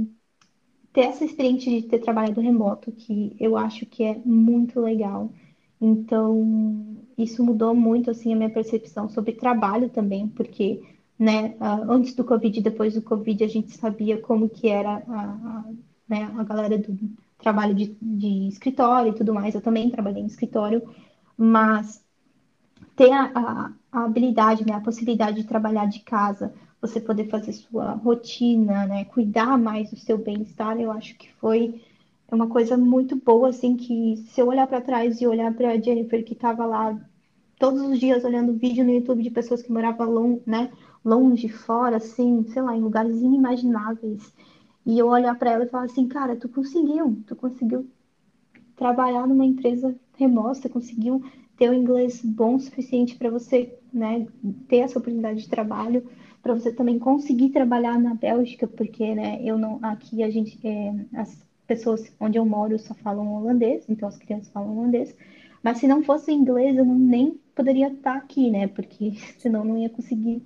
ter 0.93 1.01
essa 1.01 1.25
experiência 1.25 1.71
de 1.71 1.87
ter 1.87 1.99
trabalhado 1.99 2.41
remoto, 2.41 2.91
que 2.91 3.35
eu 3.39 3.57
acho 3.57 3.85
que 3.85 4.03
é 4.03 4.17
muito 4.25 4.79
legal. 4.79 5.31
Então, 5.79 7.00
isso 7.23 7.43
mudou 7.43 7.73
muito 7.73 8.09
assim 8.11 8.33
a 8.33 8.35
minha 8.35 8.49
percepção 8.49 9.09
sobre 9.09 9.33
trabalho 9.33 9.89
também, 9.89 10.27
porque 10.27 10.81
né, 11.17 11.55
antes 11.87 12.15
do 12.15 12.23
Covid 12.23 12.59
e 12.59 12.63
depois 12.63 12.95
do 12.95 13.01
Covid 13.01 13.43
a 13.43 13.47
gente 13.47 13.77
sabia 13.77 14.19
como 14.19 14.49
que 14.49 14.67
era 14.67 15.03
a, 15.07 15.21
a, 15.21 15.65
né, 16.09 16.33
a 16.35 16.43
galera 16.43 16.77
do 16.79 16.97
trabalho 17.37 17.75
de, 17.75 17.95
de 18.01 18.47
escritório 18.47 19.11
e 19.11 19.15
tudo 19.15 19.33
mais. 19.33 19.53
Eu 19.53 19.61
também 19.61 19.89
trabalhei 19.91 20.23
em 20.23 20.25
escritório, 20.25 20.81
mas 21.37 22.03
ter 22.95 23.11
a, 23.11 23.71
a, 23.91 24.03
habilidade, 24.03 24.65
né, 24.65 24.73
a 24.73 24.81
possibilidade 24.81 25.41
de 25.41 25.47
trabalhar 25.47 25.85
de 25.85 25.99
casa, 25.99 26.53
você 26.81 26.99
poder 26.99 27.29
fazer 27.29 27.53
sua 27.53 27.91
rotina, 27.91 28.87
né, 28.87 29.05
cuidar 29.05 29.57
mais 29.57 29.91
do 29.91 29.97
seu 29.97 30.17
bem-estar, 30.17 30.79
eu 30.79 30.91
acho 30.91 31.15
que 31.17 31.31
foi 31.33 31.81
uma 32.31 32.47
coisa 32.47 32.77
muito 32.77 33.15
boa, 33.15 33.49
assim, 33.49 33.75
que 33.75 34.17
se 34.29 34.41
eu 34.41 34.47
olhar 34.47 34.65
para 34.65 34.81
trás 34.81 35.21
e 35.21 35.27
olhar 35.27 35.53
para 35.53 35.71
a 35.71 35.79
Jennifer 35.79 36.23
que 36.23 36.33
estava 36.33 36.65
lá 36.65 36.97
todos 37.61 37.79
os 37.83 37.99
dias 37.99 38.25
olhando 38.25 38.53
vídeo 38.53 38.83
no 38.83 38.91
YouTube 38.91 39.21
de 39.21 39.29
pessoas 39.29 39.61
que 39.61 39.71
moravam 39.71 40.09
long, 40.09 40.41
né, 40.47 40.71
longe, 41.05 41.47
fora, 41.47 41.97
assim, 41.97 42.43
sei 42.47 42.59
lá, 42.59 42.75
em 42.75 42.81
lugares 42.81 43.21
inimagináveis. 43.21 44.33
E 44.83 44.97
eu 44.97 45.07
olhar 45.07 45.37
para 45.37 45.51
ela 45.51 45.65
e 45.65 45.69
falar 45.69 45.83
assim, 45.83 46.07
cara, 46.07 46.35
tu 46.35 46.49
conseguiu, 46.49 47.21
tu 47.27 47.35
conseguiu 47.35 47.87
trabalhar 48.75 49.27
numa 49.27 49.45
empresa 49.45 49.95
remota, 50.17 50.67
conseguiu 50.67 51.23
ter 51.55 51.69
o 51.69 51.73
inglês 51.75 52.25
bom 52.25 52.55
o 52.55 52.59
suficiente 52.59 53.15
para 53.15 53.29
você, 53.29 53.77
né, 53.93 54.25
ter 54.67 54.77
essa 54.77 54.97
oportunidade 54.97 55.41
de 55.41 55.49
trabalho, 55.49 56.09
para 56.41 56.55
você 56.55 56.73
também 56.73 56.97
conseguir 56.97 57.49
trabalhar 57.49 57.99
na 57.99 58.15
Bélgica, 58.15 58.65
porque, 58.67 59.13
né, 59.13 59.39
eu 59.43 59.59
não, 59.59 59.77
aqui 59.83 60.23
a 60.23 60.31
gente, 60.31 60.59
é, 60.67 60.95
as 61.13 61.45
pessoas 61.67 62.11
onde 62.19 62.39
eu 62.39 62.45
moro 62.45 62.79
só 62.79 62.95
falam 62.95 63.35
holandês, 63.35 63.85
então 63.87 64.09
as 64.09 64.17
crianças 64.17 64.49
falam 64.51 64.79
holandês, 64.79 65.15
mas 65.63 65.77
se 65.77 65.87
não 65.87 66.03
fosse 66.03 66.31
inglês, 66.31 66.77
eu 66.77 66.85
não, 66.85 66.97
nem 66.97 67.39
poderia 67.55 67.89
estar 67.89 68.15
aqui, 68.15 68.49
né? 68.49 68.67
Porque 68.67 69.13
senão 69.37 69.63
não 69.63 69.77
ia 69.77 69.89
conseguir 69.89 70.41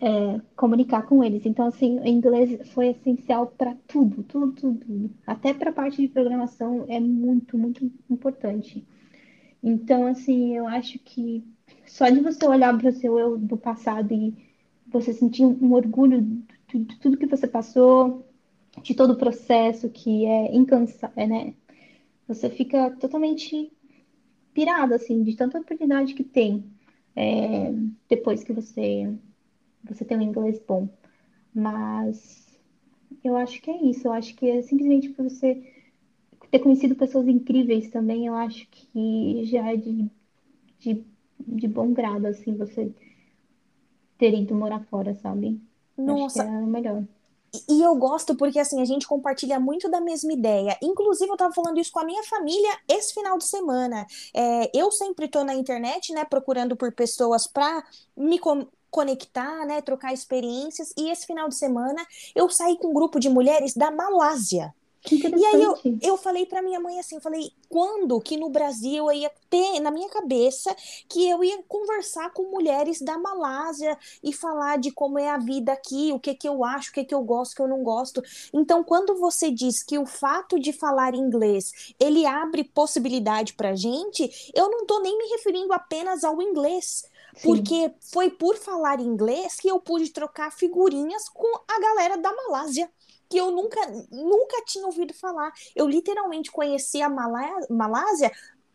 é, 0.00 0.40
comunicar 0.56 1.02
com 1.02 1.22
eles. 1.22 1.46
Então, 1.46 1.66
assim, 1.66 1.98
o 2.00 2.06
inglês 2.06 2.68
foi 2.70 2.88
essencial 2.88 3.46
para 3.46 3.76
tudo, 3.86 4.22
tudo, 4.24 4.52
tudo. 4.52 5.10
Até 5.26 5.54
para 5.54 5.70
a 5.70 5.72
parte 5.72 6.02
de 6.02 6.08
programação 6.08 6.84
é 6.88 6.98
muito, 6.98 7.56
muito 7.56 7.90
importante. 8.08 8.84
Então, 9.62 10.06
assim, 10.06 10.56
eu 10.56 10.66
acho 10.66 10.98
que 10.98 11.44
só 11.86 12.08
de 12.08 12.20
você 12.20 12.46
olhar 12.46 12.76
para 12.76 12.88
o 12.90 12.92
seu 12.92 13.18
eu 13.18 13.38
do 13.38 13.56
passado 13.56 14.12
e 14.12 14.34
você 14.86 15.12
sentir 15.12 15.44
um 15.44 15.72
orgulho 15.72 16.22
de, 16.68 16.78
de 16.78 16.98
tudo 16.98 17.16
que 17.16 17.26
você 17.26 17.46
passou, 17.46 18.26
de 18.82 18.94
todo 18.94 19.12
o 19.12 19.18
processo 19.18 19.88
que 19.90 20.24
é 20.26 20.54
incansável, 20.54 21.28
né? 21.28 21.54
Você 22.26 22.48
fica 22.48 22.90
totalmente 22.92 23.72
pirada, 24.54 24.96
assim, 24.96 25.22
de 25.22 25.36
tanta 25.36 25.58
oportunidade 25.58 26.14
que 26.14 26.24
tem 26.24 26.64
é, 27.16 27.72
depois 28.08 28.42
que 28.42 28.52
você, 28.52 29.12
você 29.84 30.04
tem 30.04 30.18
um 30.18 30.22
inglês 30.22 30.60
bom. 30.66 30.88
Mas 31.54 32.58
eu 33.24 33.36
acho 33.36 33.60
que 33.60 33.70
é 33.70 33.82
isso. 33.84 34.08
Eu 34.08 34.12
acho 34.12 34.34
que 34.34 34.48
é 34.48 34.62
simplesmente 34.62 35.10
por 35.10 35.24
você 35.24 35.62
ter 36.50 36.58
conhecido 36.58 36.96
pessoas 36.96 37.28
incríveis 37.28 37.88
também, 37.90 38.26
eu 38.26 38.34
acho 38.34 38.66
que 38.70 39.44
já 39.44 39.72
é 39.72 39.76
de, 39.76 40.10
de, 40.78 41.04
de 41.38 41.68
bom 41.68 41.92
grado, 41.92 42.26
assim, 42.26 42.56
você 42.56 42.92
ter 44.18 44.34
ido 44.34 44.54
morar 44.54 44.80
fora, 44.86 45.14
sabe? 45.14 45.60
Nossa. 45.96 46.42
Acho 46.42 46.50
que 46.50 46.56
é 46.56 46.58
o 46.58 46.66
melhor. 46.66 47.04
E 47.68 47.82
eu 47.82 47.94
gosto 47.96 48.36
porque, 48.36 48.58
assim, 48.58 48.80
a 48.80 48.84
gente 48.84 49.06
compartilha 49.06 49.58
muito 49.58 49.88
da 49.88 50.00
mesma 50.00 50.32
ideia. 50.32 50.78
Inclusive, 50.82 51.30
eu 51.30 51.36
tava 51.36 51.52
falando 51.52 51.78
isso 51.78 51.90
com 51.90 52.00
a 52.00 52.04
minha 52.04 52.22
família 52.24 52.70
esse 52.88 53.12
final 53.14 53.36
de 53.38 53.44
semana. 53.44 54.06
É, 54.34 54.70
eu 54.76 54.90
sempre 54.92 55.28
tô 55.28 55.42
na 55.42 55.54
internet, 55.54 56.12
né, 56.12 56.24
procurando 56.24 56.76
por 56.76 56.92
pessoas 56.92 57.46
para 57.46 57.82
me 58.16 58.40
conectar, 58.90 59.66
né, 59.66 59.80
trocar 59.80 60.12
experiências. 60.12 60.92
E 60.96 61.10
esse 61.10 61.26
final 61.26 61.48
de 61.48 61.56
semana 61.56 62.06
eu 62.34 62.48
saí 62.48 62.76
com 62.78 62.88
um 62.88 62.94
grupo 62.94 63.18
de 63.18 63.28
mulheres 63.28 63.74
da 63.74 63.90
Malásia. 63.90 64.72
E 65.10 65.46
aí 65.46 65.62
eu, 65.62 65.74
eu 66.02 66.16
falei 66.16 66.46
para 66.46 66.62
minha 66.62 66.80
mãe 66.80 66.98
assim, 66.98 67.20
falei, 67.20 67.52
quando 67.68 68.20
que 68.20 68.36
no 68.36 68.48
Brasil 68.48 69.10
eu 69.10 69.12
ia 69.12 69.30
ter 69.48 69.80
na 69.80 69.90
minha 69.90 70.08
cabeça 70.08 70.74
que 71.08 71.28
eu 71.28 71.42
ia 71.42 71.62
conversar 71.68 72.32
com 72.32 72.50
mulheres 72.50 73.00
da 73.00 73.18
Malásia 73.18 73.98
e 74.22 74.32
falar 74.32 74.78
de 74.78 74.90
como 74.90 75.18
é 75.18 75.30
a 75.30 75.38
vida 75.38 75.72
aqui, 75.72 76.12
o 76.12 76.20
que 76.20 76.34
que 76.34 76.48
eu 76.48 76.64
acho, 76.64 76.90
o 76.90 76.92
que 76.92 77.04
que 77.04 77.14
eu 77.14 77.22
gosto, 77.22 77.52
o 77.52 77.56
que 77.56 77.62
eu 77.62 77.68
não 77.68 77.82
gosto. 77.82 78.22
Então, 78.52 78.84
quando 78.84 79.16
você 79.16 79.50
diz 79.50 79.82
que 79.82 79.98
o 79.98 80.06
fato 80.06 80.58
de 80.58 80.72
falar 80.72 81.14
inglês, 81.14 81.94
ele 81.98 82.26
abre 82.26 82.64
possibilidade 82.64 83.54
pra 83.54 83.74
gente, 83.74 84.30
eu 84.54 84.70
não 84.70 84.86
tô 84.86 85.00
nem 85.00 85.16
me 85.16 85.28
referindo 85.28 85.72
apenas 85.72 86.24
ao 86.24 86.40
inglês, 86.40 87.04
Sim. 87.34 87.42
porque 87.42 87.92
foi 88.12 88.30
por 88.30 88.56
falar 88.56 89.00
inglês 89.00 89.56
que 89.56 89.68
eu 89.68 89.80
pude 89.80 90.10
trocar 90.10 90.52
figurinhas 90.52 91.28
com 91.28 91.60
a 91.68 91.80
galera 91.80 92.16
da 92.16 92.34
Malásia 92.34 92.90
que 93.30 93.38
eu 93.38 93.50
nunca, 93.52 93.80
nunca 94.10 94.62
tinha 94.66 94.84
ouvido 94.84 95.14
falar. 95.14 95.52
Eu 95.74 95.86
literalmente 95.86 96.50
conheci 96.50 97.00
a 97.00 97.08
Malá 97.08 97.48
Malásia 97.70 98.30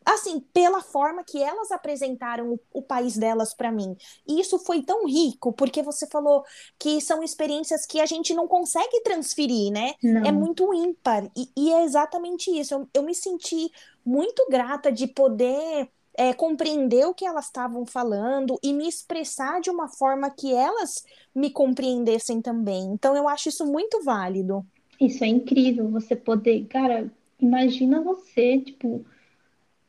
assim, 0.06 0.39
pela 0.54 0.82
forma 0.82 1.24
que 1.24 1.41
elas 1.41 1.72
apresentaram 1.72 2.54
o, 2.54 2.60
o 2.72 2.82
país 2.82 3.18
delas 3.18 3.56
para 3.56 3.72
mim. 3.72 3.98
E 4.28 4.39
isso 4.39 4.60
foi 4.60 4.84
tão 4.84 5.08
rico, 5.08 5.52
porque 5.52 5.82
você 5.82 6.06
falou 6.06 6.44
que 6.78 7.02
são 7.02 7.24
experiências 7.24 7.88
que 7.88 8.00
a 8.00 8.06
gente 8.06 8.34
não 8.34 8.48
consegue 8.48 9.02
transferir, 9.02 9.72
né? 9.72 9.94
Não. 10.04 10.24
É 10.24 10.32
muito 10.32 10.72
ímpar. 10.76 11.28
E, 11.36 11.50
e, 11.58 11.74
é 11.74 11.84
exatamente 11.84 12.52
isso. 12.52 12.76
Eu, 12.76 12.88
eu 12.94 13.04
me 13.04 13.15
senti 13.15 13.71
muito 14.06 14.46
grata 14.48 14.92
de 14.92 15.08
poder 15.08 15.90
é, 16.18 16.34
compreender 16.34 17.06
o 17.06 17.13
que 17.13 17.26
elas 17.26 17.46
estavam 17.46 17.86
falando 17.86 18.58
e 18.63 18.74
me 18.74 18.88
expressar 18.88 19.62
de 19.62 19.70
uma 19.70 19.88
forma 19.88 20.30
que 20.30 20.54
elas 20.54 21.04
me 21.34 21.50
compreendessem 21.50 22.42
também. 22.42 22.84
Então 22.86 23.16
eu 23.16 23.28
acho 23.28 23.50
isso 23.50 23.66
muito 23.66 24.04
válido. 24.04 24.66
Isso 25.00 25.24
é 25.24 25.28
incrível, 25.28 25.90
você 25.90 26.16
poder, 26.16 26.66
cara, 26.66 27.12
imagina 27.40 28.02
você, 28.02 28.60
tipo, 28.60 29.06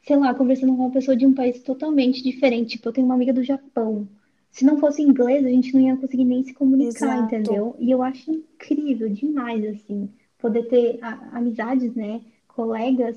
sei 0.06 0.16
lá, 0.16 0.34
conversando 0.34 0.74
com 0.76 0.82
uma 0.82 0.90
pessoa 0.90 1.16
de 1.16 1.26
um 1.26 1.34
país 1.34 1.62
totalmente 1.62 2.22
diferente. 2.22 2.76
Tipo, 2.76 2.88
eu 2.88 2.92
tenho 2.92 3.06
uma 3.06 3.14
amiga 3.14 3.32
do 3.32 3.42
Japão. 3.42 4.08
Se 4.50 4.64
não 4.64 4.78
fosse 4.78 5.02
inglês, 5.02 5.44
a 5.44 5.48
gente 5.48 5.74
não 5.74 5.80
ia 5.80 5.96
conseguir 5.96 6.24
nem 6.24 6.42
se 6.42 6.54
comunicar, 6.54 7.18
Exato. 7.18 7.34
entendeu? 7.34 7.76
E 7.78 7.90
eu 7.90 8.02
acho 8.02 8.30
incrível 8.30 9.08
demais, 9.08 9.64
assim, 9.66 10.08
poder 10.38 10.64
ter 10.68 10.98
amizades, 11.32 11.94
né, 11.94 12.20
colegas 12.48 13.16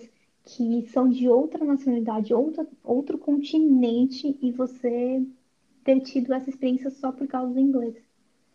que 0.55 0.87
são 0.91 1.07
de 1.07 1.29
outra 1.29 1.63
nacionalidade, 1.63 2.33
outro 2.33 2.67
outro 2.83 3.17
continente, 3.17 4.35
e 4.41 4.51
você 4.51 5.23
ter 5.83 5.99
tido 6.01 6.33
essa 6.33 6.49
experiência 6.49 6.89
só 6.89 7.11
por 7.11 7.27
causa 7.27 7.53
do 7.53 7.59
inglês. 7.59 7.95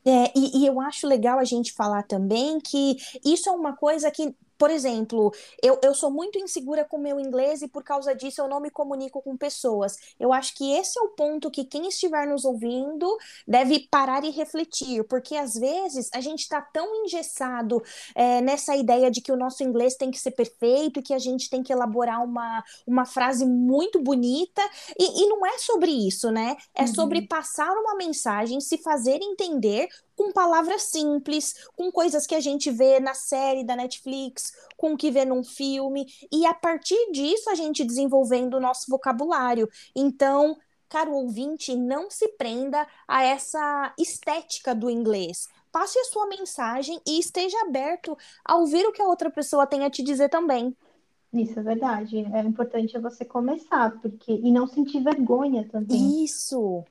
É, 0.05 0.33
e, 0.37 0.59
e, 0.59 0.67
eu 0.67 0.81
acho 0.81 1.07
legal 1.07 1.39
a 1.39 1.45
gente 1.45 1.73
falar 1.73 2.03
também 2.03 2.59
que 2.61 2.97
isso 3.25 3.49
é 3.49 3.53
uma 3.53 3.75
coisa 3.75 4.11
que 4.11 4.35
por 4.59 4.71
exemplo, 4.71 5.33
eu, 5.63 5.79
eu 5.83 5.95
sou 5.95 6.11
muito 6.11 6.39
insegura 6.39 6.85
com 6.85 6.97
o 6.97 7.01
meu 7.01 7.19
inglês 7.19 7.63
e 7.63 7.69
por 7.69 7.83
causa 7.83 8.15
disso 8.15 8.41
eu 8.41 8.49
não 8.49 8.61
me 8.61 8.71
comunico 8.71 9.21
com 9.21 9.37
pessoas. 9.37 9.97
Eu 10.19 10.33
acho 10.33 10.55
que 10.55 10.73
esse 10.73 10.99
é 10.99 11.03
o 11.03 11.09
ponto 11.09 11.51
que 11.51 11.65
quem 11.65 11.89
estiver 11.89 12.27
nos 12.27 12.45
ouvindo 12.45 13.17
deve 13.47 13.89
parar 13.91 14.25
e 14.25 14.31
refletir, 14.31 15.05
porque 15.05 15.37
às 15.37 15.55
vezes 15.55 16.09
a 16.13 16.21
gente 16.21 16.41
está 16.41 16.61
tão 16.61 17.05
engessado 17.05 17.83
é, 18.15 18.41
nessa 18.41 18.77
ideia 18.77 19.11
de 19.11 19.21
que 19.21 19.33
o 19.33 19.37
nosso 19.37 19.63
inglês 19.63 19.97
tem 19.97 20.11
que 20.11 20.19
ser 20.19 20.33
perfeito, 20.33 21.03
que 21.03 21.15
a 21.15 21.19
gente 21.19 21.51
tem 21.51 21.63
que 21.63 21.73
elaborar 21.73 22.23
uma, 22.23 22.63
uma 22.87 23.05
frase 23.05 23.45
muito 23.45 24.01
bonita, 24.01 24.63
e, 24.99 25.23
e 25.23 25.29
não 25.29 25.45
é 25.45 25.59
sobre 25.59 25.91
isso, 25.91 26.31
né? 26.31 26.57
É 26.75 26.83
uhum. 26.83 26.95
sobre 26.95 27.23
passar 27.23 27.71
uma 27.73 27.95
mensagem, 27.97 28.61
se 28.61 28.79
fazer 28.79 29.19
entender 29.23 29.89
com 30.17 30.33
palavras 30.33 30.83
simples, 30.83 31.67
com 31.77 31.91
coisas 31.91 32.27
que 32.27 32.35
a 32.35 32.41
gente 32.41 32.71
vê 32.71 33.01
na 33.01 33.15
série 33.15 33.65
da 33.65 33.77
Netflix, 33.77 34.53
com 34.77 34.95
o 34.95 34.97
que 34.97 35.11
vê 35.11 35.25
num 35.25 35.43
filme, 35.43 36.07
e 36.33 36.47
a 36.47 36.55
partir 36.55 37.11
disso 37.13 37.51
a 37.51 37.55
gente 37.55 37.85
desenvolvendo 37.85 38.55
o 38.55 38.61
nosso 38.61 38.91
vocabulário. 38.91 39.69
Então, 39.95 40.57
caro 40.89 41.13
ouvinte, 41.13 41.75
não 41.75 42.11
se 42.11 42.29
prenda 42.29 42.87
a 43.09 43.23
essa 43.25 43.93
estética 43.99 44.75
do 44.75 44.89
inglês. 44.89 45.49
Passe 45.73 45.99
a 45.99 46.05
sua 46.05 46.27
mensagem 46.29 47.01
e 47.07 47.19
esteja 47.19 47.61
aberto 47.63 48.17
a 48.45 48.57
ouvir 48.57 48.87
o 48.87 48.93
que 48.93 49.03
a 49.03 49.07
outra 49.09 49.31
pessoa 49.31 49.67
tem 49.67 49.85
a 49.85 49.91
te 49.91 50.03
dizer 50.05 50.29
também. 50.29 50.77
Isso 51.33 51.59
é 51.59 51.63
verdade. 51.65 52.19
É 52.19 52.41
importante 52.41 52.97
você 52.99 53.25
começar, 53.25 53.91
porque 54.01 54.33
e 54.33 54.53
não 54.53 54.69
sentir 54.69 55.03
vergonha 55.03 55.69
também. 55.69 56.23
Isso. 56.23 56.85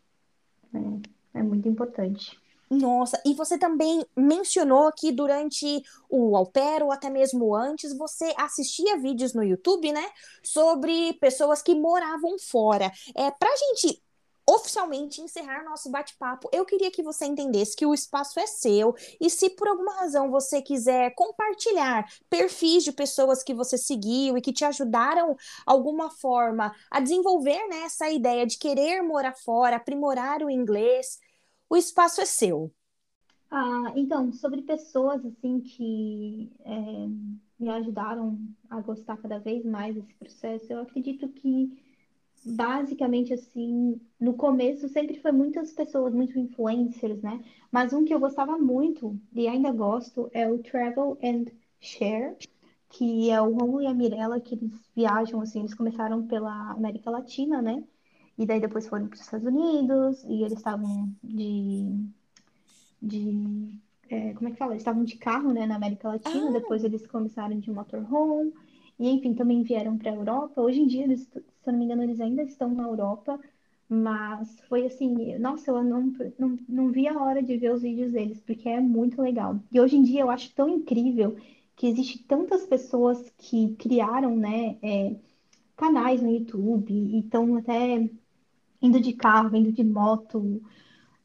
É, 0.73 1.39
é 1.39 1.43
muito 1.43 1.69
importante. 1.69 2.37
Nossa, 2.73 3.21
e 3.23 3.33
você 3.35 3.57
também 3.57 4.03
mencionou 4.15 4.91
que 4.91 5.11
durante 5.11 5.83
o 6.09 6.35
Alper 6.35 6.83
ou 6.83 6.91
até 6.91 7.09
mesmo 7.09 7.53
antes, 7.55 7.95
você 7.95 8.33
assistia 8.37 8.97
vídeos 8.97 9.33
no 9.33 9.43
YouTube, 9.43 9.91
né? 9.91 10.03
Sobre 10.41 11.13
pessoas 11.13 11.61
que 11.61 11.75
moravam 11.75 12.37
fora. 12.39 12.91
É, 13.15 13.29
pra 13.29 13.49
gente 13.55 14.01
oficialmente 14.45 15.21
encerrar 15.21 15.63
nosso 15.63 15.89
bate-papo, 15.89 16.49
eu 16.51 16.65
queria 16.65 16.91
que 16.91 17.03
você 17.03 17.25
entendesse 17.25 17.75
que 17.75 17.85
o 17.85 17.93
espaço 17.93 18.39
é 18.39 18.47
seu 18.47 18.93
e 19.19 19.29
se 19.29 19.49
por 19.51 19.67
alguma 19.67 19.93
razão 19.93 20.29
você 20.29 20.61
quiser 20.61 21.13
compartilhar 21.15 22.05
perfis 22.29 22.83
de 22.83 22.91
pessoas 22.91 23.41
que 23.41 23.53
você 23.53 23.77
seguiu 23.77 24.37
e 24.37 24.41
que 24.41 24.51
te 24.51 24.65
ajudaram 24.65 25.37
alguma 25.65 26.09
forma 26.09 26.75
a 26.91 26.99
desenvolver 26.99 27.67
né, 27.69 27.83
essa 27.85 28.09
ideia 28.09 28.45
de 28.45 28.57
querer 28.57 29.01
morar 29.01 29.33
fora, 29.33 29.77
aprimorar 29.77 30.43
o 30.43 30.49
inglês, 30.49 31.19
o 31.73 31.75
espaço 31.75 32.21
é 32.21 32.25
seu. 32.25 32.71
Ah, 33.49 33.91
então, 33.95 34.31
sobre 34.31 34.61
pessoas 34.61 35.25
assim 35.25 35.59
que 35.59 36.51
é, 36.63 37.07
me 37.59 37.69
ajudaram 37.69 38.37
a 38.69 38.79
gostar 38.79 39.17
cada 39.17 39.39
vez 39.39 39.65
mais 39.65 39.95
desse 39.95 40.13
processo, 40.13 40.71
eu 40.71 40.81
acredito 40.81 41.27
que 41.29 41.71
basicamente 42.45 43.33
assim, 43.33 43.99
no 44.19 44.35
começo 44.35 44.87
sempre 44.89 45.19
foi 45.19 45.31
muitas 45.31 45.71
pessoas, 45.71 46.13
muitos 46.13 46.35
influencers, 46.35 47.21
né? 47.23 47.43
Mas 47.71 47.91
um 47.91 48.05
que 48.05 48.13
eu 48.13 48.19
gostava 48.19 48.55
muito 48.57 49.19
e 49.33 49.47
ainda 49.47 49.71
gosto 49.71 50.29
é 50.31 50.47
o 50.47 50.59
Travel 50.59 51.17
and 51.23 51.45
Share, 51.79 52.37
que 52.89 53.31
é 53.31 53.41
o 53.41 53.51
Romulo 53.51 53.81
e 53.81 53.87
a 53.87 53.93
Mirella, 53.95 54.39
que 54.39 54.53
eles 54.55 54.71
viajam 54.95 55.41
assim, 55.41 55.61
eles 55.61 55.73
começaram 55.73 56.27
pela 56.27 56.71
América 56.71 57.09
Latina, 57.09 57.61
né? 57.63 57.83
E 58.37 58.45
daí 58.45 58.59
depois 58.59 58.87
foram 58.87 59.07
para 59.07 59.15
os 59.15 59.21
Estados 59.21 59.45
Unidos 59.45 60.23
e 60.23 60.41
eles 60.41 60.57
estavam 60.57 61.09
de. 61.23 62.09
de 63.01 63.79
é, 64.09 64.33
como 64.33 64.49
é 64.49 64.51
que 64.51 64.57
fala? 64.57 64.73
Eles 64.73 64.81
estavam 64.81 65.03
de 65.03 65.17
carro, 65.17 65.51
né, 65.53 65.65
na 65.65 65.75
América 65.75 66.09
Latina. 66.09 66.49
Ah. 66.49 66.51
Depois 66.53 66.83
eles 66.83 67.05
começaram 67.07 67.59
de 67.59 67.71
motorhome. 67.71 68.53
E, 68.99 69.09
enfim, 69.09 69.33
também 69.33 69.63
vieram 69.63 69.97
para 69.97 70.11
a 70.11 70.15
Europa. 70.15 70.61
Hoje 70.61 70.81
em 70.81 70.87
dia, 70.87 71.03
eles, 71.03 71.21
se 71.21 71.39
eu 71.65 71.73
não 71.73 71.79
me 71.79 71.85
engano, 71.85 72.03
eles 72.03 72.19
ainda 72.19 72.43
estão 72.43 72.69
na 72.73 72.83
Europa. 72.83 73.39
Mas 73.89 74.59
foi 74.67 74.85
assim, 74.85 75.37
nossa, 75.37 75.69
eu 75.69 75.83
não, 75.83 76.13
não, 76.39 76.57
não 76.67 76.91
vi 76.91 77.07
a 77.07 77.19
hora 77.21 77.43
de 77.43 77.57
ver 77.57 77.73
os 77.73 77.81
vídeos 77.81 78.11
deles, 78.13 78.41
porque 78.41 78.67
é 78.67 78.79
muito 78.79 79.21
legal. 79.21 79.59
E 79.71 79.79
hoje 79.79 79.97
em 79.97 80.03
dia 80.03 80.21
eu 80.21 80.31
acho 80.31 80.53
tão 80.55 80.67
incrível 80.69 81.35
que 81.75 81.87
existe 81.87 82.23
tantas 82.23 82.65
pessoas 82.65 83.29
que 83.37 83.75
criaram, 83.75 84.35
né, 84.35 84.77
é, 84.81 85.15
canais 85.75 86.21
no 86.21 86.31
YouTube 86.31 86.93
e 86.93 87.19
estão 87.19 87.55
até 87.55 88.09
indo 88.83 89.01
de 89.01 89.13
carro, 89.13 89.55
indo 89.57 89.71
de 89.73 89.83
moto, 89.83 90.61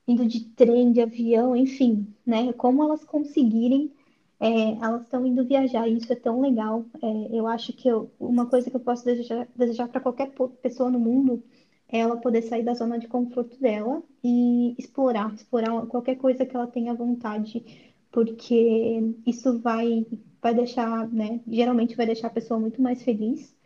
indo 0.07 0.27
de 0.27 0.45
trem, 0.51 0.93
de 0.93 1.01
avião, 1.03 1.55
enfim, 1.57 2.15
né? 2.27 2.53
Como 2.55 2.83
elas 2.83 3.05
conseguirem, 3.05 3.93
é, 4.41 4.73
elas 4.83 5.03
estão 5.05 5.27
indo 5.27 5.45
viajar, 5.47 5.89
e 5.89 5.97
isso 5.99 6.13
é 6.13 6.17
tão 6.17 6.41
legal. 6.41 6.87
É, 7.03 7.39
eu 7.39 7.47
acho 7.47 7.73
que 7.75 7.89
eu, 7.89 8.11
uma 8.19 8.47
coisa 8.47 8.71
que 8.71 8.77
eu 8.77 8.81
posso 8.81 9.05
desejar, 9.05 9.49
desejar 9.57 9.89
para 9.89 10.01
qualquer 10.01 10.33
pessoa 10.63 10.91
no 10.91 10.99
mundo 11.01 11.43
é 11.89 12.01
ela 12.01 12.17
poder 12.19 12.43
sair 12.43 12.63
da 12.65 12.75
zona 12.75 12.99
de 12.99 13.09
conforto 13.09 13.59
dela 13.61 14.03
e 14.23 14.75
explorar, 14.79 15.33
explorar 15.35 15.87
qualquer 15.87 16.17
coisa 16.17 16.45
que 16.47 16.55
ela 16.57 16.67
tenha 16.67 16.95
vontade, 16.95 17.65
porque 18.11 19.01
isso 19.27 19.59
vai, 19.61 20.07
vai 20.43 20.55
deixar, 20.55 21.09
né? 21.09 21.41
Geralmente 21.49 21.97
vai 21.97 22.07
deixar 22.07 22.29
a 22.29 22.31
pessoa 22.31 22.61
muito 22.61 22.81
mais 22.83 23.03
feliz 23.03 23.57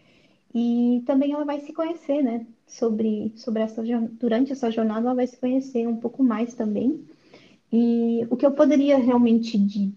e 0.54 1.02
também 1.06 1.32
ela 1.32 1.44
vai 1.44 1.60
se 1.60 1.72
conhecer, 1.72 2.22
né? 2.22 2.46
Sobre, 2.66 3.32
sobre 3.36 3.62
essa 3.62 3.82
durante 4.12 4.52
essa 4.52 4.70
jornada 4.70 5.06
ela 5.06 5.14
vai 5.14 5.26
se 5.26 5.36
conhecer 5.36 5.86
um 5.86 5.96
pouco 5.96 6.22
mais 6.22 6.54
também. 6.54 7.04
E 7.72 8.26
o 8.30 8.36
que 8.36 8.46
eu 8.46 8.52
poderia 8.52 8.98
realmente 8.98 9.58
de, 9.58 9.92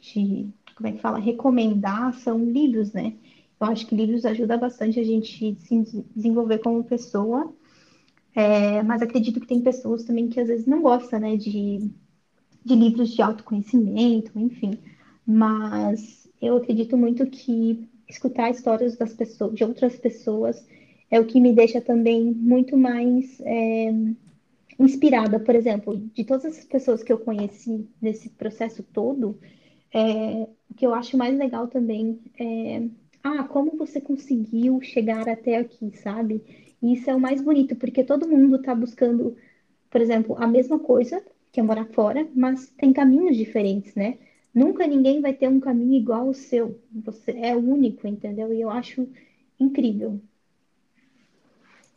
de 0.00 0.48
como 0.76 0.88
é 0.88 0.92
que 0.92 1.00
fala, 1.00 1.18
recomendar 1.18 2.14
são 2.14 2.44
livros, 2.44 2.92
né? 2.92 3.14
Eu 3.60 3.66
acho 3.68 3.86
que 3.86 3.94
livros 3.96 4.24
ajudam 4.26 4.58
bastante 4.58 5.00
a 5.00 5.04
gente 5.04 5.56
se 5.56 6.04
desenvolver 6.14 6.58
como 6.58 6.84
pessoa. 6.84 7.52
É, 8.34 8.82
mas 8.82 9.02
acredito 9.02 9.40
que 9.40 9.46
tem 9.46 9.62
pessoas 9.62 10.04
também 10.04 10.28
que 10.28 10.38
às 10.40 10.48
vezes 10.48 10.66
não 10.66 10.82
gostam, 10.82 11.18
né, 11.18 11.36
de, 11.36 11.90
de 12.64 12.74
livros 12.74 13.10
de 13.10 13.22
autoconhecimento, 13.22 14.38
enfim. 14.38 14.72
Mas 15.26 16.28
eu 16.40 16.56
acredito 16.56 16.96
muito 16.96 17.26
que 17.26 17.88
escutar 18.08 18.50
histórias 18.50 18.96
das 18.96 19.14
pessoas, 19.14 19.54
de 19.54 19.64
outras 19.64 19.96
pessoas, 19.96 20.66
é 21.10 21.20
o 21.20 21.26
que 21.26 21.40
me 21.40 21.52
deixa 21.52 21.80
também 21.80 22.24
muito 22.24 22.76
mais 22.76 23.40
é, 23.40 23.92
inspirada. 24.78 25.38
Por 25.40 25.54
exemplo, 25.54 25.96
de 25.96 26.24
todas 26.24 26.44
as 26.58 26.64
pessoas 26.64 27.02
que 27.02 27.12
eu 27.12 27.18
conheci 27.18 27.88
nesse 28.00 28.30
processo 28.30 28.82
todo, 28.82 29.38
é, 29.92 30.48
o 30.70 30.74
que 30.74 30.86
eu 30.86 30.94
acho 30.94 31.16
mais 31.16 31.36
legal 31.36 31.68
também 31.68 32.20
é 32.38 32.82
ah, 33.22 33.42
como 33.42 33.76
você 33.76 34.00
conseguiu 34.00 34.80
chegar 34.80 35.28
até 35.28 35.56
aqui, 35.56 35.90
sabe? 35.96 36.44
E 36.80 36.92
isso 36.94 37.10
é 37.10 37.14
o 37.14 37.20
mais 37.20 37.40
bonito, 37.40 37.74
porque 37.74 38.04
todo 38.04 38.28
mundo 38.28 38.56
está 38.56 38.72
buscando, 38.72 39.36
por 39.90 40.00
exemplo, 40.00 40.36
a 40.38 40.46
mesma 40.46 40.78
coisa, 40.78 41.20
que 41.50 41.58
é 41.58 41.62
morar 41.62 41.86
fora, 41.86 42.28
mas 42.34 42.68
tem 42.78 42.92
caminhos 42.92 43.36
diferentes, 43.36 43.94
né? 43.96 44.18
Nunca 44.56 44.86
ninguém 44.86 45.20
vai 45.20 45.34
ter 45.34 45.48
um 45.48 45.60
caminho 45.60 45.94
igual 46.00 46.28
ao 46.28 46.34
seu. 46.34 46.80
Você 47.04 47.32
é 47.32 47.54
único, 47.54 48.08
entendeu? 48.08 48.52
E 48.54 48.60
eu 48.62 48.70
acho 48.70 49.06
incrível. 49.60 50.20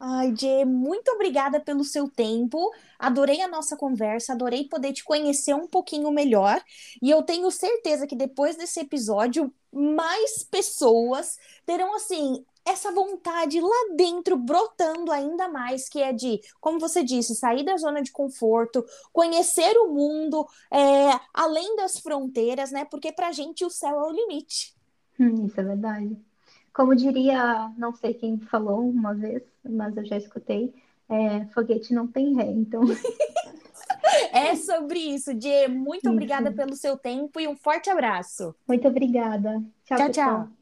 Ai, 0.02 0.34
Jê, 0.36 0.64
muito 0.66 1.10
obrigada 1.12 1.60
pelo 1.60 1.84
seu 1.84 2.10
tempo. 2.10 2.72
Adorei 2.98 3.42
a 3.42 3.48
nossa 3.50 3.78
conversa, 3.78 4.34
adorei 4.34 4.66
poder 4.68 4.94
te 4.94 5.04
conhecer 5.04 5.54
um 5.54 5.68
pouquinho 5.68 6.12
melhor. 6.12 6.62
E 7.02 7.10
eu 7.10 7.24
tenho 7.24 7.52
certeza 7.52 8.08
que 8.08 8.16
depois 8.16 8.56
desse 8.58 8.80
episódio, 8.82 9.54
mais 9.72 10.44
pessoas 10.44 11.38
terão, 11.66 11.96
assim, 11.96 12.46
essa 12.70 12.92
vontade 12.92 13.60
lá 13.60 13.96
dentro 13.96 14.38
brotando 14.38 15.12
ainda 15.12 15.48
mais, 15.48 15.90
que 15.90 16.02
é 16.02 16.14
de, 16.14 16.40
como 16.60 16.80
você 16.80 17.04
disse, 17.04 17.36
sair 17.36 17.64
da 17.64 17.78
zona 17.78 18.02
de 18.02 18.12
conforto, 18.12 18.86
conhecer 19.12 19.76
o 19.78 19.94
mundo 19.94 20.46
é, 20.72 21.20
além 21.34 21.76
das 21.76 22.00
fronteiras, 22.00 22.72
né? 22.72 22.86
Porque 22.86 23.12
pra 23.12 23.32
gente 23.32 23.66
o 23.66 23.70
céu 23.70 24.00
é 24.00 24.08
o 24.08 24.12
limite. 24.12 24.76
Hum, 25.20 25.46
isso 25.46 25.60
é 25.60 25.64
verdade. 25.64 26.18
Como 26.74 26.96
diria, 26.96 27.72
não 27.78 27.94
sei 27.94 28.14
quem 28.14 28.40
falou 28.40 28.80
uma 28.90 29.14
vez, 29.14 29.44
mas 29.64 29.98
eu 29.98 30.06
já 30.06 30.18
escutei, 30.18 30.74
é, 31.10 31.46
foguete 31.48 31.94
não 31.94 32.08
tem 32.08 32.36
ré, 32.36 32.46
então. 32.52 32.82
é 34.32 34.56
sobre 34.56 35.00
isso, 35.00 35.34
Dê. 35.34 35.68
Muito 35.68 36.04
isso. 36.04 36.12
obrigada 36.12 36.52
pelo 36.52 36.76
seu 36.76 36.98
tempo 36.98 37.40
e 37.40 37.48
um 37.48 37.56
forte 37.56 37.90
abraço. 37.90 38.56
Muito 38.68 38.88
obrigada. 38.88 39.62
tchau. 39.86 39.98
tchau. 39.98 40.10
tchau. 40.12 40.59